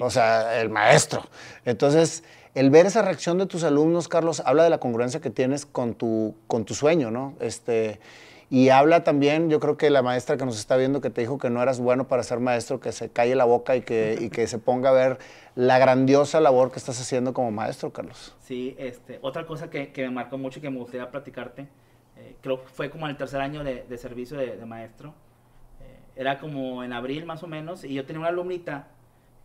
O 0.00 0.10
sea, 0.10 0.60
el 0.60 0.70
maestro. 0.70 1.22
Entonces, 1.66 2.24
el 2.54 2.70
ver 2.70 2.86
esa 2.86 3.02
reacción 3.02 3.36
de 3.36 3.46
tus 3.46 3.64
alumnos, 3.64 4.08
Carlos, 4.08 4.42
habla 4.44 4.64
de 4.64 4.70
la 4.70 4.78
congruencia 4.78 5.20
que 5.20 5.30
tienes 5.30 5.66
con 5.66 5.94
tu, 5.94 6.34
con 6.46 6.64
tu 6.64 6.74
sueño, 6.74 7.10
¿no? 7.10 7.34
Este, 7.40 8.00
y 8.54 8.68
habla 8.68 9.02
también, 9.02 9.50
yo 9.50 9.58
creo 9.58 9.76
que 9.76 9.90
la 9.90 10.00
maestra 10.00 10.36
que 10.36 10.44
nos 10.44 10.60
está 10.60 10.76
viendo 10.76 11.00
que 11.00 11.10
te 11.10 11.22
dijo 11.22 11.38
que 11.38 11.50
no 11.50 11.60
eras 11.60 11.80
bueno 11.80 12.06
para 12.06 12.22
ser 12.22 12.38
maestro, 12.38 12.78
que 12.78 12.92
se 12.92 13.10
calle 13.10 13.34
la 13.34 13.44
boca 13.44 13.74
y 13.74 13.80
que, 13.80 14.16
y 14.20 14.30
que 14.30 14.46
se 14.46 14.60
ponga 14.60 14.90
a 14.90 14.92
ver 14.92 15.18
la 15.56 15.80
grandiosa 15.80 16.40
labor 16.40 16.70
que 16.70 16.78
estás 16.78 17.00
haciendo 17.00 17.34
como 17.34 17.50
maestro, 17.50 17.92
Carlos. 17.92 18.32
Sí, 18.38 18.76
este, 18.78 19.18
otra 19.22 19.44
cosa 19.44 19.70
que, 19.70 19.90
que 19.90 20.04
me 20.04 20.10
marcó 20.10 20.38
mucho 20.38 20.60
y 20.60 20.62
que 20.62 20.70
me 20.70 20.78
gustaría 20.78 21.10
platicarte, 21.10 21.66
eh, 22.16 22.36
creo 22.42 22.62
que 22.62 22.68
fue 22.68 22.90
como 22.90 23.06
en 23.06 23.10
el 23.10 23.16
tercer 23.16 23.40
año 23.40 23.64
de, 23.64 23.86
de 23.88 23.98
servicio 23.98 24.38
de, 24.38 24.64
maestro, 24.64 25.14
eh, 25.80 25.98
era 26.14 26.38
como 26.38 26.84
en 26.84 26.92
abril 26.92 27.26
más 27.26 27.42
o 27.42 27.48
menos, 27.48 27.82
y 27.82 27.92
yo 27.92 28.06
tenía 28.06 28.20
una 28.20 28.28
alumnita 28.28 28.86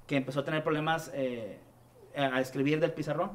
que 0.05 0.17
empezó 0.17 0.41
a 0.41 0.45
tener 0.45 0.61
problemas 0.61 1.09
eh, 1.15 1.57
a 2.15 2.39
escribir 2.39 2.79
del 2.79 2.91
pizarrón. 2.91 3.31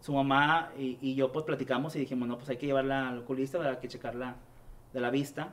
su 0.00 0.12
mamá 0.14 0.72
y, 0.76 0.98
y, 1.00 1.14
yo 1.14 1.30
pues 1.30 1.44
platicamos 1.44 1.94
y 1.94 2.00
dijimos, 2.00 2.26
no, 2.26 2.38
pues 2.38 2.50
hay 2.50 2.56
que 2.56 2.66
llevarla 2.66 3.10
al 3.10 3.18
oculista, 3.18 3.62
hay 3.62 3.76
que 3.76 3.86
checarla 3.86 4.34
de 4.92 5.00
la 5.00 5.10
vista. 5.10 5.50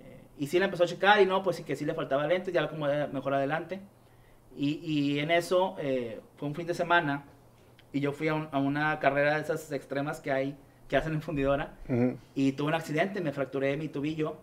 Eh, 0.00 0.20
y 0.38 0.46
sí 0.46 0.58
la 0.58 0.66
empezó 0.66 0.84
a 0.84 0.86
checar 0.86 1.20
y 1.20 1.26
no, 1.26 1.42
pues 1.42 1.56
sí 1.56 1.64
que 1.64 1.76
sí 1.76 1.84
le 1.84 1.94
faltaba 1.94 2.26
lentes, 2.26 2.52
ya 2.52 2.68
como 2.68 2.86
mejor 3.12 3.34
adelante. 3.34 3.80
Y, 4.56 4.80
y 4.82 5.18
en 5.20 5.30
eso 5.30 5.76
eh, 5.78 6.20
fue 6.36 6.48
un 6.48 6.54
fin 6.54 6.66
de 6.66 6.74
semana 6.74 7.24
y 7.92 8.00
yo 8.00 8.12
fui 8.12 8.28
a, 8.28 8.34
una 8.34 8.98
carrera 8.98 9.34
de 9.34 9.42
esas 9.42 9.70
extremas 9.72 10.20
que 10.20 10.32
hay, 10.32 10.56
que 10.88 10.96
hacen 10.96 11.14
en 11.14 11.22
fundidora, 11.22 11.74
y 12.34 12.52
tuve 12.52 12.68
un 12.68 12.74
accidente, 12.74 13.20
me 13.20 13.32
fracturé 13.32 13.76
mi 13.76 13.88
tubillo, 13.88 14.36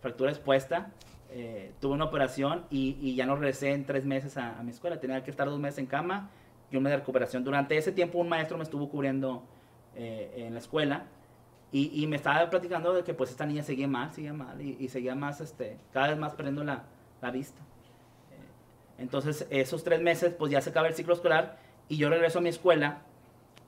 fractura 0.00 0.30
expuesta, 0.30 0.90
eh, 1.30 1.72
tuve 1.80 1.92
una 1.94 2.06
operación 2.06 2.64
y, 2.70 2.96
y, 3.00 3.14
ya 3.14 3.26
no 3.26 3.36
regresé 3.36 3.72
en 3.72 3.84
tres 3.84 4.04
meses 4.04 4.36
a, 4.36 4.58
a, 4.58 4.62
mi 4.64 4.70
escuela, 4.70 4.98
tenía 4.98 5.22
que 5.22 5.30
estar 5.30 5.48
dos 5.48 5.60
meses 5.60 5.78
en 5.78 5.86
cama 5.86 6.30
y 6.70 6.76
un 6.76 6.82
mes 6.82 6.90
de 6.90 6.96
recuperación. 6.96 7.44
Durante 7.44 7.76
ese 7.76 7.92
tiempo 7.92 8.18
un 8.18 8.28
maestro 8.28 8.56
me 8.56 8.64
estuvo 8.64 8.88
cubriendo 8.88 9.44
en 9.94 10.54
la 10.54 10.60
escuela 10.60 11.06
y, 11.72 12.02
y, 12.02 12.06
me 12.06 12.16
estaba 12.16 12.50
platicando 12.50 12.92
de 12.92 13.04
que 13.04 13.14
pues 13.14 13.30
esta 13.30 13.46
niña 13.46 13.62
seguía 13.62 13.86
mal, 13.86 14.12
seguía 14.12 14.32
mal 14.32 14.60
y, 14.60 14.88
seguía 14.88 15.14
más, 15.14 15.40
este, 15.40 15.78
cada 15.92 16.08
vez 16.08 16.18
más 16.18 16.34
perdiendo 16.34 16.64
la, 16.64 16.84
la 17.22 17.30
vista. 17.30 17.60
Eh, 18.32 19.02
entonces 19.02 19.46
esos 19.50 19.84
tres 19.84 20.00
meses 20.00 20.34
pues 20.36 20.50
ya 20.50 20.60
se 20.60 20.70
acaba 20.70 20.88
el 20.88 20.94
ciclo 20.94 21.14
escolar 21.14 21.58
y 21.88 21.96
yo 21.96 22.10
regreso 22.10 22.40
a 22.40 22.42
mi 22.42 22.48
escuela 22.48 23.02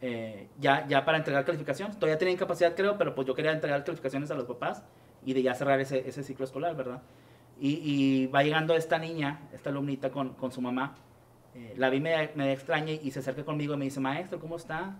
eh, 0.01 0.49
ya, 0.59 0.85
ya 0.89 1.05
para 1.05 1.19
entregar 1.19 1.45
calificaciones. 1.45 1.97
Todavía 1.97 2.19
tenía 2.19 2.35
incapacidad, 2.35 2.75
creo, 2.75 2.99
pero 2.99 3.15
pues 3.15 3.27
yo 3.27 3.35
quería 3.35 3.53
entregar 3.53 3.85
calificaciones 3.85 4.33
a 4.33 4.35
los 4.35 4.47
papás 4.47 4.83
y 5.25 5.33
de 5.33 5.43
ya 5.43 5.55
cerrar 5.55 5.79
ese, 5.79 6.09
ese 6.09 6.25
ciclo 6.25 6.45
escolar, 6.45 6.75
¿verdad? 6.75 7.03
Y, 7.61 7.79
y, 7.85 8.27
va 8.27 8.43
llegando 8.43 8.75
esta 8.75 8.99
niña, 8.99 9.49
esta 9.53 9.71
alumnita 9.71 10.11
con, 10.11 10.31
con 10.31 10.51
su 10.51 10.61
mamá. 10.61 10.97
Eh, 11.55 11.75
la 11.77 11.89
vi 11.89 12.01
me, 12.01 12.31
me 12.35 12.53
extraña 12.53 12.93
y 12.93 13.13
se 13.13 13.21
acerca 13.21 13.45
conmigo 13.45 13.75
y 13.75 13.77
me 13.77 13.85
dice, 13.85 14.01
maestro, 14.01 14.41
¿cómo 14.41 14.57
está? 14.57 14.97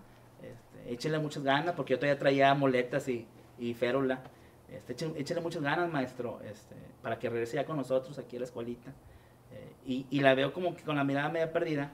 Échele 0.87 1.19
muchas 1.19 1.43
ganas, 1.43 1.75
porque 1.75 1.93
yo 1.93 1.99
todavía 1.99 2.19
traía 2.19 2.53
moletas 2.53 3.07
y, 3.07 3.25
y 3.59 3.73
férula. 3.73 4.21
Este, 4.71 4.93
échale, 5.19 5.41
muchas 5.41 5.61
ganas, 5.61 5.91
maestro, 5.91 6.39
este, 6.43 6.75
para 7.01 7.19
que 7.19 7.29
regrese 7.29 7.55
ya 7.55 7.65
con 7.65 7.77
nosotros 7.77 8.17
aquí 8.17 8.37
a 8.37 8.39
la 8.39 8.45
escuelita. 8.45 8.91
Eh, 9.51 9.73
y, 9.85 10.05
y, 10.09 10.19
la 10.21 10.33
veo 10.33 10.51
como 10.51 10.75
que 10.75 10.83
con 10.83 10.95
la 10.95 11.03
mirada 11.03 11.29
media 11.29 11.51
perdida 11.51 11.91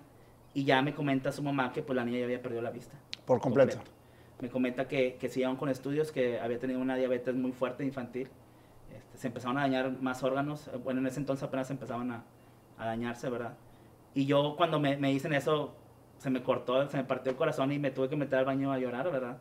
y 0.53 0.63
ya 0.63 0.81
me 0.81 0.93
comenta 0.93 1.31
su 1.31 1.43
mamá 1.43 1.73
que 1.73 1.81
pues 1.81 1.95
la 1.95 2.05
niña 2.05 2.19
ya 2.19 2.25
había 2.25 2.41
perdido 2.41 2.61
la 2.61 2.71
vista. 2.71 2.95
Por 3.25 3.41
completo. 3.41 3.77
Me 4.39 4.49
comenta 4.49 4.87
que, 4.87 5.15
que 5.15 5.27
siguieron 5.27 5.57
con 5.57 5.67
estudios, 5.67 6.11
que 6.11 6.39
había 6.39 6.59
tenido 6.59 6.79
una 6.79 6.95
diabetes 6.95 7.35
muy 7.35 7.51
fuerte 7.51 7.83
infantil. 7.83 8.29
Este, 8.95 9.17
se 9.17 9.27
empezaron 9.27 9.57
a 9.57 9.61
dañar 9.61 9.91
más 10.01 10.23
órganos. 10.23 10.69
Bueno, 10.83 11.01
en 11.01 11.07
ese 11.07 11.19
entonces 11.19 11.43
apenas 11.43 11.69
empezaban 11.69 12.11
a, 12.11 12.23
a 12.77 12.85
dañarse, 12.85 13.29
¿verdad? 13.29 13.57
Y 14.15 14.25
yo 14.25 14.55
cuando 14.57 14.79
me, 14.79 14.97
me, 14.97 15.11
dicen 15.11 15.33
eso, 15.33 15.75
se 16.19 16.29
me 16.29 16.43
cortó, 16.43 16.87
se 16.89 16.97
me 16.97 17.03
partió 17.05 17.31
el 17.31 17.37
corazón 17.37 17.71
y 17.71 17.79
me 17.79 17.91
tuve 17.91 18.09
que 18.09 18.15
meter 18.15 18.39
al 18.39 18.45
baño 18.45 18.71
a 18.71 18.77
llorar, 18.77 19.11
¿verdad? 19.11 19.37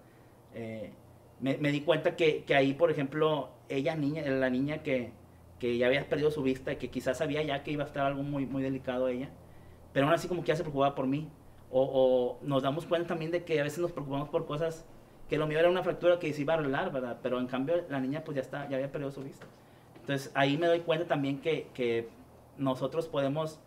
Eh, 0.55 0.93
me, 1.41 1.57
me, 1.59 1.71
di 1.71 1.83
cuenta 1.83 2.17
que, 2.17 2.45
que, 2.45 2.55
ahí, 2.55 2.73
por 2.73 2.91
ejemplo, 2.91 3.51
ella, 3.69 3.97
niña, 3.97 4.23
la 4.23 4.49
niña 4.49 4.83
que, 4.83 5.13
que 5.59 5.77
ya 5.77 5.89
había 5.89 6.09
perdido 6.09 6.31
su 6.31 6.43
vista 6.43 6.73
y 6.73 6.77
que 6.77 6.89
quizás 6.89 7.19
sabía 7.19 7.43
ya 7.43 7.63
que 7.63 7.73
iba 7.73 7.85
a 7.85 7.87
estar 7.87 8.07
algo 8.07 8.23
muy, 8.23 8.47
muy 8.47 8.63
delicado 8.63 9.09
ella, 9.09 9.29
pero 9.93 10.07
aún 10.07 10.15
así 10.15 10.29
como 10.29 10.43
que 10.43 10.49
ya 10.49 10.57
se 10.57 10.63
preocupaba 10.63 10.95
por 10.95 11.07
mí. 11.07 11.29
O, 11.71 11.83
o, 11.83 12.47
nos 12.47 12.63
damos 12.63 12.87
cuenta 12.87 13.09
también 13.09 13.31
de 13.31 13.45
que 13.45 13.61
a 13.61 13.63
veces 13.63 13.81
nos 13.81 13.93
preocupamos 13.93 14.31
por 14.31 14.47
cosas 14.47 14.87
que 15.29 15.37
lo 15.37 15.47
mío 15.47 15.59
era 15.59 15.69
una 15.69 15.83
fractura 15.83 16.19
que 16.19 16.33
se 16.33 16.43
iba 16.43 16.55
a 16.55 16.57
arreglar, 16.59 16.91
¿verdad? 16.93 17.19
Pero 17.23 17.39
en 17.39 17.47
cambio 17.47 17.85
la 17.91 18.01
niña 18.01 18.25
pues 18.25 18.37
ya, 18.37 18.41
está, 18.41 18.69
ya 18.69 18.77
había 18.77 18.91
perdido 18.91 19.11
su 19.11 19.23
vista. 19.23 19.47
Entonces 20.01 20.31
ahí 20.35 20.57
me 20.57 20.67
doy 20.67 20.81
cuenta 20.81 21.07
también 21.07 21.41
que, 21.41 21.67
que 21.75 22.09
nosotros 22.57 23.09
podemos 23.09 23.61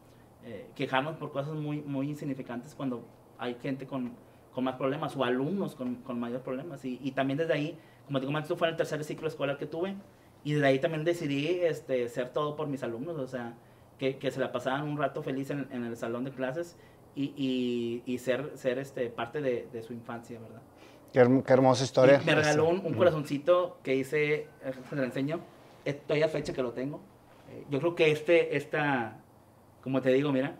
eh, 0.45 0.67
quejarnos 0.75 1.17
por 1.17 1.31
cosas 1.31 1.53
muy, 1.53 1.81
muy 1.81 2.09
insignificantes 2.09 2.73
cuando 2.75 3.03
hay 3.37 3.55
gente 3.61 3.85
con, 3.85 4.11
con 4.53 4.63
más 4.63 4.75
problemas 4.75 5.15
o 5.15 5.23
alumnos 5.23 5.75
con, 5.75 5.95
con 5.95 6.19
mayores 6.19 6.43
problemas. 6.43 6.83
Y, 6.85 6.99
y, 7.01 7.11
también 7.11 7.37
desde 7.37 7.53
ahí, 7.53 7.77
como 8.05 8.19
te 8.19 8.25
comento, 8.25 8.55
fue 8.55 8.69
el 8.69 8.75
tercer 8.75 9.03
ciclo 9.03 9.27
escolar 9.27 9.57
que 9.57 9.65
tuve 9.65 9.95
y 10.43 10.53
desde 10.53 10.67
ahí 10.67 10.79
también 10.79 11.03
decidí 11.03 11.47
este, 11.61 12.09
ser 12.09 12.29
todo 12.29 12.55
por 12.55 12.67
mis 12.67 12.83
alumnos, 12.83 13.17
o 13.17 13.27
sea, 13.27 13.53
que, 13.99 14.17
que 14.17 14.31
se 14.31 14.39
la 14.39 14.51
pasaban 14.51 14.83
un 14.83 14.97
rato 14.97 15.21
feliz 15.21 15.51
en, 15.51 15.67
en 15.71 15.85
el 15.85 15.95
salón 15.95 16.23
de 16.23 16.31
clases 16.31 16.77
y, 17.15 17.33
y, 17.37 18.11
y 18.11 18.17
ser, 18.17 18.51
ser 18.55 18.79
este, 18.79 19.09
parte 19.09 19.41
de, 19.41 19.67
de, 19.71 19.83
su 19.83 19.93
infancia, 19.93 20.39
¿verdad? 20.39 20.61
Qué, 21.13 21.43
qué 21.45 21.53
hermosa 21.53 21.83
historia. 21.83 22.19
Y 22.21 22.25
me 22.25 22.35
regaló 22.35 22.67
un, 22.67 22.83
un, 22.83 22.93
corazoncito 22.93 23.77
que 23.83 23.95
hice, 23.95 24.47
se 24.89 24.95
lo 24.95 25.03
enseño, 25.03 25.41
todavía 26.07 26.29
fecha 26.29 26.53
que 26.53 26.63
lo 26.63 26.71
tengo. 26.71 27.01
Eh, 27.51 27.65
yo 27.69 27.79
creo 27.79 27.95
que 27.95 28.11
este, 28.11 28.55
esta, 28.55 29.20
como 29.83 30.01
te 30.01 30.11
digo, 30.11 30.31
mira, 30.31 30.55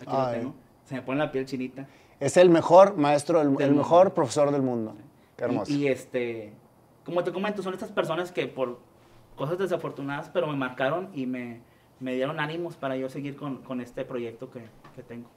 aquí 0.00 0.10
Ay. 0.10 0.26
lo 0.26 0.40
tengo, 0.40 0.54
se 0.84 0.94
me 0.94 1.02
pone 1.02 1.18
la 1.18 1.30
piel 1.30 1.46
chinita. 1.46 1.86
Es 2.20 2.36
el 2.36 2.50
mejor 2.50 2.96
maestro, 2.96 3.40
el, 3.40 3.54
el 3.60 3.74
mejor 3.74 4.14
profesor 4.14 4.50
del 4.50 4.62
mundo. 4.62 4.94
Qué 5.36 5.44
hermoso. 5.44 5.72
Y, 5.72 5.76
y, 5.76 5.88
este, 5.88 6.52
como 7.04 7.24
te 7.24 7.32
comento, 7.32 7.62
son 7.62 7.74
estas 7.74 7.90
personas 7.90 8.30
que 8.30 8.46
por 8.46 8.78
cosas 9.36 9.58
desafortunadas, 9.58 10.30
pero 10.32 10.46
me 10.46 10.56
marcaron 10.56 11.10
y 11.14 11.26
me, 11.26 11.60
me 12.00 12.14
dieron 12.14 12.40
ánimos 12.40 12.76
para 12.76 12.96
yo 12.96 13.08
seguir 13.08 13.36
con, 13.36 13.58
con 13.58 13.80
este 13.80 14.04
proyecto 14.04 14.50
que, 14.50 14.62
que, 14.94 15.02
tengo. 15.02 15.28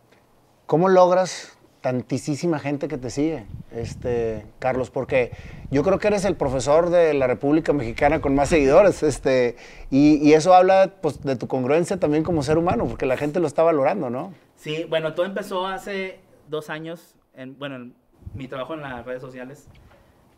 ¿Cómo 0.65 0.89
logras 0.89 1.58
tantísima 1.86 2.58
gente 2.58 2.88
que 2.88 2.98
te 2.98 3.12
sigue, 3.12 3.45
este, 3.71 4.43
Carlos? 4.58 4.89
Porque 4.89 5.30
yo 5.69 5.84
creo 5.84 6.00
que 6.00 6.08
eres 6.08 6.26
el 6.26 6.36
profesor 6.36 6.89
de 6.89 7.13
la 7.13 7.28
República 7.28 7.74
Mexicana 7.74 8.21
con 8.21 8.34
más 8.34 8.50
seguidores, 8.50 9.04
este, 9.04 9.56
y, 9.91 10.34
eso 10.34 10.56
habla 10.56 10.95
pues, 11.00 11.21
de 11.21 11.36
tu 11.36 11.48
congruencia 11.48 12.00
también 12.00 12.24
como 12.24 12.41
ser 12.41 12.58
humano, 12.58 12.88
porque 12.88 13.06
la 13.06 13.17
gente 13.17 13.39
lo 13.39 13.45
está 13.45 13.62
valorando, 13.62 14.10
¿no? 14.10 14.34
Sí, 14.56 14.88
bueno, 14.89 15.13
todo 15.13 15.28
empezó 15.28 15.67
hace 15.67 16.17
dos 16.48 16.71
años, 16.71 17.13
en, 17.36 17.56
bueno, 17.60 17.76
en 17.76 17.93
mi 18.34 18.48
trabajo 18.48 18.74
en 18.74 18.82
las 18.82 19.06
redes 19.06 19.21
sociales, 19.21 19.67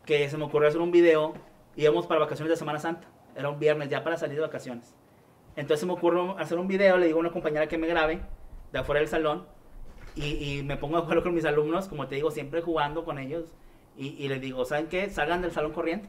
que 0.04 0.28
se 0.28 0.36
me 0.36 0.44
ocurrió 0.44 0.68
hacer 0.68 0.82
un 0.82 0.90
video, 0.90 1.32
íbamos 1.76 2.06
para 2.06 2.20
vacaciones 2.20 2.50
de 2.50 2.56
Semana 2.58 2.78
Santa, 2.78 3.08
era 3.34 3.48
un 3.48 3.58
viernes 3.58 3.88
ya 3.88 4.04
para 4.04 4.18
salir 4.18 4.34
de 4.34 4.42
vacaciones. 4.42 4.94
Entonces 5.56 5.86
me 5.86 5.94
ocurrió 5.94 6.38
hacer 6.38 6.58
un 6.58 6.68
video, 6.68 6.98
le 6.98 7.06
digo 7.06 7.16
a 7.16 7.20
una 7.20 7.32
compañera 7.32 7.68
que 7.68 7.78
me 7.78 7.86
grabe 7.86 8.20
de 8.70 8.78
afuera 8.78 9.00
del 9.00 9.08
salón 9.08 9.46
y, 10.18 10.58
y 10.58 10.62
me 10.62 10.76
pongo 10.76 10.96
de 10.96 11.02
acuerdo 11.02 11.22
con 11.22 11.34
mis 11.34 11.44
alumnos, 11.44 11.88
como 11.88 12.08
te 12.08 12.16
digo, 12.16 12.30
siempre 12.30 12.60
jugando 12.60 13.04
con 13.04 13.18
ellos 13.18 13.44
y, 13.96 14.08
y 14.18 14.28
les 14.28 14.40
digo, 14.40 14.64
¿saben 14.64 14.88
qué? 14.88 15.10
Salgan 15.10 15.42
del 15.42 15.52
salón 15.52 15.72
corriendo. 15.72 16.08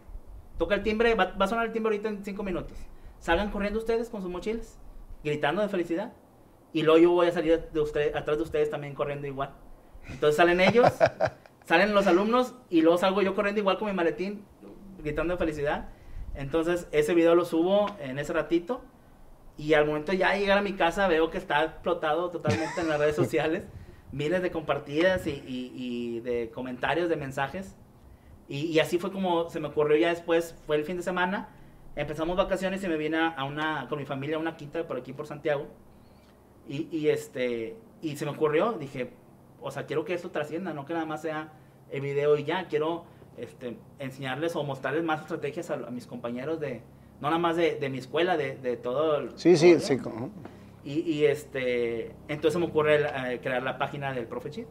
Toca 0.57 0.75
el 0.75 0.83
timbre, 0.83 1.15
va, 1.15 1.33
va, 1.39 1.45
a 1.45 1.47
sonar 1.47 1.65
el 1.65 1.71
timbre 1.71 1.91
ahorita 1.91 2.09
en 2.09 2.23
cinco 2.23 2.43
minutos. 2.43 2.77
Salgan 3.19 3.51
corriendo 3.51 3.79
ustedes 3.79 4.09
con 4.09 4.21
sus 4.21 4.29
mochilas, 4.29 4.77
gritando 5.23 5.61
de 5.61 5.69
felicidad. 5.69 6.13
Y 6.71 6.83
luego 6.83 6.99
yo 6.99 7.11
voy 7.11 7.27
a 7.27 7.31
salir 7.31 7.69
de 7.71 7.79
ustedes, 7.79 8.15
atrás 8.15 8.37
de 8.37 8.43
ustedes 8.43 8.69
también 8.69 8.93
corriendo 8.93 9.27
igual. 9.27 9.51
Entonces 10.07 10.35
salen 10.35 10.59
ellos, 10.59 10.87
salen 11.65 11.93
los 11.93 12.07
alumnos 12.07 12.53
y 12.69 12.81
luego 12.81 12.97
salgo 12.97 13.21
yo 13.21 13.35
corriendo 13.35 13.61
igual 13.61 13.77
con 13.77 13.87
mi 13.87 13.93
maletín, 13.93 14.43
gritando 14.99 15.33
de 15.33 15.37
felicidad. 15.37 15.89
Entonces, 16.35 16.87
ese 16.91 17.13
video 17.13 17.35
lo 17.35 17.45
subo 17.45 17.87
en 17.99 18.19
ese 18.19 18.33
ratito. 18.33 18.81
Y 19.57 19.73
al 19.73 19.85
momento 19.85 20.13
ya 20.13 20.31
de 20.31 20.39
llegar 20.39 20.57
a 20.57 20.61
mi 20.61 20.73
casa 20.73 21.07
veo 21.07 21.29
que 21.29 21.37
está 21.37 21.63
explotado 21.63 22.29
totalmente 22.29 22.79
en 22.79 22.87
las 22.87 22.99
redes 22.99 23.15
sociales. 23.17 23.63
Miles 24.11 24.41
de 24.41 24.51
compartidas 24.51 25.27
y, 25.27 25.43
y, 25.47 25.71
y 25.75 26.19
de 26.21 26.49
comentarios, 26.51 27.09
de 27.09 27.15
mensajes. 27.15 27.75
Y, 28.47 28.65
y, 28.65 28.79
así 28.79 28.97
fue 28.97 29.11
como 29.11 29.49
se 29.49 29.59
me 29.59 29.67
ocurrió 29.67 29.95
ya 29.97 30.09
después, 30.09 30.55
fue 30.65 30.75
el 30.75 30.83
fin 30.83 30.97
de 30.97 31.03
semana. 31.03 31.49
Empezamos 31.95 32.35
vacaciones 32.37 32.83
y 32.83 32.87
me 32.87 32.97
vine 32.97 33.17
a 33.17 33.43
una, 33.43 33.87
con 33.89 33.99
mi 33.99 34.05
familia 34.05 34.37
a 34.37 34.39
una 34.39 34.57
quinta 34.57 34.87
por 34.87 34.97
aquí 34.97 35.13
por 35.13 35.27
Santiago. 35.27 35.67
Y, 36.67 36.87
y, 36.91 37.09
este, 37.09 37.75
y 38.01 38.15
se 38.15 38.25
me 38.25 38.31
ocurrió, 38.31 38.73
dije, 38.73 39.11
o 39.61 39.71
sea, 39.71 39.85
quiero 39.85 40.05
que 40.05 40.13
esto 40.13 40.31
trascienda, 40.31 40.73
no 40.73 40.85
que 40.85 40.93
nada 40.93 41.05
más 41.05 41.21
sea 41.21 41.51
el 41.91 42.01
video 42.01 42.37
y 42.37 42.43
ya, 42.43 42.67
quiero 42.67 43.05
este, 43.37 43.77
enseñarles 43.97 44.55
o 44.55 44.63
mostrarles 44.63 45.03
más 45.03 45.21
estrategias 45.21 45.69
a, 45.71 45.75
a 45.75 45.91
mis 45.91 46.05
compañeros 46.05 46.59
de, 46.59 46.81
no 47.21 47.27
nada 47.27 47.39
más 47.39 47.55
de, 47.55 47.75
de 47.75 47.89
mi 47.89 47.97
escuela, 47.97 48.37
de, 48.37 48.55
de 48.55 48.77
todo 48.77 49.17
el... 49.17 49.29
Sí, 49.37 49.53
todo, 49.53 49.57
sí, 49.57 49.79
sí. 49.79 49.97
Y, 50.83 50.99
y, 51.01 51.25
este, 51.25 52.13
entonces 52.27 52.59
me 52.59 52.67
ocurre 52.67 52.95
el, 52.95 53.05
uh, 53.05 53.41
crear 53.41 53.61
la 53.63 53.77
página 53.77 54.13
del 54.13 54.25
Profe 54.25 54.49
Chip. 54.49 54.67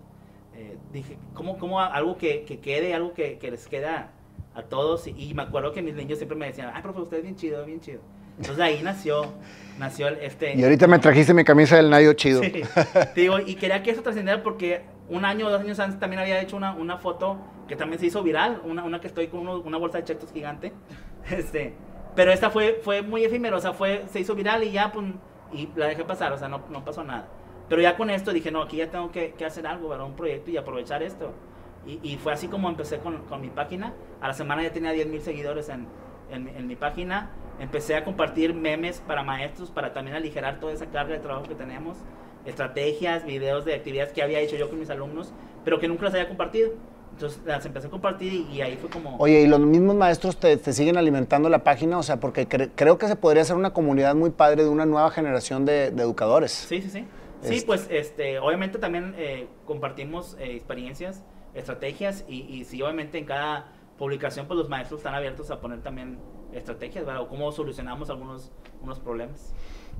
Eh, 0.54 0.76
dije, 0.92 1.18
¿cómo, 1.34 1.58
cómo 1.58 1.80
algo 1.80 2.16
que, 2.16 2.44
que, 2.44 2.58
quede, 2.60 2.94
algo 2.94 3.12
que, 3.12 3.38
que 3.38 3.50
les 3.50 3.66
queda 3.66 4.12
a 4.54 4.62
todos? 4.62 5.06
Y, 5.06 5.14
y, 5.16 5.34
me 5.34 5.42
acuerdo 5.42 5.72
que 5.72 5.82
mis 5.82 5.94
niños 5.94 6.18
siempre 6.18 6.36
me 6.36 6.46
decían, 6.46 6.70
ay, 6.74 6.82
profe, 6.82 7.00
usted 7.00 7.18
es 7.18 7.22
bien 7.22 7.36
chido, 7.36 7.64
bien 7.64 7.80
chido. 7.80 8.00
Entonces 8.38 8.64
ahí 8.64 8.80
nació, 8.82 9.32
nació 9.78 10.08
este... 10.08 10.54
Y 10.54 10.62
ahorita 10.62 10.86
me 10.86 10.98
trajiste 11.00 11.34
mi 11.34 11.44
camisa 11.44 11.76
del 11.76 11.90
Nayo 11.90 12.12
chido. 12.12 12.40
Sí, 12.40 12.62
digo, 13.16 13.40
y 13.40 13.56
quería 13.56 13.82
que 13.82 13.90
eso 13.90 14.02
trascendiera 14.02 14.42
porque 14.42 14.82
un 15.08 15.24
año 15.24 15.48
o 15.48 15.50
dos 15.50 15.60
años 15.60 15.78
antes 15.80 15.98
también 15.98 16.22
había 16.22 16.40
hecho 16.40 16.56
una, 16.56 16.72
una 16.72 16.98
foto 16.98 17.38
que 17.66 17.74
también 17.74 17.98
se 17.98 18.06
hizo 18.06 18.22
viral, 18.22 18.62
una, 18.64 18.84
una 18.84 19.00
que 19.00 19.08
estoy 19.08 19.26
con 19.26 19.40
uno, 19.40 19.58
una 19.60 19.76
bolsa 19.76 19.98
de 19.98 20.04
chetos 20.04 20.32
gigante. 20.32 20.72
Este, 21.30 21.74
pero 22.16 22.32
esta 22.32 22.48
fue, 22.48 22.80
fue 22.82 23.02
muy 23.02 23.22
efímero, 23.22 23.58
o 23.58 23.60
sea, 23.60 23.74
fue, 23.74 24.06
se 24.10 24.18
hizo 24.18 24.34
viral 24.34 24.64
y 24.64 24.72
ya, 24.72 24.90
pues, 24.90 25.04
y 25.52 25.68
la 25.76 25.86
dejé 25.86 26.04
pasar, 26.04 26.32
o 26.32 26.38
sea, 26.38 26.48
no, 26.48 26.62
no 26.70 26.84
pasó 26.84 27.04
nada. 27.04 27.28
Pero 27.68 27.82
ya 27.82 27.96
con 27.96 28.10
esto 28.10 28.32
dije, 28.32 28.50
no, 28.50 28.62
aquí 28.62 28.78
ya 28.78 28.90
tengo 28.90 29.10
que, 29.10 29.32
que 29.32 29.44
hacer 29.44 29.66
algo, 29.66 29.88
¿verdad? 29.88 30.06
Un 30.06 30.16
proyecto 30.16 30.50
y 30.50 30.56
aprovechar 30.56 31.02
esto. 31.02 31.32
Y, 31.86 32.00
y 32.02 32.16
fue 32.16 32.32
así 32.32 32.48
como 32.48 32.68
empecé 32.68 32.98
con, 32.98 33.18
con, 33.24 33.40
mi 33.40 33.50
página. 33.50 33.94
A 34.20 34.28
la 34.28 34.34
semana 34.34 34.62
ya 34.62 34.72
tenía 34.72 34.92
10 34.92 35.06
mil 35.08 35.20
seguidores 35.20 35.68
en, 35.68 35.86
en, 36.30 36.48
en 36.48 36.66
mi 36.66 36.76
página. 36.76 37.30
Empecé 37.60 37.96
a 37.96 38.04
compartir 38.04 38.54
memes 38.54 39.00
para 39.00 39.22
maestros, 39.22 39.70
para 39.70 39.92
también 39.92 40.16
aligerar 40.16 40.60
toda 40.60 40.72
esa 40.72 40.86
carga 40.86 41.14
de 41.14 41.20
trabajo 41.20 41.46
que 41.46 41.54
tenemos. 41.54 41.98
Estrategias, 42.46 43.24
videos 43.24 43.64
de 43.64 43.74
actividades 43.74 44.12
que 44.12 44.22
había 44.22 44.40
hecho 44.40 44.56
yo 44.56 44.70
con 44.70 44.78
mis 44.78 44.90
alumnos, 44.90 45.32
pero 45.64 45.78
que 45.78 45.88
nunca 45.88 46.04
las 46.04 46.14
había 46.14 46.28
compartido. 46.28 46.70
Entonces 47.18 47.40
las 47.44 47.66
empecé 47.66 47.88
a 47.88 47.90
compartir 47.90 48.32
y, 48.32 48.60
ahí 48.60 48.76
fue 48.76 48.88
como... 48.88 49.16
Oye, 49.16 49.40
¿y 49.40 49.48
los 49.48 49.58
mismos 49.58 49.96
maestros 49.96 50.36
te, 50.36 50.56
te 50.56 50.72
siguen 50.72 50.96
alimentando 50.96 51.48
la 51.48 51.64
página? 51.64 51.98
O 51.98 52.04
sea, 52.04 52.20
porque 52.20 52.46
cre 52.46 52.70
creo 52.76 52.96
que 52.96 53.08
se 53.08 53.16
podría 53.16 53.42
hacer 53.42 53.56
una 53.56 53.72
comunidad 53.72 54.14
muy 54.14 54.30
padre 54.30 54.62
de 54.62 54.68
una 54.68 54.86
nueva 54.86 55.10
generación 55.10 55.64
de, 55.64 55.90
de 55.90 56.02
educadores. 56.04 56.52
Sí, 56.52 56.80
sí, 56.80 56.90
sí. 56.90 57.04
Este. 57.42 57.58
Sí, 57.58 57.66
pues 57.66 57.88
este, 57.90 58.38
obviamente 58.38 58.78
también 58.78 59.16
eh, 59.18 59.48
compartimos 59.64 60.36
eh, 60.38 60.54
experiencias, 60.54 61.24
estrategias 61.54 62.24
y, 62.28 62.42
y 62.42 62.64
sí, 62.64 62.80
obviamente 62.82 63.18
en 63.18 63.24
cada 63.24 63.72
publicación 63.98 64.46
pues 64.46 64.56
los 64.56 64.68
maestros 64.68 65.00
están 65.00 65.14
abiertos 65.14 65.50
a 65.50 65.60
poner 65.60 65.80
también 65.82 66.20
estrategias, 66.52 67.04
¿verdad? 67.04 67.22
O 67.22 67.28
cómo 67.28 67.50
solucionamos 67.50 68.10
algunos 68.10 68.52
unos 68.80 69.00
problemas. 69.00 69.52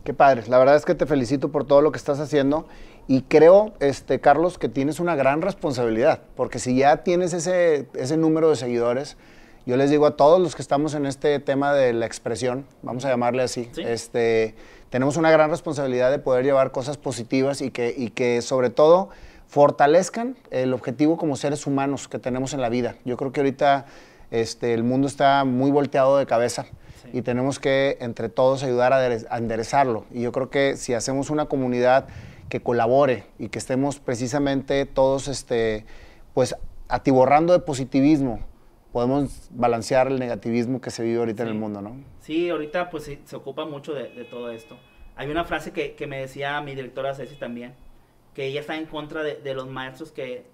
Qué 0.05 0.15
padre. 0.15 0.43
La 0.49 0.59
verdad 0.59 0.77
es 0.77 0.85
que 0.85 0.95
te 0.95 1.07
felicito 1.07 1.51
por 1.51 1.67
todo 1.67 1.83
lo 1.83 1.93
que 1.93 1.99
estás 1.99 2.21
haciendo 2.21 2.67
y 3.07 3.23
creo, 3.23 3.73
este, 3.81 4.21
Carlos, 4.21 4.59
que 4.59 4.69
tienes 4.69 5.01
una 5.01 5.17
gran 5.17 5.41
responsabilidad, 5.41 6.21
porque 6.37 6.59
si 6.59 6.77
ya 6.77 6.99
tienes 6.99 7.33
ese, 7.33 7.89
ese 7.95 8.17
número 8.19 8.51
de 8.51 8.57
seguidores, 8.57 9.17
yo 9.65 9.77
les 9.77 9.91
digo 9.91 10.07
a 10.07 10.17
todos 10.17 10.41
los 10.41 10.55
que 10.55 10.63
estamos 10.63 10.95
en 10.95 11.07
este 11.07 11.39
tema 11.41 11.73
de 11.73 11.95
la 11.95 12.05
expresión, 12.07 12.67
vamos 12.83 13.07
a 13.07 13.09
llamarle 13.09 13.43
así, 13.43 13.71
¿Sí? 13.73 13.83
este, 13.83 14.55
tenemos 14.91 15.17
una 15.17 15.31
gran 15.31 15.51
responsabilidad 15.51 16.11
de 16.11 16.19
poder 16.19 16.45
llevar 16.45 16.71
cosas 16.71 16.99
positivas 16.99 17.63
y 17.63 17.71
que, 17.71 17.95
y 17.97 18.11
que 18.11 18.43
sobre 18.43 18.69
todo 18.69 19.09
fortalezcan 19.47 20.37
el 20.51 20.75
objetivo 20.75 21.17
como 21.17 21.37
seres 21.37 21.67
humanos 21.67 22.09
que 22.09 22.19
tenemos 22.19 22.53
en 22.53 22.61
la 22.61 22.69
vida. 22.69 22.97
Yo 23.07 23.17
creo 23.17 23.33
que 23.33 23.41
ahorita 23.41 23.87
este, 24.31 24.75
el 24.75 24.85
mundo 24.85 25.09
está 25.09 25.45
muy 25.45 25.71
volteado 25.71 26.19
de 26.19 26.27
cabeza 26.27 26.67
y 27.13 27.23
tenemos 27.23 27.59
que 27.59 27.99
entre 28.01 28.29
todos 28.29 28.63
ayudar 28.63 28.93
a, 28.93 29.37
enderezarlo. 29.37 30.05
Y 30.13 30.23
yo 30.23 30.33
creo 30.33 30.51
que 30.51 30.77
si 30.77 30.95
hacemos 30.95 31.31
una 31.31 31.47
comunidad 31.47 32.09
que 32.49 32.61
colabore 32.61 33.25
y 33.39 33.49
que 33.49 33.59
estemos 33.59 33.99
precisamente 33.99 34.87
todos 34.87 35.29
este, 35.29 35.85
pues, 36.35 36.57
atiborrando 36.89 37.53
de 37.53 37.61
positivismo, 37.61 38.41
podemos 38.93 39.49
balancear 39.51 40.09
el 40.09 40.19
negativismo 40.19 40.81
que 40.81 40.91
se 40.91 41.03
vive 41.03 41.19
ahorita 41.19 41.43
en 41.43 41.51
el 41.51 41.55
mundo, 41.55 41.83
¿no? 41.83 41.97
Sí, 42.21 42.49
ahorita 42.49 42.91
pues 42.91 43.05
se, 43.25 43.37
ocupa 43.37 43.65
mucho 43.65 43.95
de, 43.95 44.09
todo 44.31 44.51
esto. 44.51 44.79
Hay 45.17 45.31
una 45.31 45.45
frase 45.45 45.73
que, 45.73 45.95
que, 45.95 46.07
me 46.07 46.19
decía 46.21 46.61
mi 46.61 46.75
directora 46.75 47.15
Ceci 47.15 47.37
también, 47.37 47.75
que 48.35 48.47
ella 48.47 48.61
está 48.61 48.77
en 48.77 48.87
contra 48.87 49.23
de, 49.23 49.37
de 49.37 49.55
los 49.55 49.69
maestros 49.69 50.13
que, 50.13 50.47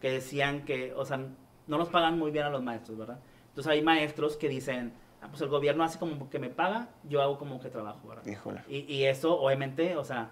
que, 0.00 0.10
decían 0.10 0.64
que, 0.64 0.92
o 0.94 1.04
sea, 1.04 1.18
no 1.66 1.78
nos 1.78 1.88
pagan 1.88 2.18
muy 2.18 2.30
bien 2.30 2.44
a 2.44 2.50
los 2.50 2.62
maestros, 2.62 2.96
¿verdad? 2.96 3.18
Entonces 3.48 3.70
hay 3.70 3.82
maestros 3.82 4.36
que 4.36 4.48
dicen, 4.48 4.92
pues 5.28 5.40
el 5.42 5.48
gobierno 5.48 5.84
hace 5.84 5.98
como 5.98 6.28
que 6.28 6.38
me 6.38 6.50
paga, 6.50 6.88
yo 7.08 7.22
hago 7.22 7.38
como 7.38 7.60
que 7.60 7.68
trabajo, 7.68 8.08
¿verdad? 8.08 8.26
Híjole. 8.26 8.60
Y, 8.68 8.80
y 8.92 9.04
eso, 9.04 9.40
obviamente, 9.40 9.96
o 9.96 10.04
sea, 10.04 10.30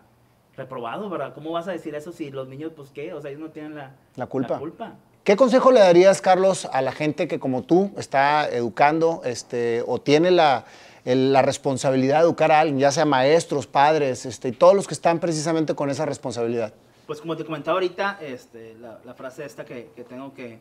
reprobado, 0.57 1.09
¿verdad? 1.09 1.33
¿Cómo 1.35 1.53
vas 1.53 1.69
a 1.69 1.73
decir 1.73 1.95
eso 1.95 2.13
si 2.13 2.31
los 2.31 2.49
niños, 2.49 2.73
pues 2.75 2.91
qué? 2.91 3.15
O 3.15 3.21
sea, 3.21 3.31
ellos 3.31 3.43
no 3.43 3.51
tienen 3.51 3.75
la, 3.75 3.93
la 4.17 4.27
culpa. 4.27 4.55
La 4.55 4.61
culpa. 4.61 4.95
¿Qué 5.25 5.37
consejo 5.37 5.71
le 5.71 5.81
darías, 5.81 6.23
Carlos, 6.23 6.69
a 6.73 6.81
la 6.81 6.93
gente 6.93 7.29
que 7.29 7.39
como 7.39 7.63
tú 7.63 7.93
está 7.97 8.49
educando 8.49 9.21
este, 9.25 9.85
o 9.87 10.01
tiene 10.01 10.31
la, 10.31 10.65
la 11.05 11.43
responsabilidad 11.43 12.19
de 12.19 12.25
educar 12.25 12.51
a 12.53 12.61
alguien, 12.61 12.79
ya 12.79 12.91
sea 12.91 13.05
maestros, 13.05 13.67
padres, 13.67 14.25
este, 14.27 14.49
y 14.49 14.53
todos 14.53 14.75
los 14.75 14.87
que 14.87 14.95
están 14.95 15.21
precisamente 15.21 15.75
con 15.75 15.91
esa 15.91 16.07
responsabilidad? 16.07 16.73
Pues 17.07 17.21
como 17.21 17.37
te 17.37 17.45
comentaba 17.45 17.75
ahorita, 17.75 18.19
este, 18.23 18.77
la, 18.79 19.15
frase 19.15 19.45
esta 19.45 19.65
que, 19.65 19.91
tengo 20.09 20.33
que 20.33 20.59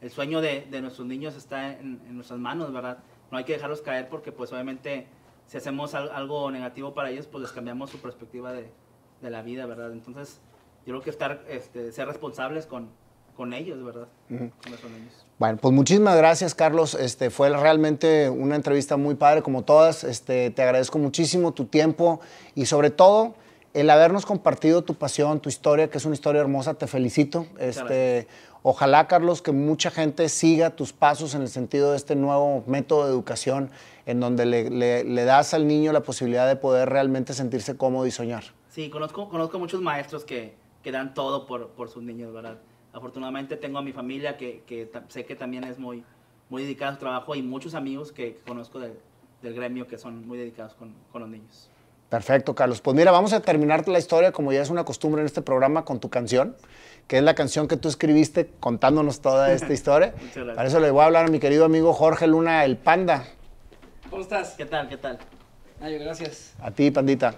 el 0.00 0.10
sueño 0.10 0.40
de, 0.40 0.66
nuestros 0.82 1.06
niños 1.06 1.34
está 1.34 1.72
en, 1.72 2.00
nuestras 2.14 2.38
manos, 2.38 2.72
¿verdad? 2.72 2.98
No 3.32 3.38
hay 3.38 3.44
que 3.44 3.54
dejarlos 3.54 3.80
caer 3.80 4.08
porque 4.08 4.30
pues 4.30 4.52
obviamente 4.52 5.06
si 5.46 5.56
hacemos 5.56 5.94
algo 5.94 6.50
negativo 6.50 6.94
para 6.94 7.10
ellos, 7.10 7.26
pues 7.26 7.42
les 7.42 7.50
cambiamos 7.50 7.90
su 7.90 7.98
perspectiva 7.98 8.52
de, 8.52 8.70
la 9.22 9.42
vida, 9.42 9.66
¿verdad? 9.66 9.92
Entonces, 9.92 10.40
yo 10.84 10.92
creo 10.92 11.00
que 11.02 11.10
estar, 11.10 11.44
este, 11.48 11.92
ser 11.92 12.08
responsables 12.08 12.66
con, 12.66 12.90
con 13.36 13.52
ellos, 13.52 13.82
¿verdad? 13.84 14.08
Bueno, 15.38 15.58
pues 15.58 15.74
muchísimas 15.74 16.16
gracias, 16.16 16.54
Carlos. 16.54 16.94
Este, 16.94 17.30
fue 17.30 17.48
realmente 17.50 18.28
una 18.28 18.56
entrevista 18.56 18.96
muy 18.96 19.14
padre, 19.14 19.42
como 19.42 19.62
todas. 19.62 20.04
Este, 20.04 20.50
te 20.50 20.62
agradezco 20.62 20.98
muchísimo 20.98 21.52
tu 21.52 21.66
tiempo 21.66 22.20
y 22.54 22.66
sobre 22.66 22.90
todo 22.90 23.34
el 23.74 23.90
habernos 23.90 24.26
compartido 24.26 24.82
tu 24.82 24.94
pasión, 24.94 25.40
tu 25.40 25.48
historia, 25.48 25.88
que 25.90 25.98
es 25.98 26.04
una 26.04 26.14
historia 26.14 26.40
hermosa. 26.40 26.74
Te 26.74 26.86
felicito. 26.86 27.46
Este, 27.58 28.28
ojalá, 28.62 29.06
Carlos, 29.06 29.42
que 29.42 29.52
mucha 29.52 29.90
gente 29.90 30.28
siga 30.28 30.70
tus 30.70 30.92
pasos 30.92 31.34
en 31.34 31.42
el 31.42 31.48
sentido 31.48 31.92
de 31.92 31.96
este 31.96 32.16
nuevo 32.16 32.64
método 32.66 33.06
de 33.06 33.12
educación 33.12 33.70
en 34.06 34.20
donde 34.20 34.46
le, 34.46 35.24
das 35.24 35.54
al 35.54 35.66
niño 35.66 35.92
la 35.92 36.02
posibilidad 36.02 36.46
de 36.46 36.56
poder 36.56 36.88
realmente 36.88 37.34
sentirse 37.34 37.76
cómodo 37.76 38.06
y 38.06 38.10
soñar. 38.10 38.44
Sí, 38.68 38.90
conozco, 38.90 39.28
conozco 39.28 39.58
muchos 39.58 39.80
maestros 39.80 40.24
que, 40.24 40.54
que 40.82 40.90
dan 40.90 41.14
todo 41.14 41.46
por, 41.46 41.68
por 41.68 41.88
sus 41.88 42.02
niños, 42.02 42.32
¿verdad? 42.32 42.58
afortunadamente 42.92 43.56
tengo 43.56 43.78
a 43.78 43.82
mi 43.82 43.92
familia 43.92 44.36
que, 44.36 44.62
que 44.66 44.90
sé 45.08 45.24
que 45.24 45.34
también 45.34 45.64
es 45.64 45.78
muy, 45.78 46.04
muy 46.50 46.62
dedicada 46.62 46.92
a 46.92 46.94
su 46.94 47.00
trabajo 47.00 47.34
y 47.34 47.42
muchos 47.42 47.74
amigos 47.74 48.12
que, 48.12 48.38
conozco 48.46 48.78
del 48.78 48.94
gremio 49.54 49.86
que 49.88 49.98
son 49.98 50.26
muy 50.26 50.38
dedicados 50.38 50.74
con, 50.74 50.94
con, 51.10 51.22
los 51.22 51.30
niños. 51.30 51.70
Perfecto, 52.12 52.54
Carlos. 52.54 52.82
Pues 52.82 52.94
mira, 52.94 53.10
vamos 53.10 53.32
a 53.32 53.40
terminar 53.40 53.88
la 53.88 53.98
historia, 53.98 54.32
como 54.32 54.52
ya 54.52 54.60
es 54.60 54.68
una 54.68 54.84
costumbre 54.84 55.22
en 55.22 55.26
este 55.26 55.40
programa, 55.40 55.86
con 55.86 55.98
tu 55.98 56.10
canción, 56.10 56.54
que 57.08 57.16
es 57.16 57.22
la 57.22 57.34
canción 57.34 57.68
que 57.68 57.78
tú 57.78 57.88
escribiste 57.88 58.50
contándonos 58.60 59.22
toda 59.22 59.50
esta 59.50 59.72
historia. 59.72 60.12
Para 60.54 60.68
eso 60.68 60.78
le 60.78 60.90
voy 60.90 61.00
a 61.00 61.06
hablar 61.06 61.24
a 61.24 61.28
mi 61.28 61.40
querido 61.40 61.64
amigo 61.64 61.94
Jorge 61.94 62.26
Luna, 62.26 62.66
el 62.66 62.76
Panda. 62.76 63.24
¿Cómo 64.10 64.20
estás? 64.20 64.50
¿Qué 64.58 64.66
tal? 64.66 64.90
¿Qué 64.90 64.98
tal? 64.98 65.20
Ay, 65.80 65.96
gracias. 65.96 66.52
A 66.60 66.70
ti, 66.70 66.90
Pandita. 66.90 67.34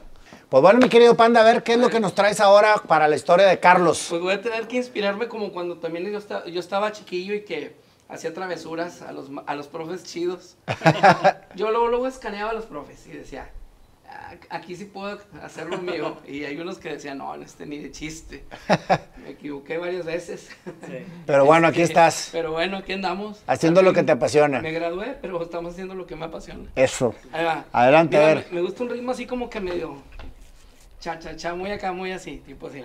Pues 0.48 0.60
bueno, 0.60 0.80
mi 0.80 0.88
querido 0.88 1.16
Panda, 1.16 1.42
a 1.42 1.44
ver 1.44 1.62
qué 1.62 1.74
es 1.74 1.78
lo 1.78 1.88
que 1.88 2.00
nos 2.00 2.16
traes 2.16 2.40
ahora 2.40 2.74
para 2.88 3.06
la 3.06 3.14
historia 3.14 3.46
de 3.46 3.60
Carlos. 3.60 4.08
Pues 4.10 4.22
voy 4.22 4.34
a 4.34 4.42
tener 4.42 4.66
que 4.66 4.78
inspirarme 4.78 5.28
como 5.28 5.52
cuando 5.52 5.78
también 5.78 6.10
yo, 6.10 6.18
estaba, 6.18 6.46
yo 6.46 6.58
estaba 6.58 6.90
chiquillo 6.90 7.32
y 7.34 7.44
que 7.44 7.76
hacía 8.08 8.34
travesuras 8.34 9.02
a 9.02 9.12
los, 9.12 9.30
a 9.46 9.54
los 9.54 9.68
profes 9.68 10.02
chidos. 10.02 10.56
yo 11.54 11.70
luego, 11.70 11.86
luego 11.86 12.08
escaneaba 12.08 12.50
a 12.50 12.54
los 12.54 12.64
profes 12.64 13.06
y 13.06 13.12
decía, 13.12 13.48
aquí 14.50 14.76
sí 14.76 14.84
puedo 14.86 15.20
hacer 15.42 15.66
lo 15.68 15.78
mío. 15.78 16.18
Y 16.26 16.44
hay 16.44 16.56
unos 16.56 16.78
que 16.78 16.90
decían, 16.90 17.18
no, 17.18 17.36
no 17.36 17.44
este 17.44 17.66
ni 17.66 17.78
de 17.78 17.90
chiste. 17.90 18.44
Me 19.22 19.30
equivoqué 19.30 19.78
varias 19.78 20.04
veces. 20.04 20.50
Pero 21.26 21.44
bueno, 21.44 21.66
aquí 21.68 21.82
este, 21.82 21.92
estás. 21.92 22.28
Pero 22.32 22.52
bueno, 22.52 22.78
aquí 22.78 22.92
andamos. 22.92 23.42
Haciendo 23.46 23.82
lo 23.82 23.92
que 23.92 24.02
te 24.02 24.12
apasiona. 24.12 24.60
Me 24.60 24.72
gradué, 24.72 25.16
pero 25.20 25.42
estamos 25.42 25.72
haciendo 25.72 25.94
lo 25.94 26.06
que 26.06 26.16
me 26.16 26.24
apasiona. 26.26 26.70
Eso. 26.74 27.14
Adelante, 27.72 28.16
a 28.16 28.26
ver. 28.26 28.46
Me, 28.50 28.56
me, 28.56 28.60
gusta 28.62 28.82
un 28.82 28.90
ritmo 28.90 29.10
así 29.10 29.26
como 29.26 29.48
que 29.50 29.60
medio 29.60 30.02
cha, 31.04 31.18
cha, 31.18 31.36
cha, 31.36 31.54
muy 31.54 31.70
acá, 31.70 31.92
muy 31.92 32.12
así, 32.12 32.42
tipo 32.46 32.68
así. 32.68 32.82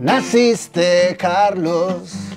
Naciste, 0.00 1.16
Carlos, 1.16 2.27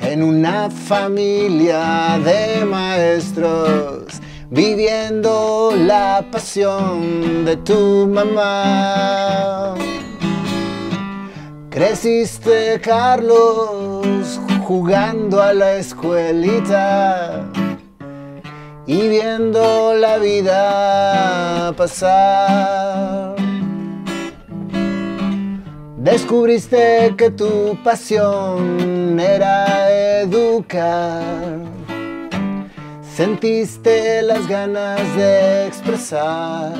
en 0.00 0.22
una 0.22 0.70
familia 0.70 2.18
de 2.24 2.64
maestros, 2.64 4.20
viviendo 4.50 5.72
la 5.76 6.24
pasión 6.30 7.44
de 7.44 7.56
tu 7.56 8.06
mamá. 8.06 9.74
Creciste, 11.70 12.80
Carlos, 12.80 14.40
jugando 14.64 15.40
a 15.40 15.52
la 15.52 15.76
escuelita 15.76 17.44
y 18.86 19.08
viendo 19.08 19.94
la 19.94 20.18
vida 20.18 21.72
pasar. 21.76 23.29
Descubriste 26.00 27.14
que 27.18 27.30
tu 27.30 27.76
pasión 27.84 29.20
era 29.20 30.22
educar. 30.22 31.22
Sentiste 33.02 34.22
las 34.22 34.48
ganas 34.48 34.98
de 35.14 35.66
expresar. 35.66 36.72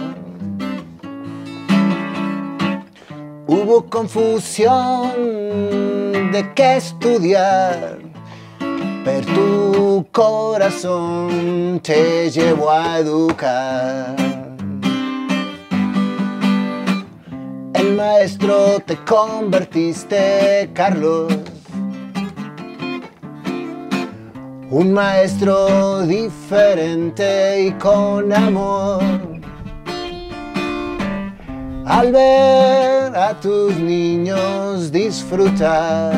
Hubo 3.46 3.84
confusión 3.90 5.12
de 6.32 6.52
qué 6.54 6.76
estudiar, 6.78 7.98
pero 9.04 9.26
tu 9.34 10.06
corazón 10.12 11.78
te 11.82 12.30
llevó 12.30 12.70
a 12.70 13.00
educar. 13.00 14.39
El 17.80 17.96
maestro 17.96 18.78
te 18.80 18.94
convertiste, 19.06 20.68
Carlos. 20.74 21.32
Un 24.68 24.92
maestro 24.92 26.02
diferente 26.02 27.62
y 27.68 27.72
con 27.72 28.34
amor 28.34 29.00
al 31.86 32.12
ver 32.12 33.16
a 33.16 33.40
tus 33.40 33.74
niños 33.78 34.92
disfrutar, 34.92 36.14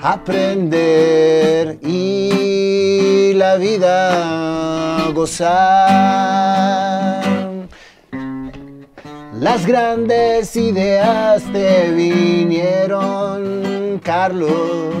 aprender 0.00 1.76
y 1.82 3.32
la 3.34 3.56
vida 3.56 5.10
gozar. 5.12 6.89
Las 9.40 9.66
grandes 9.66 10.54
ideas 10.54 11.42
te 11.50 11.90
vinieron, 11.92 13.98
Carlos, 14.04 14.94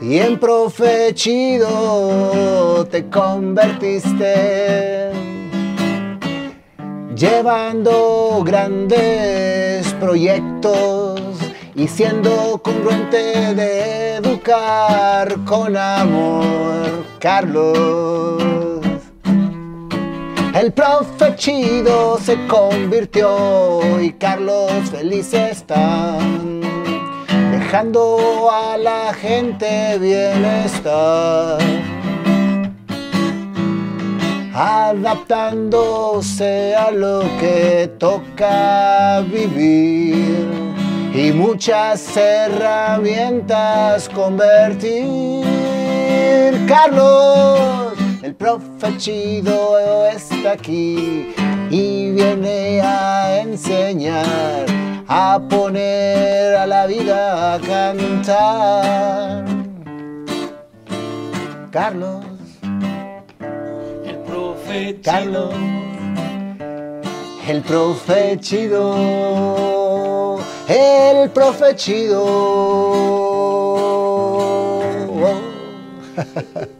y 0.00 0.18
en 0.18 0.38
profe 0.38 1.12
chido 1.12 2.86
te 2.88 3.10
convertiste 3.10 5.10
llevando 7.16 8.44
grandes 8.46 9.92
proyectos 9.94 11.20
y 11.74 11.88
siendo 11.88 12.62
congruente 12.62 13.56
de 13.56 14.18
educar 14.18 15.34
con 15.44 15.76
amor, 15.76 17.04
Carlos. 17.18 18.79
El 20.54 20.72
profe 20.72 21.34
chido 21.36 22.18
se 22.18 22.46
convirtió 22.46 24.00
y 24.00 24.12
Carlos 24.12 24.72
feliz 24.90 25.32
está, 25.32 26.18
dejando 27.52 28.50
a 28.50 28.76
la 28.76 29.14
gente 29.14 29.96
bienestar. 29.98 31.58
adaptándose 34.52 36.74
a 36.74 36.90
lo 36.90 37.20
que 37.38 37.88
toca 37.98 39.20
vivir 39.20 40.48
y 41.14 41.30
muchas 41.32 42.16
herramientas 42.16 44.08
convertir. 44.10 45.46
Carlos, 46.66 47.99
profe 48.40 48.96
chido 48.96 49.76
está 50.08 50.52
aquí 50.52 51.34
y 51.68 52.10
viene 52.12 52.80
a 52.80 53.42
enseñar, 53.42 54.64
a 55.06 55.38
poner 55.50 56.56
a 56.56 56.66
la 56.66 56.86
vida 56.86 57.54
a 57.54 57.60
cantar. 57.60 59.44
Carlos, 61.70 62.24
El 64.06 64.16
profe 64.26 64.98
Carlos, 65.04 65.54
el 67.46 67.60
profe 67.60 68.38
chido, 68.40 70.38
el 70.66 71.28
profe 71.28 71.76
chido. 71.76 72.24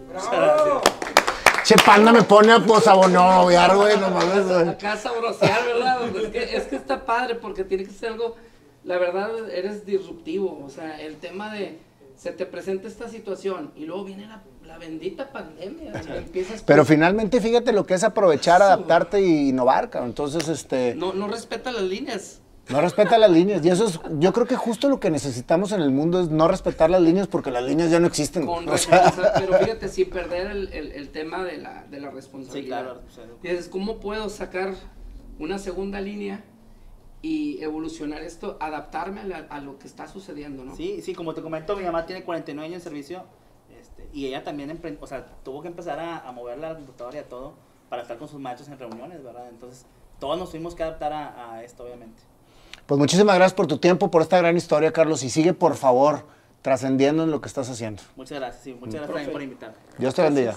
Che, 1.70 1.76
panda 1.86 2.10
me 2.10 2.24
pone 2.24 2.50
a 2.50 2.58
posabonoviar, 2.58 3.76
güey, 3.76 3.96
no 3.96 4.10
mames, 4.10 4.44
güey. 4.44 4.68
Acá 4.70 4.96
sabrosear, 4.96 5.64
¿verdad? 5.64 6.16
Es 6.16 6.28
que, 6.30 6.56
es 6.56 6.64
que 6.64 6.74
está 6.74 7.06
padre 7.06 7.36
porque 7.36 7.62
tiene 7.62 7.84
que 7.84 7.92
ser 7.92 8.10
algo, 8.10 8.34
la 8.82 8.98
verdad, 8.98 9.48
eres 9.48 9.86
disruptivo. 9.86 10.60
O 10.66 10.68
sea, 10.68 11.00
el 11.00 11.18
tema 11.18 11.54
de, 11.54 11.78
se 12.16 12.32
te 12.32 12.44
presenta 12.44 12.88
esta 12.88 13.08
situación 13.08 13.70
y 13.76 13.84
luego 13.84 14.02
viene 14.02 14.26
la, 14.26 14.42
la 14.66 14.78
bendita 14.78 15.30
pandemia. 15.30 15.92
empiezas 16.16 16.64
Pero 16.64 16.84
finalmente 16.84 17.40
fíjate 17.40 17.72
lo 17.72 17.86
que 17.86 17.94
es 17.94 18.02
aprovechar, 18.02 18.60
Eso. 18.60 18.64
adaptarte 18.64 19.20
y 19.20 19.50
innovar, 19.50 19.90
cabrón. 19.90 20.08
Entonces, 20.08 20.48
este, 20.48 20.96
no, 20.96 21.12
no 21.12 21.28
respeta 21.28 21.70
las 21.70 21.84
líneas. 21.84 22.40
No 22.70 22.80
respeta 22.80 23.18
las 23.18 23.30
líneas. 23.30 23.64
Y 23.64 23.68
eso 23.70 23.86
es, 23.86 24.00
yo 24.18 24.32
creo 24.32 24.46
que 24.46 24.56
justo 24.56 24.88
lo 24.88 25.00
que 25.00 25.10
necesitamos 25.10 25.72
en 25.72 25.80
el 25.80 25.90
mundo 25.90 26.20
es 26.20 26.28
no 26.30 26.48
respetar 26.48 26.90
las 26.90 27.02
líneas 27.02 27.26
porque 27.26 27.50
las 27.50 27.62
líneas 27.64 27.90
ya 27.90 28.00
no 28.00 28.06
existen. 28.06 28.46
Con 28.46 28.68
O 28.68 28.78
sea, 28.78 29.12
pero 29.38 29.54
fíjate, 29.58 29.88
sin 29.88 30.10
perder 30.10 30.50
el, 30.50 30.72
el- 30.72 30.92
el 30.92 31.08
tema 31.10 31.42
de 31.44 31.58
la, 31.58 31.84
de 31.84 32.00
la 32.00 32.10
responsabilidad. 32.10 32.78
Sí, 33.08 33.16
claro, 33.16 33.38
Dices, 33.42 33.68
¿cómo 33.68 33.98
puedo 34.00 34.28
sacar 34.28 34.74
una 35.38 35.58
segunda 35.58 36.00
línea 36.00 36.44
y 37.22 37.62
evolucionar 37.62 38.22
esto, 38.22 38.56
adaptarme 38.60 39.20
a, 39.20 39.24
la- 39.24 39.46
a 39.50 39.60
lo 39.60 39.78
que 39.78 39.86
está 39.86 40.08
sucediendo, 40.08 40.64
¿no? 40.64 40.74
Sí, 40.76 41.00
sí, 41.02 41.14
como 41.14 41.34
te 41.34 41.42
comento, 41.42 41.76
mi 41.76 41.84
mamá 41.84 42.06
tiene 42.06 42.24
49 42.24 42.66
años 42.66 42.82
de 42.82 42.88
servicio 42.88 43.24
este, 43.78 44.08
y 44.12 44.26
ella 44.26 44.42
también 44.42 44.80
o 45.00 45.06
sea, 45.06 45.26
tuvo 45.44 45.60
que 45.62 45.68
empezar 45.68 45.98
a, 46.00 46.26
a 46.26 46.32
mover 46.32 46.58
la 46.58 46.74
computadora 46.74 47.16
y 47.16 47.20
a 47.20 47.28
todo 47.28 47.54
para 47.90 48.02
estar 48.02 48.16
con 48.18 48.28
sus 48.28 48.40
maestros 48.40 48.68
en 48.70 48.78
reuniones, 48.78 49.22
¿verdad? 49.22 49.48
Entonces, 49.50 49.84
todos 50.18 50.38
nos 50.38 50.50
tuvimos 50.50 50.74
que 50.74 50.82
adaptar 50.82 51.12
a, 51.12 51.52
a 51.54 51.64
esto, 51.64 51.82
obviamente. 51.84 52.22
Pues 52.90 52.98
muchísimas 52.98 53.36
gracias 53.36 53.54
por 53.54 53.68
tu 53.68 53.78
tiempo, 53.78 54.10
por 54.10 54.20
esta 54.20 54.36
gran 54.38 54.56
historia, 54.56 54.92
Carlos. 54.92 55.22
Y 55.22 55.30
sigue, 55.30 55.52
por 55.52 55.76
favor, 55.76 56.26
trascendiendo 56.60 57.22
en 57.22 57.30
lo 57.30 57.40
que 57.40 57.46
estás 57.46 57.70
haciendo. 57.70 58.02
Muchas 58.16 58.40
gracias, 58.40 58.64
sí, 58.64 58.72
muchas 58.72 58.94
gracias 58.94 59.14
también 59.14 59.32
por 59.32 59.42
invitarme. 59.42 59.76
Dios 59.96 60.12
te 60.12 60.22
bendiga. 60.22 60.56